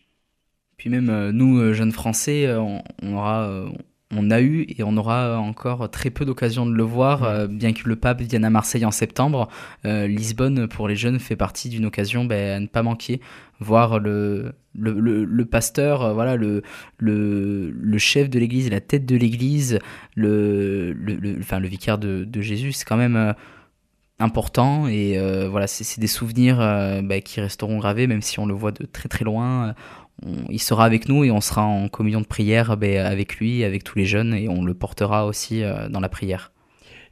Puis 0.77 0.89
même 0.89 1.09
euh, 1.09 1.33
nous, 1.33 1.59
euh, 1.59 1.73
jeunes 1.73 1.91
Français, 1.91 2.45
euh, 2.45 2.61
on, 2.61 2.81
on 3.01 3.13
aura, 3.13 3.49
euh, 3.49 3.69
on 4.15 4.31
a 4.31 4.39
eu 4.41 4.65
et 4.69 4.83
on 4.83 4.95
aura 4.95 5.37
encore 5.39 5.89
très 5.91 6.09
peu 6.09 6.23
d'occasions 6.23 6.65
de 6.65 6.73
le 6.73 6.83
voir, 6.83 7.23
euh, 7.23 7.47
bien 7.47 7.73
que 7.73 7.87
le 7.89 7.97
pape 7.97 8.21
vienne 8.21 8.45
à 8.45 8.49
Marseille 8.49 8.85
en 8.85 8.91
septembre. 8.91 9.49
euh, 9.85 10.07
Lisbonne, 10.07 10.67
pour 10.67 10.87
les 10.87 10.95
jeunes, 10.95 11.19
fait 11.19 11.35
partie 11.35 11.67
d'une 11.69 11.85
occasion 11.85 12.23
ben, 12.25 12.55
à 12.55 12.59
ne 12.61 12.67
pas 12.67 12.83
manquer. 12.83 13.19
Voir 13.59 13.99
le, 13.99 14.53
le, 14.75 14.93
le, 14.99 15.25
le 15.25 15.45
pasteur, 15.45 16.03
euh, 16.03 16.13
voilà, 16.13 16.35
le, 16.37 16.61
le, 16.99 17.71
le 17.71 17.97
chef 17.97 18.29
de 18.29 18.39
l'église, 18.39 18.69
la 18.69 18.81
tête 18.81 19.05
de 19.05 19.15
l'église, 19.17 19.79
le, 20.15 20.93
le, 20.93 21.15
le- 21.15 21.37
enfin, 21.39 21.59
le 21.59 21.67
vicaire 21.67 21.97
de, 21.97 22.23
de 22.23 22.41
Jésus, 22.41 22.71
c'est 22.71 22.85
quand 22.85 22.97
même 22.97 23.33
important 24.19 24.87
et 24.87 25.17
euh, 25.17 25.47
voilà, 25.47 25.67
c'est 25.67 25.99
des 25.99 26.07
souvenirs 26.07 26.59
euh, 26.59 27.01
ben, 27.03 27.21
qui 27.21 27.39
resteront 27.39 27.77
gravés, 27.77 28.07
même 28.07 28.21
si 28.23 28.39
on 28.39 28.45
le 28.47 28.53
voit 28.53 28.71
de 28.71 28.85
très 28.85 29.09
très 29.09 29.25
loin. 29.25 29.75
On- 30.25 30.45
il 30.49 30.59
sera 30.59 30.85
avec 30.85 31.07
nous 31.09 31.23
et 31.23 31.31
on 31.31 31.41
sera 31.41 31.63
en 31.63 31.87
communion 31.89 32.21
de 32.21 32.25
prière 32.25 32.75
ben, 32.77 33.05
avec 33.05 33.37
lui, 33.37 33.63
avec 33.63 33.83
tous 33.83 33.97
les 33.97 34.05
jeunes 34.05 34.33
et 34.33 34.49
on 34.49 34.63
le 34.63 34.73
portera 34.73 35.25
aussi 35.25 35.63
euh, 35.63 35.89
dans 35.89 35.99
la 35.99 36.09
prière. 36.09 36.51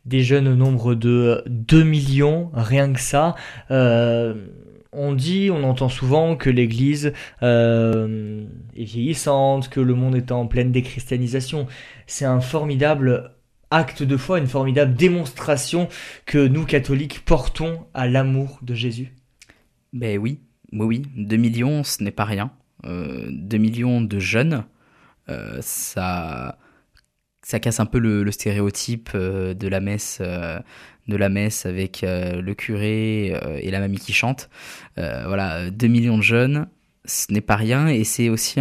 des 0.06 0.22
jeunes 0.22 0.48
au 0.48 0.56
nombre 0.56 0.94
de 0.94 1.44
2 1.48 1.84
millions, 1.84 2.52
rien 2.54 2.94
que 2.94 3.00
ça. 3.00 3.34
Euh, 3.72 4.36
on 4.92 5.14
dit, 5.14 5.50
on 5.52 5.64
entend 5.64 5.90
souvent 5.90 6.36
que 6.36 6.50
l'Église 6.52 7.12
euh, 7.42 8.46
est 8.78 8.84
vieillissante, 8.84 9.68
que 9.70 9.80
le 9.80 9.94
monde 9.96 10.16
est 10.16 10.32
en 10.32 10.46
pleine 10.48 10.72
déchristianisation. 10.72 11.66
C'est 12.06 12.26
un 12.26 12.40
formidable 12.40 13.32
acte 13.72 14.04
de 14.04 14.16
foi, 14.16 14.38
une 14.38 14.46
formidable 14.48 14.94
démonstration 14.94 15.90
que 16.28 16.48
nous, 16.48 16.66
catholiques, 16.66 17.26
portons 17.26 17.88
à 17.96 18.08
l'amour 18.08 18.60
de 18.62 18.74
Jésus. 18.76 19.12
Ben 19.92 20.20
oui, 20.20 20.40
oui, 20.72 20.86
oui. 20.86 21.02
2 21.18 21.36
millions, 21.38 21.84
ce 21.84 22.04
n'est 22.04 22.12
pas 22.12 22.26
rien. 22.26 22.52
Euh, 22.86 23.28
2 23.32 23.58
millions 23.58 24.02
de 24.02 24.20
jeunes, 24.20 24.66
euh, 25.30 25.58
ça, 25.62 26.58
ça 27.42 27.60
casse 27.60 27.80
un 27.80 27.86
peu 27.86 28.00
le, 28.00 28.30
stéréotype 28.32 29.10
euh, 29.16 29.54
de 29.54 29.68
la 29.68 29.80
messe 29.80 30.22
de 31.08 31.16
la 31.16 31.30
messe 31.30 31.66
avec 31.66 32.04
euh, 32.04 32.42
le 32.42 32.54
curé 32.54 33.34
euh, 33.36 33.60
et 33.62 33.72
la 33.72 33.80
mamie 33.80 34.00
qui 34.00 34.14
chante. 34.14 34.50
Euh, 34.98 35.26
voilà, 35.28 35.70
2 35.70 35.88
millions 35.88 36.18
de 36.18 36.24
jeunes, 36.24 36.68
ce 37.06 37.32
n'est 37.32 37.42
pas 37.42 37.56
rien 37.56 37.88
et 37.88 38.04
c'est 38.04 38.30
aussi 38.30 38.60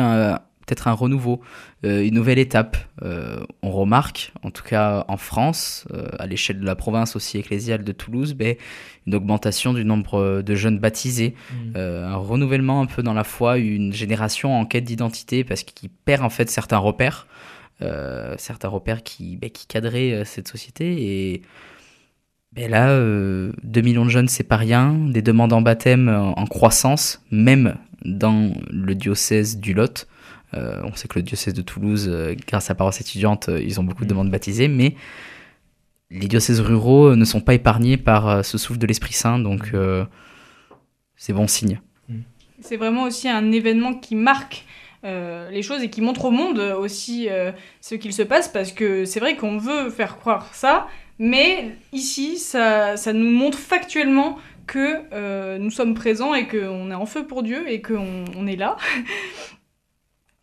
peut-être 0.66 0.88
un 0.88 0.92
renouveau, 0.92 1.40
une 1.82 2.14
nouvelle 2.14 2.38
étape. 2.38 2.76
on 3.02 3.70
remarque, 3.70 4.32
en 4.42 4.50
tout 4.50 4.62
cas 4.62 5.04
en 5.08 5.16
France, 5.16 5.86
à 6.18 6.26
l'échelle 6.26 6.60
de 6.60 6.64
la 6.64 6.74
province 6.74 7.16
aussi 7.16 7.38
ecclésiale 7.38 7.84
de 7.84 7.92
Toulouse, 7.92 8.34
ben, 8.34 8.56
une 9.06 9.14
augmentation 9.14 9.74
du 9.74 9.84
nombre 9.84 10.42
de 10.42 10.54
jeunes 10.54 10.78
baptisés, 10.78 11.34
mmh. 11.52 11.76
un 11.76 12.16
renouvellement 12.16 12.80
un 12.80 12.86
peu 12.86 13.02
dans 13.02 13.14
la 13.14 13.24
foi, 13.24 13.58
une 13.58 13.92
génération 13.92 14.58
en 14.58 14.64
quête 14.64 14.84
d'identité 14.84 15.44
parce 15.44 15.62
qu'il 15.62 15.90
perd 15.90 16.22
en 16.22 16.30
fait 16.30 16.48
certains 16.50 16.78
repères, 16.78 17.26
certains 18.38 18.68
repères 18.68 19.02
qui, 19.02 19.36
ben, 19.36 19.50
qui 19.50 19.66
cadraient 19.66 20.22
cette 20.24 20.48
société 20.48 21.32
et 21.32 21.42
ben 22.54 22.70
là, 22.70 22.86
2 22.86 22.92
euh, 23.00 23.52
millions 23.82 24.04
de 24.04 24.10
jeunes, 24.10 24.28
c'est 24.28 24.44
pas 24.44 24.56
rien. 24.56 24.94
Des 25.08 25.22
demandes 25.22 25.52
en 25.52 25.60
baptême 25.60 26.08
en 26.08 26.46
croissance, 26.46 27.20
même 27.32 27.74
dans 28.04 28.52
le 28.70 28.94
diocèse 28.94 29.58
du 29.58 29.74
Lot. 29.74 30.06
Euh, 30.56 30.80
on 30.84 30.94
sait 30.94 31.08
que 31.08 31.18
le 31.18 31.22
diocèse 31.22 31.54
de 31.54 31.62
Toulouse, 31.62 32.08
euh, 32.08 32.34
grâce 32.46 32.70
à 32.70 32.74
la 32.74 32.76
paroisse 32.76 33.00
étudiante, 33.00 33.48
ils 33.48 33.80
ont 33.80 33.84
beaucoup 33.84 34.04
de 34.04 34.08
demandes 34.08 34.30
baptisées, 34.30 34.68
mais 34.68 34.94
les 36.10 36.28
diocèses 36.28 36.60
ruraux 36.60 37.16
ne 37.16 37.24
sont 37.24 37.40
pas 37.40 37.54
épargnés 37.54 37.96
par 37.96 38.44
ce 38.44 38.58
souffle 38.58 38.78
de 38.78 38.86
l'Esprit 38.86 39.14
Saint, 39.14 39.38
donc 39.38 39.72
c'est 41.16 41.32
bon 41.32 41.48
signe. 41.48 41.80
C'est 42.60 42.76
vraiment 42.76 43.04
aussi 43.04 43.28
un 43.28 43.50
événement 43.50 43.94
qui 43.94 44.14
marque 44.14 44.64
les 45.02 45.62
choses 45.62 45.82
et 45.82 45.90
qui 45.90 46.02
montre 46.02 46.26
au 46.26 46.30
monde 46.30 46.60
aussi 46.60 47.28
ce 47.80 47.94
qu'il 47.96 48.12
se 48.12 48.22
passe, 48.22 48.46
parce 48.46 48.70
que 48.70 49.06
c'est 49.06 49.18
vrai 49.18 49.34
qu'on 49.34 49.58
veut 49.58 49.90
faire 49.90 50.18
croire 50.18 50.54
ça, 50.54 50.86
mais 51.18 51.76
ici, 51.92 52.38
ça, 52.38 52.96
ça 52.96 53.12
nous 53.12 53.30
montre 53.30 53.58
factuellement 53.58 54.38
que 54.66 55.02
euh, 55.12 55.58
nous 55.58 55.70
sommes 55.70 55.94
présents 55.94 56.34
et 56.34 56.46
qu'on 56.48 56.90
est 56.90 56.94
en 56.94 57.06
feu 57.06 57.26
pour 57.26 57.42
Dieu 57.42 57.70
et 57.70 57.82
qu'on 57.82 58.24
on 58.36 58.46
est 58.46 58.56
là. 58.56 58.76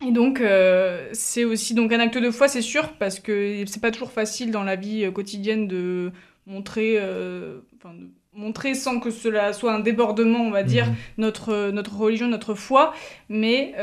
Et 0.06 0.12
donc, 0.12 0.40
euh, 0.40 1.08
c'est 1.12 1.44
aussi 1.44 1.74
donc 1.74 1.92
un 1.92 2.00
acte 2.00 2.18
de 2.18 2.30
foi, 2.30 2.48
c'est 2.48 2.62
sûr, 2.62 2.92
parce 2.94 3.20
que 3.20 3.64
c'est 3.66 3.80
pas 3.80 3.90
toujours 3.90 4.12
facile 4.12 4.50
dans 4.50 4.64
la 4.64 4.76
vie 4.76 5.04
euh, 5.04 5.10
quotidienne 5.10 5.68
de 5.68 6.12
montrer, 6.46 6.98
enfin, 6.98 7.94
de 7.94 8.08
montrer 8.32 8.74
sans 8.74 8.98
que 8.98 9.10
cela 9.10 9.52
soit 9.52 9.72
un 9.72 9.78
débordement, 9.78 10.40
on 10.40 10.50
va 10.50 10.64
dire, 10.64 10.86
mhm. 10.86 10.96
notre, 11.18 11.70
notre 11.70 11.96
religion, 11.96 12.26
notre 12.26 12.54
foi. 12.54 12.94
Mais 13.28 13.74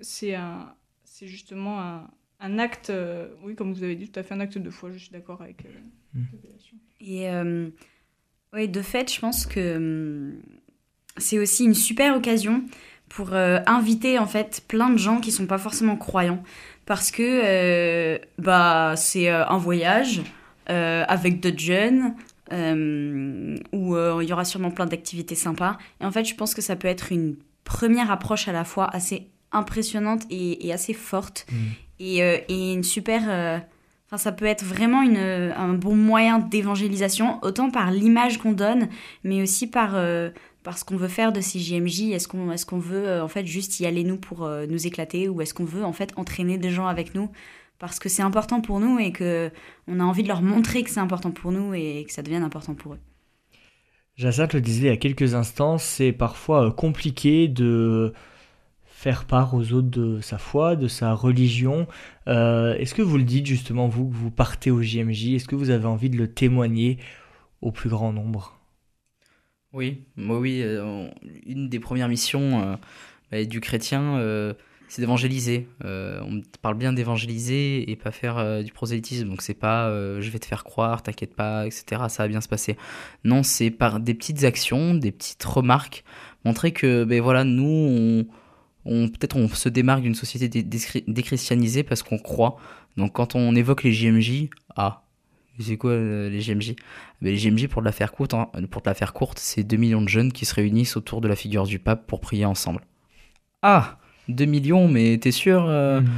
c'est 0.00 0.34
un, 0.34 0.74
c'est 1.04 1.28
justement 1.28 1.80
un, 1.80 2.10
un 2.40 2.58
acte, 2.58 2.92
oui, 3.44 3.54
comme 3.54 3.72
vous 3.72 3.84
avez 3.84 3.94
dit, 3.94 4.08
tout 4.08 4.18
à 4.18 4.24
fait 4.24 4.34
un 4.34 4.40
acte 4.40 4.58
de 4.58 4.70
foi. 4.70 4.90
Je 4.90 4.98
suis 4.98 5.10
d'accord 5.10 5.42
avec. 5.42 5.64
Et 7.02 7.28
euh, 7.28 7.68
ouais, 8.52 8.68
de 8.68 8.80
fait, 8.82 9.12
je 9.12 9.20
pense 9.20 9.46
que 9.46 9.76
hum, 9.76 10.40
c'est 11.16 11.38
aussi 11.38 11.64
une 11.64 11.74
super 11.74 12.16
occasion 12.16 12.64
pour 13.14 13.30
euh, 13.32 13.60
inviter 13.66 14.18
en 14.18 14.26
fait 14.26 14.64
plein 14.68 14.90
de 14.90 14.98
gens 14.98 15.20
qui 15.20 15.32
sont 15.32 15.46
pas 15.46 15.58
forcément 15.58 15.96
croyants. 15.96 16.42
Parce 16.86 17.10
que 17.10 17.22
euh, 17.22 18.18
bah 18.38 18.94
c'est 18.96 19.28
un 19.28 19.58
voyage 19.58 20.22
avec 20.66 21.40
d'autres 21.40 21.58
jeunes 21.58 22.14
où 22.50 23.96
il 23.96 24.28
y 24.28 24.32
aura 24.32 24.44
sûrement 24.44 24.70
plein 24.70 24.86
d'activités 24.86 25.34
sympas. 25.34 25.78
Et 26.00 26.04
en 26.04 26.10
fait 26.10 26.24
je 26.24 26.34
pense 26.34 26.54
que 26.54 26.62
ça 26.62 26.74
peut 26.74 26.88
être 26.88 27.12
une 27.12 27.36
première 27.64 28.10
approche 28.10 28.48
à 28.48 28.52
la 28.52 28.64
fois 28.64 28.88
assez 28.92 29.28
impressionnante 29.52 30.22
et, 30.30 30.72
assez 30.72 30.94
forte. 30.94 31.46
Mmh. 31.50 31.56
et, 32.00 32.18
et, 32.18 32.72
une 32.72 32.82
super 32.82 33.62
ça 34.18 34.32
peut 34.32 34.44
être 34.44 34.64
vraiment 34.64 35.02
une, 35.02 35.52
un 35.56 35.72
bon 35.72 35.94
moyen 35.94 36.38
d'évangélisation, 36.38 37.38
autant 37.42 37.70
par 37.70 37.90
l'image 37.90 38.38
qu'on 38.38 38.52
donne, 38.52 38.88
mais 39.24 39.42
aussi 39.42 39.66
par, 39.66 39.92
euh, 39.94 40.30
par 40.62 40.78
ce 40.78 40.84
qu'on 40.84 40.96
veut 40.96 41.08
faire 41.08 41.32
de 41.32 41.40
ces 41.40 41.58
JMJ. 41.58 42.12
Est-ce 42.12 42.28
qu'on 42.28 42.78
veut 42.78 43.08
euh, 43.08 43.24
en 43.24 43.28
fait 43.28 43.46
juste 43.46 43.80
y 43.80 43.86
aller 43.86 44.04
nous 44.04 44.16
pour 44.16 44.44
euh, 44.44 44.66
nous 44.66 44.86
éclater 44.86 45.28
ou 45.28 45.40
est-ce 45.40 45.54
qu'on 45.54 45.64
veut 45.64 45.84
en 45.84 45.92
fait 45.92 46.12
entraîner 46.16 46.58
des 46.58 46.70
gens 46.70 46.86
avec 46.86 47.14
nous? 47.14 47.30
Parce 47.78 47.98
que 47.98 48.08
c'est 48.08 48.22
important 48.22 48.60
pour 48.60 48.78
nous 48.78 48.98
et 48.98 49.12
que 49.12 49.50
on 49.88 49.98
a 49.98 50.04
envie 50.04 50.22
de 50.22 50.28
leur 50.28 50.42
montrer 50.42 50.84
que 50.84 50.90
c'est 50.90 51.00
important 51.00 51.32
pour 51.32 51.50
nous 51.50 51.74
et 51.74 52.04
que 52.06 52.12
ça 52.12 52.22
devienne 52.22 52.44
important 52.44 52.74
pour 52.74 52.94
eux. 52.94 53.00
Jacinthe 54.14 54.54
le 54.54 54.60
disait 54.60 54.86
il 54.86 54.90
y 54.90 54.90
a 54.90 54.96
quelques 54.96 55.34
instants, 55.34 55.78
c'est 55.78 56.12
parfois 56.12 56.70
compliqué 56.70 57.48
de 57.48 58.12
faire 59.02 59.24
part 59.24 59.54
aux 59.54 59.72
autres 59.72 59.88
de 59.88 60.20
sa 60.20 60.38
foi, 60.38 60.76
de 60.76 60.86
sa 60.86 61.12
religion. 61.12 61.88
Euh, 62.28 62.76
est-ce 62.76 62.94
que 62.94 63.02
vous 63.02 63.18
le 63.18 63.24
dites 63.24 63.46
justement, 63.46 63.88
vous, 63.88 64.08
que 64.08 64.14
vous 64.14 64.30
partez 64.30 64.70
au 64.70 64.80
JMJ 64.80 65.34
Est-ce 65.34 65.48
que 65.48 65.56
vous 65.56 65.70
avez 65.70 65.86
envie 65.86 66.08
de 66.08 66.16
le 66.16 66.32
témoigner 66.32 66.98
au 67.62 67.72
plus 67.72 67.90
grand 67.90 68.12
nombre? 68.12 68.61
Oui, 69.72 70.02
moi 70.16 70.38
oui. 70.38 70.60
Euh, 70.62 71.08
une 71.46 71.68
des 71.68 71.80
premières 71.80 72.08
missions 72.08 72.62
euh, 72.62 72.76
bah, 73.30 73.44
du 73.44 73.60
chrétien, 73.60 74.18
c'est 74.88 75.00
d'évangéliser. 75.00 75.68
on 75.82 76.42
parle 76.60 76.76
bien 76.76 76.92
d'évangéliser 76.92 77.90
et 77.90 77.96
pas 77.96 78.10
faire 78.10 78.62
du 78.62 78.72
prosélytisme. 78.72 79.28
Donc 79.28 79.42
c'est 79.42 79.54
pas 79.54 79.88
je 80.20 80.30
vais 80.30 80.38
te 80.38 80.46
faire 80.46 80.64
croire, 80.64 81.02
t'inquiète 81.02 81.34
pas, 81.34 81.66
etc. 81.66 82.02
Ça 82.08 82.24
va 82.24 82.28
bien 82.28 82.40
se 82.40 82.48
passer. 82.48 82.76
Non, 83.24 83.42
c'est 83.42 83.70
par 83.70 84.00
des 84.00 84.14
petites 84.14 84.44
actions, 84.44 84.94
des 84.94 85.12
petites 85.12 85.44
remarques, 85.44 86.04
montrer 86.44 86.72
que 86.72 87.04
ben 87.04 87.22
voilà, 87.22 87.44
nous 87.44 88.26
on 88.84 89.08
peut-être 89.08 89.36
on 89.36 89.48
se 89.48 89.68
démarque 89.68 90.02
d'une 90.02 90.14
société 90.14 90.48
déchristianisée 91.06 91.82
parce 91.82 92.02
qu'on 92.02 92.18
croit. 92.18 92.56
Donc 92.96 93.12
quand 93.12 93.34
on 93.34 93.54
évoque 93.54 93.84
les 93.84 93.92
JMJ, 93.92 94.48
ah, 94.76 95.04
c'est 95.58 95.76
quoi 95.76 95.90
euh, 95.90 96.30
les 96.30 96.40
JMJ 96.40 96.74
ben, 97.20 97.30
Les 97.32 97.36
JMJ, 97.36 97.68
pour 97.68 97.82
la 97.82 97.92
faire 97.92 98.12
courte, 98.12 98.34
hein, 98.34 98.48
pour 98.70 98.82
la 98.84 98.94
faire 98.94 99.12
courte, 99.12 99.38
c'est 99.38 99.62
2 99.62 99.76
millions 99.76 100.02
de 100.02 100.08
jeunes 100.08 100.32
qui 100.32 100.44
se 100.44 100.54
réunissent 100.54 100.96
autour 100.96 101.20
de 101.20 101.28
la 101.28 101.36
figure 101.36 101.64
du 101.64 101.78
pape 101.78 102.06
pour 102.06 102.20
prier 102.20 102.44
ensemble. 102.44 102.80
Ah, 103.62 103.98
2 104.28 104.44
millions, 104.44 104.88
mais 104.88 105.18
t'es 105.18 105.30
sûr 105.30 105.64
euh? 105.66 106.00
mhm. 106.00 106.10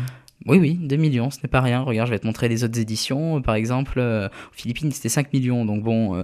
Oui, 0.47 0.59
oui, 0.59 0.75
2 0.75 0.97
millions, 0.97 1.31
ce 1.31 1.39
n'est 1.43 1.49
pas 1.49 1.61
rien. 1.61 1.81
Regarde, 1.81 2.09
je 2.09 2.13
vais 2.13 2.19
te 2.19 2.27
montrer 2.27 2.49
les 2.49 2.65
autres 2.65 2.79
éditions. 2.79 3.41
Par 3.41 3.55
exemple, 3.55 3.99
euh, 3.99 4.29
aux 4.29 4.55
Philippines, 4.55 4.93
c'était 4.93 5.09
5 5.09 5.33
millions. 5.33 5.65
Donc 5.65 5.83
bon, 5.83 6.23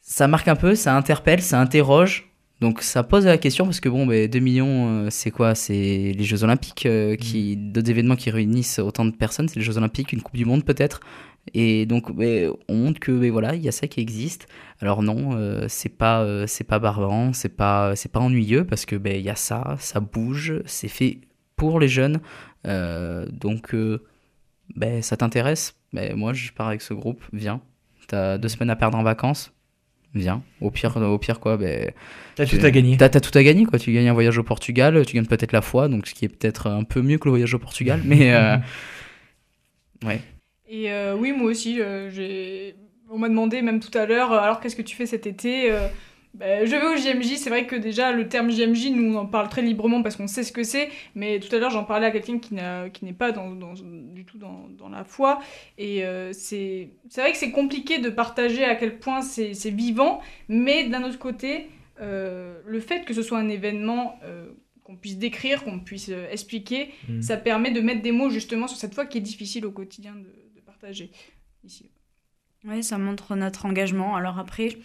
ça 0.00 0.26
marque 0.26 0.48
un 0.48 0.56
peu, 0.56 0.74
ça 0.74 0.96
interpelle, 0.96 1.40
ça 1.40 1.60
interroge. 1.60 2.30
Donc 2.60 2.82
ça 2.82 3.02
pose 3.02 3.24
la 3.24 3.38
question 3.38 3.64
parce 3.64 3.80
que 3.80 3.88
bon, 3.88 4.06
2 4.06 4.28
ben, 4.28 4.42
millions, 4.42 5.04
euh, 5.04 5.06
c'est 5.10 5.30
quoi? 5.30 5.54
C'est 5.54 6.12
les 6.14 6.24
Jeux 6.24 6.44
Olympiques, 6.44 6.84
euh, 6.84 7.16
qui, 7.16 7.56
mm. 7.56 7.72
d'autres 7.72 7.90
événements 7.90 8.16
qui 8.16 8.30
réunissent 8.30 8.78
autant 8.78 9.06
de 9.06 9.12
personnes, 9.12 9.48
c'est 9.48 9.56
les 9.56 9.64
Jeux 9.64 9.78
Olympiques, 9.78 10.12
une 10.12 10.20
Coupe 10.20 10.36
du 10.36 10.44
Monde 10.44 10.64
peut-être? 10.64 11.00
Et 11.54 11.86
donc 11.86 12.14
ben, 12.14 12.52
on 12.68 12.74
montre 12.76 13.00
que 13.00 13.12
ben, 13.12 13.30
voilà, 13.30 13.54
il 13.54 13.62
y 13.62 13.68
a 13.68 13.72
ça 13.72 13.86
qui 13.86 14.00
existe. 14.00 14.46
Alors 14.80 15.02
non, 15.02 15.30
euh, 15.34 15.66
c'est 15.68 15.88
pas 15.88 16.46
c'est 16.46 16.64
pas 16.64 16.78
barbant, 16.78 17.32
c'est 17.32 17.48
pas 17.56 17.96
c'est 17.96 18.10
pas 18.10 18.20
ennuyeux 18.20 18.64
parce 18.64 18.86
que 18.86 18.96
il 18.96 19.22
y 19.22 19.30
a 19.30 19.36
ça, 19.36 19.76
ça 19.78 20.00
bouge, 20.00 20.62
c'est 20.66 20.88
fait 20.88 21.18
pour 21.56 21.80
les 21.80 21.88
jeunes. 21.88 22.20
donc 22.64 23.74
ben 24.76 25.02
ça 25.02 25.16
t'intéresse? 25.16 25.74
Ben 25.92 26.14
moi 26.16 26.32
je 26.32 26.52
pars 26.52 26.68
avec 26.68 26.82
ce 26.82 26.94
groupe, 26.94 27.22
viens. 27.32 27.60
T'as 28.08 28.38
deux 28.38 28.48
semaines 28.48 28.70
à 28.70 28.76
perdre 28.76 28.98
en 28.98 29.02
vacances, 29.02 29.52
viens. 30.14 30.42
Au 30.60 30.70
pire, 30.70 30.96
au 30.96 31.18
pire 31.18 31.40
quoi, 31.40 31.56
ben. 31.56 31.92
T'as 32.34 32.46
tout 32.46 32.58
à 32.62 32.70
gagner. 32.70 32.96
T'as 32.96 33.06
as 33.06 33.20
tout 33.20 33.36
à 33.36 33.42
gagner, 33.42 33.64
quoi. 33.64 33.78
Tu 33.78 33.92
gagnes 33.92 34.08
un 34.08 34.12
voyage 34.12 34.38
au 34.38 34.42
Portugal, 34.42 35.04
tu 35.06 35.14
gagnes 35.14 35.26
peut-être 35.26 35.52
la 35.52 35.62
foi, 35.62 35.88
donc 35.88 36.06
ce 36.06 36.14
qui 36.14 36.24
est 36.24 36.28
peut-être 36.28 36.66
un 36.68 36.84
peu 36.84 37.02
mieux 37.02 37.18
que 37.18 37.26
le 37.26 37.30
voyage 37.30 37.54
au 37.54 37.58
Portugal, 37.58 38.02
mais. 38.04 38.34
Euh, 38.34 38.56
ouais. 40.04 40.20
Et 40.70 40.90
euh, 40.92 41.16
oui, 41.16 41.32
moi 41.32 41.50
aussi, 41.50 41.80
euh, 41.80 42.08
j'ai. 42.10 42.76
On 43.10 43.18
m'a 43.18 43.28
demandé 43.28 43.60
même 43.60 43.80
tout 43.80 43.96
à 43.98 44.06
l'heure, 44.06 44.32
alors 44.32 44.60
qu'est-ce 44.60 44.76
que 44.76 44.82
tu 44.82 44.94
fais 44.94 45.04
cet 45.04 45.26
été 45.26 45.72
bah, 46.32 46.64
je 46.64 46.70
vais 46.70 46.86
au 46.86 46.96
JMJ, 46.96 47.38
c'est 47.38 47.50
vrai 47.50 47.66
que 47.66 47.74
déjà 47.74 48.12
le 48.12 48.28
terme 48.28 48.50
JMJ, 48.50 48.90
nous 48.90 49.14
on 49.14 49.18
en 49.18 49.26
parle 49.26 49.48
très 49.48 49.62
librement 49.62 50.00
parce 50.00 50.14
qu'on 50.14 50.28
sait 50.28 50.44
ce 50.44 50.52
que 50.52 50.62
c'est, 50.62 50.88
mais 51.16 51.40
tout 51.40 51.54
à 51.54 51.58
l'heure 51.58 51.70
j'en 51.70 51.82
parlais 51.82 52.06
à 52.06 52.12
quelqu'un 52.12 52.38
qui, 52.38 52.54
qui 52.92 53.04
n'est 53.04 53.12
pas 53.12 53.32
dans, 53.32 53.50
dans, 53.50 53.74
du 53.74 54.24
tout 54.24 54.38
dans, 54.38 54.68
dans, 54.78 54.88
la 54.88 55.02
foi, 55.02 55.40
et 55.76 56.04
euh, 56.04 56.32
c'est 56.32 56.90
vrai 57.16 57.32
que 57.32 57.36
c'est 57.36 57.50
compliqué 57.50 57.98
de 57.98 58.10
partager 58.10 58.64
à 58.64 58.76
quel 58.76 58.98
point 59.00 59.22
c'est 59.22 59.70
vivant, 59.70 60.20
mais 60.48 60.88
d'un 60.88 61.02
autre 61.02 61.18
côté, 61.18 61.66
euh, 62.00 62.60
le 62.64 62.78
fait 62.78 63.04
que 63.04 63.12
ce 63.12 63.22
soit 63.22 63.38
un 63.38 63.48
événement 63.48 64.20
euh, 64.22 64.46
qu'on 64.84 64.94
puisse 64.94 65.18
décrire, 65.18 65.64
qu'on 65.64 65.80
puisse 65.80 66.12
expliquer, 66.30 66.90
mmh. 67.08 67.22
ça 67.22 67.38
permet 67.38 67.72
de 67.72 67.80
mettre 67.80 68.02
des 68.02 68.12
mots 68.12 68.30
justement 68.30 68.68
sur 68.68 68.78
cette 68.78 68.94
foi 68.94 69.04
qui 69.04 69.18
est 69.18 69.22
difficile 69.22 69.66
au 69.66 69.72
quotidien 69.72 70.14
de 70.14 70.28
partager 70.80 71.10
ici. 71.64 71.90
Oui, 72.64 72.82
ça 72.82 72.98
montre 72.98 73.36
notre 73.36 73.66
engagement. 73.66 74.16
Alors 74.16 74.38
après, 74.38 74.76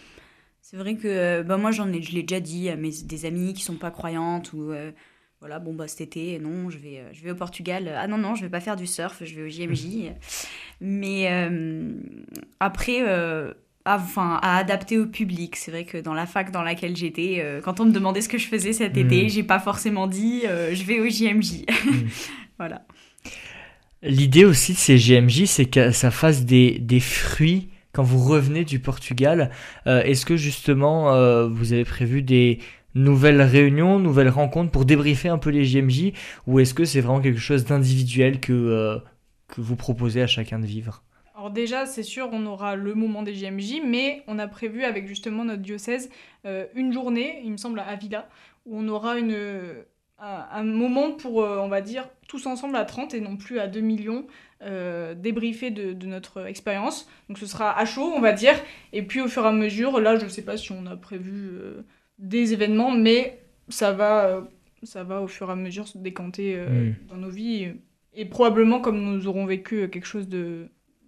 C'est 0.60 0.76
vrai 0.76 0.96
que 0.96 1.42
bah, 1.42 1.56
moi, 1.56 1.70
j'en 1.70 1.92
ai, 1.92 2.02
je 2.02 2.12
l'ai 2.12 2.22
déjà 2.22 2.40
dit 2.40 2.68
à 2.68 2.76
mes, 2.76 2.90
des 2.90 3.24
amis 3.24 3.54
qui 3.54 3.62
sont 3.62 3.76
pas 3.76 3.90
croyantes 3.90 4.52
ou 4.52 4.72
voilà, 5.40 5.58
bon, 5.58 5.74
bah 5.74 5.86
cet 5.86 6.00
été, 6.00 6.38
non, 6.38 6.70
je 6.70 6.78
vais, 6.78 7.04
je 7.12 7.22
vais 7.22 7.30
au 7.30 7.34
Portugal. 7.34 7.92
Ah 7.96 8.06
non, 8.08 8.16
non, 8.16 8.34
je 8.34 8.42
vais 8.42 8.48
pas 8.48 8.60
faire 8.60 8.74
du 8.74 8.86
surf, 8.86 9.22
je 9.22 9.34
vais 9.34 9.42
au 9.42 9.48
JMJ. 9.48 10.12
Mais 10.80 11.28
après, 12.58 13.02
enfin, 13.84 14.40
à 14.42 14.56
adapter 14.56 14.98
au 14.98 15.06
public. 15.06 15.56
C'est 15.56 15.70
vrai 15.70 15.84
que 15.84 15.98
dans 15.98 16.14
la 16.14 16.26
fac 16.26 16.50
dans 16.50 16.62
laquelle 16.62 16.96
j'étais, 16.96 17.60
quand 17.62 17.78
on 17.80 17.84
me 17.84 17.92
demandait 17.92 18.22
ce 18.22 18.28
que 18.28 18.38
je 18.38 18.48
faisais 18.48 18.72
cet 18.72 18.96
été, 18.96 19.28
j'ai 19.28 19.44
pas 19.44 19.60
forcément 19.60 20.06
dit 20.06 20.42
je 20.42 20.84
vais 20.84 21.00
au 21.00 21.08
JMJ. 21.08 21.64
voilà. 22.58 22.86
L'idée 24.06 24.44
aussi 24.44 24.72
de 24.72 24.78
ces 24.78 24.96
GMJ, 24.98 25.46
c'est 25.46 25.64
que 25.64 25.90
ça 25.90 26.12
fasse 26.12 26.44
des, 26.44 26.78
des, 26.78 27.00
fruits 27.00 27.70
quand 27.92 28.04
vous 28.04 28.22
revenez 28.22 28.64
du 28.64 28.78
Portugal. 28.78 29.50
Euh, 29.88 30.00
est-ce 30.02 30.24
que 30.24 30.36
justement 30.36 31.12
euh, 31.12 31.48
vous 31.48 31.72
avez 31.72 31.84
prévu 31.84 32.22
des 32.22 32.60
nouvelles 32.94 33.42
réunions, 33.42 33.98
nouvelles 33.98 34.28
rencontres 34.28 34.70
pour 34.70 34.84
débriefer 34.84 35.28
un 35.28 35.38
peu 35.38 35.50
les 35.50 35.64
GMJ 35.64 36.12
ou 36.46 36.60
est-ce 36.60 36.72
que 36.72 36.84
c'est 36.84 37.00
vraiment 37.00 37.20
quelque 37.20 37.40
chose 37.40 37.64
d'individuel 37.64 38.38
que, 38.38 38.52
euh, 38.52 38.98
que 39.48 39.60
vous 39.60 39.74
proposez 39.74 40.22
à 40.22 40.28
chacun 40.28 40.60
de 40.60 40.66
vivre? 40.66 41.02
Alors 41.34 41.50
déjà, 41.50 41.84
c'est 41.84 42.04
sûr, 42.04 42.28
on 42.32 42.46
aura 42.46 42.76
le 42.76 42.94
moment 42.94 43.24
des 43.24 43.34
JMJ, 43.34 43.80
mais 43.84 44.22
on 44.28 44.38
a 44.38 44.46
prévu 44.46 44.84
avec 44.84 45.08
justement 45.08 45.44
notre 45.44 45.62
diocèse 45.62 46.10
une 46.76 46.92
journée, 46.92 47.40
il 47.44 47.50
me 47.50 47.56
semble, 47.56 47.80
à 47.80 47.88
Avila, 47.88 48.28
où 48.66 48.78
on 48.78 48.86
aura 48.86 49.18
une, 49.18 49.36
un, 50.18 50.62
moment 50.62 51.10
pour, 51.10 51.38
on 51.38 51.68
va 51.68 51.82
dire, 51.82 52.08
tous 52.28 52.46
ensemble 52.46 52.76
à 52.76 52.84
30 52.84 53.14
et 53.14 53.20
non 53.20 53.36
plus 53.36 53.58
à 53.58 53.66
2 53.66 53.80
millions, 53.80 54.26
euh, 54.62 55.14
débriefer 55.14 55.70
de, 55.70 56.06
notre 56.06 56.46
expérience. 56.46 57.08
Donc 57.28 57.38
ce 57.38 57.46
sera 57.46 57.78
à 57.78 57.84
chaud, 57.84 58.12
on 58.14 58.20
va 58.20 58.32
dire. 58.32 58.54
Et 58.92 59.02
puis 59.02 59.20
au 59.20 59.28
fur 59.28 59.44
et 59.44 59.48
à 59.48 59.52
mesure, 59.52 60.00
là, 60.00 60.16
je 60.16 60.24
ne 60.24 60.30
sais 60.30 60.42
pas 60.42 60.56
si 60.56 60.72
on 60.72 60.86
a 60.86 60.96
prévu 60.96 61.50
euh, 61.52 61.82
des 62.18 62.52
événements, 62.52 62.90
mais 62.90 63.40
ça 63.68 63.92
va, 63.92 64.48
ça 64.82 65.04
va 65.04 65.20
au 65.20 65.28
fur 65.28 65.48
et 65.48 65.52
à 65.52 65.56
mesure 65.56 65.88
se 65.88 65.98
décanter 65.98 66.56
hmm. 66.56 66.94
dans 67.08 67.16
nos 67.16 67.30
vies. 67.30 67.72
Et 68.14 68.24
probablement, 68.24 68.80
comme 68.80 69.00
nous 69.00 69.26
aurons 69.26 69.44
vécu 69.44 69.88
quelque 69.90 70.06
chose 70.06 70.28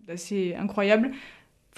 d'assez 0.07 0.55
incroyable, 0.55 1.13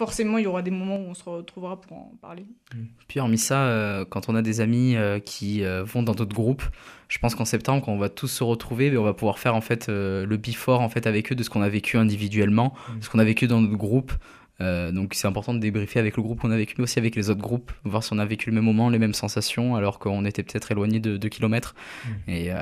forcément, 0.01 0.39
il 0.39 0.45
y 0.45 0.47
aura 0.47 0.63
des 0.63 0.71
moments 0.71 0.97
où 0.97 1.11
on 1.11 1.15
se 1.15 1.29
retrouvera 1.29 1.79
pour 1.79 1.95
en 1.95 2.13
parler. 2.23 2.47
Mm. 2.75 2.85
Puis, 3.07 3.21
hormis 3.21 3.37
ça, 3.37 3.65
euh, 3.65 4.07
quand 4.09 4.31
on 4.31 4.35
a 4.35 4.41
des 4.41 4.63
amis 4.63 4.97
euh, 4.97 5.19
qui 5.19 5.63
euh, 5.63 5.85
vont 5.85 6.03
dans 6.03 6.15
d'autres 6.15 6.35
groupes, 6.35 6.63
je 7.09 7.19
pense 7.19 7.35
qu'en 7.35 7.45
septembre, 7.45 7.85
quand 7.85 7.93
on 7.93 7.99
va 7.99 8.09
tous 8.09 8.29
se 8.29 8.43
retrouver, 8.43 8.97
on 8.97 9.05
va 9.05 9.13
pouvoir 9.13 9.39
faire 9.39 9.55
en 9.55 9.61
fait 9.61 9.89
le 9.89 10.37
before 10.37 10.81
en 10.81 10.89
fait 10.89 11.07
avec 11.07 11.31
eux 11.33 11.35
de 11.35 11.43
ce 11.43 11.51
qu'on 11.51 11.61
a 11.61 11.69
vécu 11.69 11.99
individuellement, 11.99 12.73
mm. 12.73 13.03
ce 13.03 13.11
qu'on 13.11 13.19
a 13.19 13.25
vécu 13.25 13.47
dans 13.47 13.61
notre 13.61 13.77
groupe. 13.77 14.13
donc, 14.61 15.13
c'est 15.13 15.29
important 15.29 15.53
de 15.53 15.59
débriefer 15.59 15.99
avec 15.99 16.17
le 16.17 16.23
groupe 16.23 16.41
qu'on 16.41 16.51
a 16.51 16.57
vécu, 16.57 16.77
mais 16.79 16.85
aussi 16.85 16.99
avec 16.99 17.15
les 17.15 17.29
autres 17.29 17.43
groupes, 17.43 17.71
voir 17.85 18.03
si 18.03 18.11
on 18.15 18.19
a 18.19 18.25
vécu 18.25 18.49
le 18.49 18.55
même 18.55 18.65
moment, 18.65 18.89
les 18.89 18.99
mêmes 18.99 19.15
sensations, 19.15 19.77
alors 19.77 19.99
qu'on 19.99 20.25
était 20.25 20.43
peut-être 20.43 20.73
éloigné 20.73 20.99
de 20.99 21.19
2 21.19 21.29
km. 21.29 21.75
Mm. 21.75 22.31
Et 22.31 22.53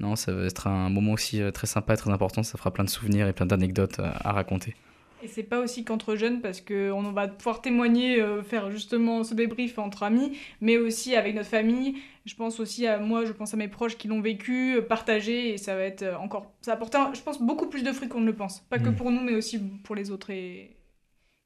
non, 0.00 0.16
ça 0.16 0.32
va 0.32 0.44
être 0.44 0.68
un 0.68 0.88
moment 0.88 1.12
aussi 1.12 1.42
très 1.52 1.66
sympa, 1.66 1.98
très 1.98 2.10
important. 2.10 2.42
Ça 2.42 2.56
fera 2.56 2.72
plein 2.72 2.84
de 2.84 2.90
souvenirs 2.90 3.28
et 3.28 3.34
plein 3.34 3.46
d'anecdotes 3.46 4.00
à 4.00 4.32
raconter. 4.32 4.74
Et 5.22 5.28
c'est 5.28 5.42
pas 5.42 5.60
aussi 5.60 5.84
qu'entre 5.84 6.14
jeunes 6.14 6.40
parce 6.40 6.60
qu'on 6.60 7.12
va 7.12 7.28
pouvoir 7.28 7.62
témoigner, 7.62 8.20
euh, 8.20 8.42
faire 8.42 8.70
justement 8.70 9.24
ce 9.24 9.34
débrief 9.34 9.78
entre 9.78 10.02
amis, 10.02 10.38
mais 10.60 10.76
aussi 10.76 11.16
avec 11.16 11.34
notre 11.34 11.48
famille. 11.48 11.96
Je 12.26 12.34
pense 12.34 12.60
aussi 12.60 12.86
à 12.86 12.98
moi, 12.98 13.24
je 13.24 13.32
pense 13.32 13.54
à 13.54 13.56
mes 13.56 13.68
proches 13.68 13.96
qui 13.96 14.08
l'ont 14.08 14.20
vécu, 14.20 14.76
euh, 14.76 14.82
partagé, 14.82 15.54
et 15.54 15.58
ça 15.58 15.74
va 15.74 15.82
être 15.82 16.02
euh, 16.02 16.16
encore. 16.16 16.52
Ça 16.60 16.72
va 16.72 16.76
apporter, 16.76 16.98
je 17.14 17.22
pense, 17.22 17.40
beaucoup 17.40 17.68
plus 17.68 17.82
de 17.82 17.92
fruits 17.92 18.08
qu'on 18.08 18.20
ne 18.20 18.26
le 18.26 18.36
pense. 18.36 18.60
Pas 18.68 18.78
que 18.78 18.90
mm. 18.90 18.96
pour 18.96 19.10
nous, 19.10 19.20
mais 19.20 19.34
aussi 19.34 19.58
pour 19.58 19.94
les 19.94 20.10
autres 20.10 20.30
et, 20.30 20.76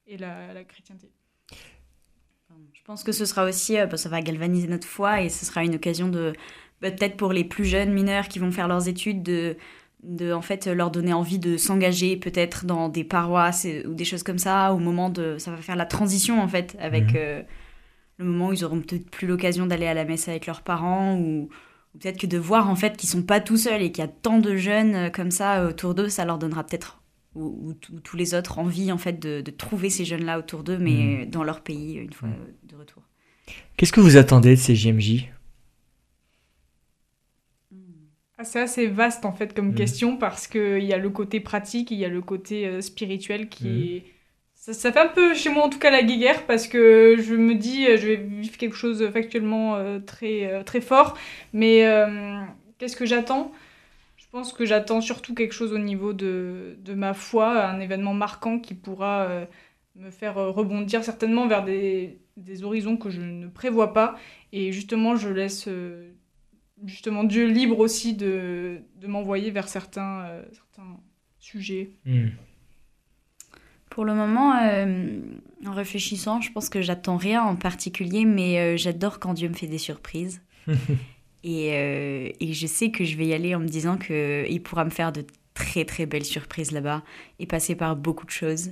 et 0.05 0.17
la, 0.17 0.53
la 0.53 0.63
chrétienté. 0.63 1.09
Je 2.73 2.81
pense 2.83 3.03
que 3.03 3.11
ce 3.11 3.25
sera 3.25 3.45
aussi, 3.45 3.77
bah, 3.77 3.95
ça 3.95 4.09
va 4.09 4.21
galvaniser 4.21 4.67
notre 4.67 4.87
foi 4.87 5.21
et 5.21 5.29
ce 5.29 5.45
sera 5.45 5.63
une 5.63 5.75
occasion 5.75 6.09
de, 6.09 6.33
peut-être 6.81 7.15
pour 7.15 7.31
les 7.31 7.43
plus 7.43 7.63
jeunes 7.65 7.93
mineurs 7.93 8.27
qui 8.27 8.39
vont 8.39 8.51
faire 8.51 8.67
leurs 8.67 8.87
études, 8.87 9.23
de 9.23 9.55
de 10.03 10.33
en 10.33 10.41
fait 10.41 10.67
leur 10.67 10.89
donner 10.89 11.13
envie 11.13 11.39
de 11.39 11.57
s'engager 11.57 12.17
peut-être 12.17 12.65
dans 12.65 12.89
des 12.89 13.03
paroisses 13.03 13.67
ou 13.85 13.93
des 13.93 14.05
choses 14.05 14.23
comme 14.23 14.39
ça 14.39 14.73
au 14.73 14.79
moment 14.79 15.09
de 15.09 15.37
ça 15.37 15.51
va 15.51 15.57
faire 15.57 15.75
la 15.75 15.85
transition 15.85 16.41
en 16.41 16.47
fait 16.47 16.75
avec 16.79 17.11
mhm. 17.11 17.17
euh, 17.17 17.41
le 18.17 18.25
moment 18.25 18.49
où 18.49 18.53
ils 18.53 18.65
auront 18.65 18.81
peut-être 18.81 19.09
plus 19.09 19.27
l'occasion 19.27 19.67
d'aller 19.67 19.85
à 19.85 19.93
la 19.93 20.05
messe 20.05 20.27
avec 20.27 20.47
leurs 20.47 20.61
parents 20.61 21.17
ou, 21.17 21.49
peut-être 21.99 22.19
que 22.19 22.27
de 22.27 22.37
voir 22.37 22.69
en 22.69 22.75
fait 22.75 22.95
qu'ils 22.97 23.09
sont 23.09 23.21
pas 23.21 23.41
tout 23.41 23.57
seuls 23.57 23.81
et 23.81 23.91
qu'il 23.91 24.03
y 24.03 24.07
a 24.07 24.09
tant 24.09 24.39
de 24.39 24.55
jeunes 24.55 24.95
euh, 24.95 25.09
comme 25.09 25.29
ça 25.29 25.65
autour 25.65 25.93
d'eux 25.93 26.09
ça 26.09 26.25
leur 26.25 26.39
donnera 26.39 26.63
peut-être 26.63 27.01
ou, 27.35 27.73
tous 28.03 28.17
les 28.17 28.33
autres 28.33 28.59
envie 28.59 28.91
en 28.91 28.97
fait 28.97 29.17
de, 29.19 29.41
trouver 29.51 29.89
ces 29.89 30.03
jeunes 30.03 30.25
là 30.25 30.39
autour 30.39 30.63
d'eux 30.63 30.77
mais 30.77 31.25
mhm. 31.25 31.25
dans 31.29 31.43
leur 31.43 31.61
pays 31.61 31.93
une 31.93 32.13
fois 32.13 32.29
mhm. 32.29 32.35
de 32.63 32.75
retour 32.75 33.03
qu'est-ce 33.77 33.93
que 33.93 34.01
vous 34.01 34.17
attendez 34.17 34.55
de 34.55 34.59
ces 34.59 34.75
JMJ 34.75 35.29
c'est 38.43 38.61
assez 38.61 38.87
vaste 38.87 39.25
en 39.25 39.31
fait 39.31 39.53
comme 39.53 39.69
mm. 39.69 39.75
question 39.75 40.17
parce 40.17 40.47
qu'il 40.47 40.83
y 40.83 40.93
a 40.93 40.97
le 40.97 41.09
côté 41.09 41.39
pratique, 41.39 41.91
il 41.91 41.97
y 41.97 42.05
a 42.05 42.09
le 42.09 42.21
côté 42.21 42.67
euh, 42.67 42.81
spirituel 42.81 43.49
qui 43.49 43.65
mm. 43.65 43.83
est... 43.83 44.03
Ça, 44.55 44.91
fait 44.91 44.99
un 44.99 45.07
peu 45.07 45.33
chez 45.33 45.49
moi 45.49 45.63
en 45.63 45.69
tout 45.69 45.79
cas 45.79 45.89
la 45.89 46.03
guéguerre 46.03 46.45
parce 46.45 46.67
que 46.67 47.15
je 47.19 47.33
me 47.33 47.55
dis 47.55 47.87
euh, 47.87 47.97
je 47.97 48.07
vais 48.07 48.15
vivre 48.15 48.57
quelque 48.57 48.75
chose 48.75 49.09
factuellement 49.11 49.75
euh, 49.75 49.99
très, 49.99 50.63
très 50.65 50.81
fort. 50.81 51.17
Mais 51.51 51.83
qu'est-ce 52.77 52.95
que 52.95 53.05
j'attends? 53.05 53.51
Je 54.17 54.25
pense 54.31 54.53
que 54.53 54.63
j'attends 54.65 55.01
surtout 55.01 55.33
quelque 55.33 55.53
chose 55.53 55.73
au 55.73 55.79
niveau 55.79 56.13
de, 56.13 56.77
de, 56.79 56.93
ma 56.93 57.13
foi, 57.13 57.65
un 57.65 57.79
événement 57.79 58.13
marquant 58.13 58.59
qui 58.59 58.75
pourra 58.75 59.27
me 59.95 60.11
faire 60.11 60.35
rebondir 60.35 61.03
certainement 61.03 61.47
vers 61.47 61.65
des, 61.65 62.19
des, 62.37 62.63
horizons 62.63 62.95
que 62.97 63.09
je 63.09 63.19
ne 63.19 63.47
prévois 63.47 63.93
pas. 63.93 64.15
Et 64.53 64.71
justement 64.71 65.15
je 65.15 65.27
laisse 65.29 65.67
justement 66.85 67.23
Dieu 67.23 67.47
libre 67.47 67.79
aussi 67.79 68.13
de, 68.13 68.81
de 68.99 69.07
m'envoyer 69.07 69.51
vers 69.51 69.67
certains, 69.67 70.21
euh, 70.25 70.43
certains 70.51 70.99
sujets. 71.39 71.91
Hmm. 72.05 72.29
Pour 73.89 74.05
le 74.05 74.13
moment, 74.13 74.55
euh, 74.55 75.19
en 75.65 75.73
réfléchissant, 75.73 76.39
je 76.39 76.51
pense 76.51 76.69
que 76.69 76.81
j'attends 76.81 77.17
rien 77.17 77.43
en 77.43 77.55
particulier, 77.55 78.25
mais 78.25 78.57
euh, 78.59 78.77
j'adore 78.77 79.19
quand 79.19 79.33
Dieu 79.33 79.49
me 79.49 79.53
fait 79.53 79.67
des 79.67 79.77
surprises. 79.77 80.41
et, 81.43 81.67
et, 82.39 82.53
je 82.53 82.67
sais 82.67 82.91
que 82.91 83.03
je 83.03 83.17
vais 83.17 83.25
y 83.25 83.33
aller 83.33 83.55
en 83.55 83.59
me 83.59 83.67
disant 83.67 83.97
qu'il 83.97 84.61
pourra 84.63 84.85
me 84.85 84.91
faire 84.91 85.11
de 85.11 85.25
très 85.53 85.83
très 85.85 86.05
belles 86.05 86.23
surprises 86.23 86.71
là-bas 86.71 87.03
et 87.39 87.47
passer 87.47 87.75
par 87.75 87.95
beaucoup 87.95 88.25
de 88.25 88.31
choses 88.31 88.71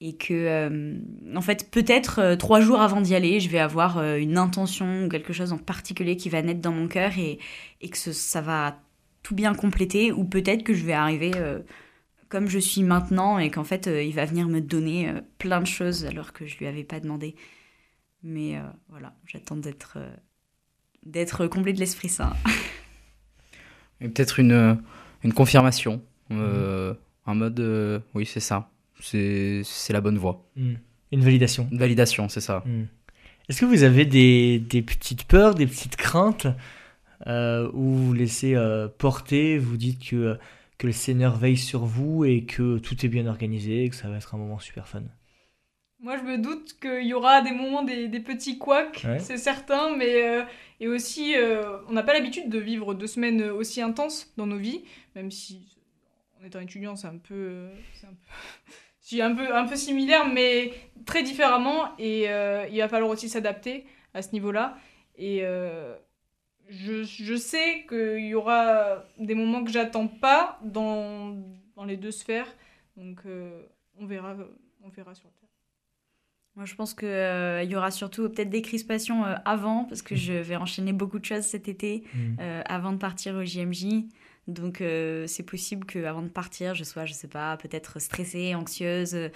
et 0.00 0.14
que 0.14 0.32
euh, 0.32 0.98
en 1.36 1.42
fait 1.42 1.70
peut-être 1.70 2.20
euh, 2.20 2.36
trois 2.36 2.60
jours 2.60 2.80
avant 2.80 3.00
d'y 3.00 3.14
aller 3.14 3.38
je 3.38 3.50
vais 3.50 3.58
avoir 3.58 3.98
euh, 3.98 4.16
une 4.16 4.38
intention 4.38 5.04
ou 5.04 5.08
quelque 5.08 5.32
chose 5.32 5.52
en 5.52 5.58
particulier 5.58 6.16
qui 6.16 6.30
va 6.30 6.40
naître 6.40 6.60
dans 6.60 6.72
mon 6.72 6.88
cœur 6.88 7.18
et, 7.18 7.38
et 7.80 7.88
que 7.90 7.98
ça 7.98 8.40
va 8.40 8.78
tout 9.22 9.34
bien 9.34 9.54
compléter 9.54 10.10
ou 10.10 10.24
peut-être 10.24 10.62
que 10.62 10.72
je 10.72 10.86
vais 10.86 10.94
arriver 10.94 11.32
comme 12.30 12.48
je 12.48 12.58
suis 12.58 12.82
maintenant 12.82 13.38
et 13.38 13.50
qu'en 13.50 13.64
fait 13.64 13.86
il 13.86 14.14
va 14.14 14.24
venir 14.24 14.48
me 14.48 14.62
donner 14.62 15.12
plein 15.36 15.60
de 15.60 15.66
choses 15.66 16.06
alors 16.06 16.32
que 16.32 16.46
je 16.46 16.56
lui 16.56 16.66
avais 16.66 16.84
pas 16.84 17.00
demandé. 17.00 17.36
Mais 18.22 18.58
voilà 18.88 19.12
j'attends 19.26 19.58
d'être 19.58 19.98
d'être 21.04 21.46
comblé 21.48 21.74
de 21.74 21.78
l'Esprit 21.78 22.08
Saint. 22.08 22.32
Et 24.00 24.08
peut-être 24.08 24.40
une, 24.40 24.82
une 25.22 25.34
confirmation 25.34 26.02
mmh. 26.30 26.92
en 27.26 27.34
mode 27.34 28.02
oui 28.14 28.24
c'est 28.24 28.40
ça 28.40 28.70
c'est 29.00 29.92
la 29.92 30.00
bonne 30.00 30.18
voie. 30.18 30.46
Hmm. 30.56 30.74
Une 31.12 31.20
validation. 31.20 31.68
Une 31.70 31.78
validation, 31.78 32.28
c'est 32.28 32.40
ça. 32.40 32.62
Hmm. 32.66 32.84
Est-ce 33.48 33.60
que 33.60 33.66
vous 33.66 33.82
avez 33.82 34.04
des, 34.04 34.58
des, 34.60 34.82
petites 34.82 35.24
peurs, 35.24 35.54
des 35.54 35.66
petites 35.66 35.96
craintes 35.96 36.46
euh, 37.26 37.68
où 37.72 37.94
vous 37.94 38.12
laissez 38.12 38.54
euh, 38.54 38.86
porter, 38.86 39.58
vous 39.58 39.76
dites 39.76 40.08
que, 40.08 40.38
que 40.78 40.86
le 40.86 40.92
Seigneur 40.92 41.36
veille 41.36 41.56
sur 41.56 41.84
vous 41.84 42.24
et 42.24 42.44
que 42.44 42.78
tout 42.78 43.04
est 43.04 43.08
bien 43.08 43.26
organisé 43.26 43.84
et 43.84 43.90
que 43.90 43.96
ça 43.96 44.08
va 44.08 44.16
être 44.16 44.34
un 44.34 44.38
moment 44.38 44.60
super 44.60 44.86
fun? 44.86 45.02
Moi, 45.98 46.16
je 46.16 46.22
me 46.22 46.38
doute 46.38 46.76
qu'il 46.80 47.06
y 47.06 47.12
aura 47.12 47.42
des 47.42 47.50
moments, 47.50 47.82
des, 47.82 48.08
des 48.08 48.20
petits 48.20 48.56
couacs, 48.56 49.06
c'est 49.18 49.36
certain, 49.36 49.96
mais 49.96 50.22
euh, 50.22 50.44
et 50.78 50.88
aussi, 50.88 51.34
on 51.88 51.92
n'a 51.92 52.02
pas 52.02 52.14
l'habitude 52.14 52.48
de 52.48 52.58
vivre 52.58 52.94
deux 52.94 53.06
semaines 53.06 53.42
aussi 53.42 53.82
intenses 53.82 54.32
dans 54.38 54.46
nos 54.46 54.56
vies, 54.56 54.82
même 55.14 55.30
si 55.30 55.76
en 56.40 56.46
étant 56.46 56.60
étudiant, 56.60 56.96
c'est 56.96 57.08
un 57.08 57.18
peu, 57.18 57.68
un 58.02 58.06
peu 58.06 58.14
un 59.18 59.34
peu, 59.34 59.54
un 59.54 59.66
peu 59.66 59.76
similaire, 59.76 60.28
mais 60.28 60.72
très 61.04 61.22
différemment. 61.22 61.96
Et 61.98 62.28
euh, 62.28 62.66
il 62.70 62.78
va 62.78 62.88
falloir 62.88 63.10
aussi 63.10 63.28
s'adapter 63.28 63.86
à 64.14 64.22
ce 64.22 64.32
niveau-là. 64.32 64.76
Et 65.16 65.40
euh, 65.42 65.96
je, 66.68 67.36
sais 67.36 67.84
qu'il 67.88 68.26
y 68.26 68.34
aura 68.34 69.04
des 69.18 69.34
moments 69.34 69.64
que 69.64 69.70
j'attends 69.70 70.06
pas 70.06 70.58
dans, 70.62 71.36
les 71.86 71.96
deux 71.96 72.12
sphères. 72.12 72.54
Donc 72.96 73.22
euh, 73.26 73.62
on, 73.98 74.06
verra, 74.06 74.36
on 74.84 74.88
verra 74.88 75.14
sur. 75.14 75.28
Moi, 76.56 76.66
je 76.66 76.74
pense 76.74 76.94
qu'il 76.94 77.08
y 77.70 77.76
aura 77.76 77.90
surtout 77.90 78.28
peut-être 78.28 78.50
des 78.50 78.62
crispations 78.62 79.24
avant, 79.44 79.84
parce 79.84 80.02
que 80.02 80.14
mmh. 80.14 80.18
je 80.18 80.32
vais 80.32 80.56
enchaîner 80.56 80.92
beaucoup 80.92 81.18
de 81.18 81.24
choses 81.24 81.44
cet 81.44 81.68
été, 81.68 82.04
mmh. 82.12 82.36
avant 82.66 82.92
de 82.92 82.98
partir 82.98 83.36
au 83.36 83.44
JMJ. 83.44 84.04
Donc 84.50 84.80
euh, 84.80 85.26
c'est 85.26 85.42
possible 85.42 85.86
qu'avant 85.86 86.22
de 86.22 86.28
partir, 86.28 86.74
je 86.74 86.84
sois, 86.84 87.04
je 87.04 87.12
sais 87.12 87.28
pas, 87.28 87.56
peut-être 87.56 88.00
stressée, 88.00 88.54
anxieuse 88.54 89.14
euh, 89.14 89.28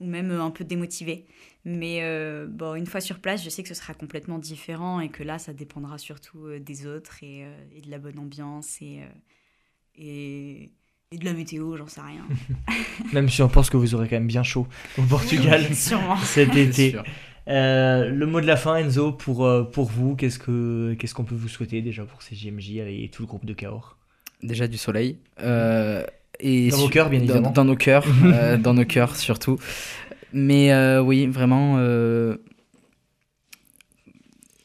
ou 0.00 0.06
même 0.06 0.30
euh, 0.30 0.42
un 0.42 0.50
peu 0.50 0.64
démotivée. 0.64 1.26
Mais 1.64 2.00
bon, 2.46 2.74
une 2.74 2.86
fois 2.86 3.02
sur 3.02 3.18
place, 3.18 3.44
je 3.44 3.50
sais 3.50 3.62
que 3.62 3.68
ce 3.68 3.74
sera 3.74 3.92
complètement 3.92 4.38
différent 4.38 4.98
et 5.00 5.10
que 5.10 5.22
là, 5.22 5.38
ça 5.38 5.52
dépendra 5.52 5.98
surtout 5.98 6.58
des 6.58 6.86
autres 6.86 7.22
et, 7.22 7.40
et, 7.74 7.82
de 7.82 7.90
la 7.90 7.98
bonne 7.98 8.18
ambiance 8.18 8.80
et, 8.80 9.02
et, 9.94 10.70
et 11.12 11.18
de 11.18 11.24
la 11.24 11.32
météo, 11.32 11.76
j'en 11.76 11.88
sais 11.88 12.00
rien. 12.00 12.22
même 13.12 13.28
si 13.28 13.42
on 13.42 13.48
pense 13.48 13.68
que 13.68 13.76
vous 13.76 13.96
aurez 13.96 14.08
quand 14.08 14.14
même 14.14 14.28
bien 14.28 14.44
chaud 14.44 14.68
au 14.96 15.02
Portugal 15.02 15.66
cet 15.74 16.54
été. 16.54 16.94
le 17.48 18.24
mot 18.26 18.40
de 18.40 18.46
la 18.46 18.56
fin, 18.56 18.76
Enzo, 18.76 19.10
pour, 19.10 19.50
pour 19.72 19.86
vous, 19.86 20.14
qu'est-ce 20.14 20.38
qu'on 20.38 20.94
ce 21.04 21.14
qu'on 21.14 21.24
peut 21.24 21.34
vous 21.34 21.48
souhaiter 21.48 21.82
déjà 21.82 22.04
pour 22.04 22.22
ces 22.22 22.36
JMJ 22.36 22.76
et 22.76 23.10
tout 23.12 23.22
le 23.22 23.26
groupe 23.26 23.44
de 23.44 23.54
Cahors? 23.54 23.96
Déjà 24.40 24.68
du 24.68 24.78
soleil. 24.78 25.18
Euh, 25.42 26.04
et 26.38 26.70
dans 26.70 26.76
vos 26.76 26.88
cœurs, 26.88 27.10
bien 27.10 27.18
évidemment. 27.18 27.50
Dans, 27.50 27.64
nos 27.64 27.76
cœurs, 27.76 28.06
euh, 28.24 28.56
dans 28.56 28.74
nos 28.74 28.84
cœurs 28.84 29.16
surtout. 29.16 29.58
Mais 30.32 30.72
euh, 30.72 31.02
oui, 31.02 31.26
vraiment, 31.26 31.74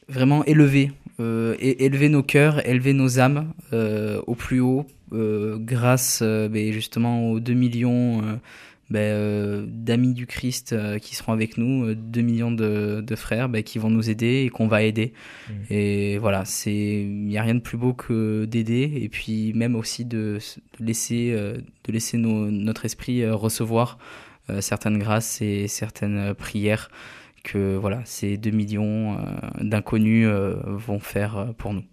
vraiment 0.08 0.46
élever, 0.46 0.92
élever 1.18 2.10
nos 2.10 2.22
cœurs, 2.22 2.64
élever 2.68 2.94
nos 2.94 3.20
âmes 3.20 3.52
au 3.72 4.36
plus 4.36 4.60
haut, 4.60 4.86
grâce 5.12 6.22
ben, 6.24 6.72
justement 6.72 7.32
aux 7.32 7.40
2 7.40 7.54
millions 7.54 8.40
ben, 8.92 9.00
euh, 9.00 9.66
d'amis 9.68 10.14
du 10.14 10.28
Christ 10.28 10.74
euh, 10.74 11.00
qui 11.00 11.16
seront 11.16 11.34
avec 11.34 11.58
nous, 11.58 11.96
2 11.96 12.20
euh, 12.20 12.24
millions 12.24 12.52
de, 12.52 13.02
de 13.02 13.16
frères 13.16 13.50
ben, 13.50 13.64
qui 13.64 13.80
vont 13.80 13.90
nous 13.90 14.12
aider 14.12 14.44
et 14.46 14.50
qu'on 14.50 14.68
va 14.68 14.84
aider. 14.84 15.14
Mmh. 15.50 15.54
Et 15.72 16.18
voilà, 16.20 16.44
il 16.68 17.26
n'y 17.26 17.38
a 17.38 17.42
rien 17.42 17.56
de 17.56 17.62
plus 17.62 17.78
beau 17.78 17.94
que 17.94 18.46
d'aider 18.46 18.92
et 18.96 19.10
puis 19.10 19.54
même 19.54 19.76
aussi 19.76 20.06
de, 20.06 20.38
laisser, 20.80 21.32
de 21.32 21.92
laisser 21.92 22.18
notre 22.18 22.86
esprit 22.86 23.28
recevoir 23.28 23.98
certaines 24.60 25.00
grâces 25.00 25.42
et 25.42 25.68
certaines 25.68 26.36
prières 26.36 26.90
que 27.44 27.76
voilà, 27.76 28.02
ces 28.06 28.38
2 28.38 28.52
millions 28.52 29.18
d'inconnus 29.60 30.28
vont 30.28 31.00
faire 31.00 31.54
pour 31.58 31.74
nous. 31.74 31.84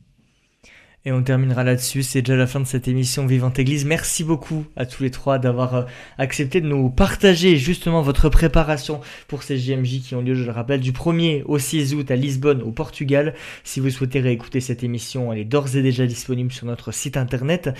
Et 1.05 1.11
on 1.11 1.22
terminera 1.22 1.64
là-dessus. 1.64 2.05
C'est 2.05 2.22
déjà 2.22 2.36
la 2.36 2.46
fin 2.46 2.61
de 2.61 2.64
cette 2.64 2.86
émission 2.86 3.26
Vivante 3.26 3.59
Église. 3.59 3.84
Merci 3.84 4.22
beaucoup 4.22 4.64
à 4.76 4.86
tous 4.86 5.03
les 5.03 5.11
trois 5.11 5.38
d'avoir 5.38 5.74
euh, 5.74 5.82
accepté 6.16 6.61
de 6.61 6.68
nous 6.68 6.90
partager 6.90 7.57
justement 7.57 8.03
votre 8.03 8.28
préparation 8.28 9.00
pour 9.26 9.42
ces 9.42 9.59
JMJ 9.59 10.00
qui 10.03 10.14
ont 10.14 10.22
lieu, 10.22 10.34
je 10.34 10.44
le 10.44 10.53
rappelle, 10.53 10.78
du 10.78 10.92
1er 10.92 11.42
au 11.44 11.59
6 11.59 11.94
août 11.94 12.09
à 12.11 12.14
Lisbonne, 12.14 12.62
au 12.62 12.70
Portugal. 12.70 13.34
Si 13.64 13.80
vous 13.80 13.90
souhaitez 13.90 14.20
réécouter 14.20 14.61
cette 14.61 14.84
émission, 14.84 15.32
elle 15.32 15.40
est 15.40 15.44
d'ores 15.44 15.74
et 15.74 15.82
déjà 15.82 16.07
disponible 16.07 16.53
sur 16.53 16.66
notre 16.66 16.92
site 16.92 17.16
internet 17.16 17.70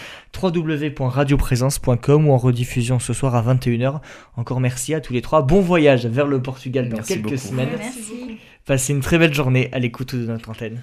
www.radioprésence.com 0.43 2.29
ou 2.29 2.33
en 2.33 2.39
rediffusion 2.39 2.99
ce 2.99 3.13
soir 3.13 3.37
à 3.37 3.55
21h. 3.55 4.01
Encore 4.37 4.61
merci 4.61 4.95
à 4.95 5.01
tous 5.01 5.13
les 5.13 5.23
trois. 5.23 5.43
Bon 5.43 5.61
voyage 5.61 6.07
vers 6.07 6.27
le 6.27 6.43
Portugal 6.43 6.89
dans 6.89 7.03
quelques 7.03 7.39
semaines. 7.39 7.69
Merci. 7.79 8.39
Passez 8.65 8.93
une 8.93 9.01
très 9.01 9.19
belle 9.19 9.35
journée 9.35 9.69
à 9.73 9.79
l'écoute 9.79 10.17
de 10.17 10.27
notre 10.27 10.51
antenne. 10.51 10.83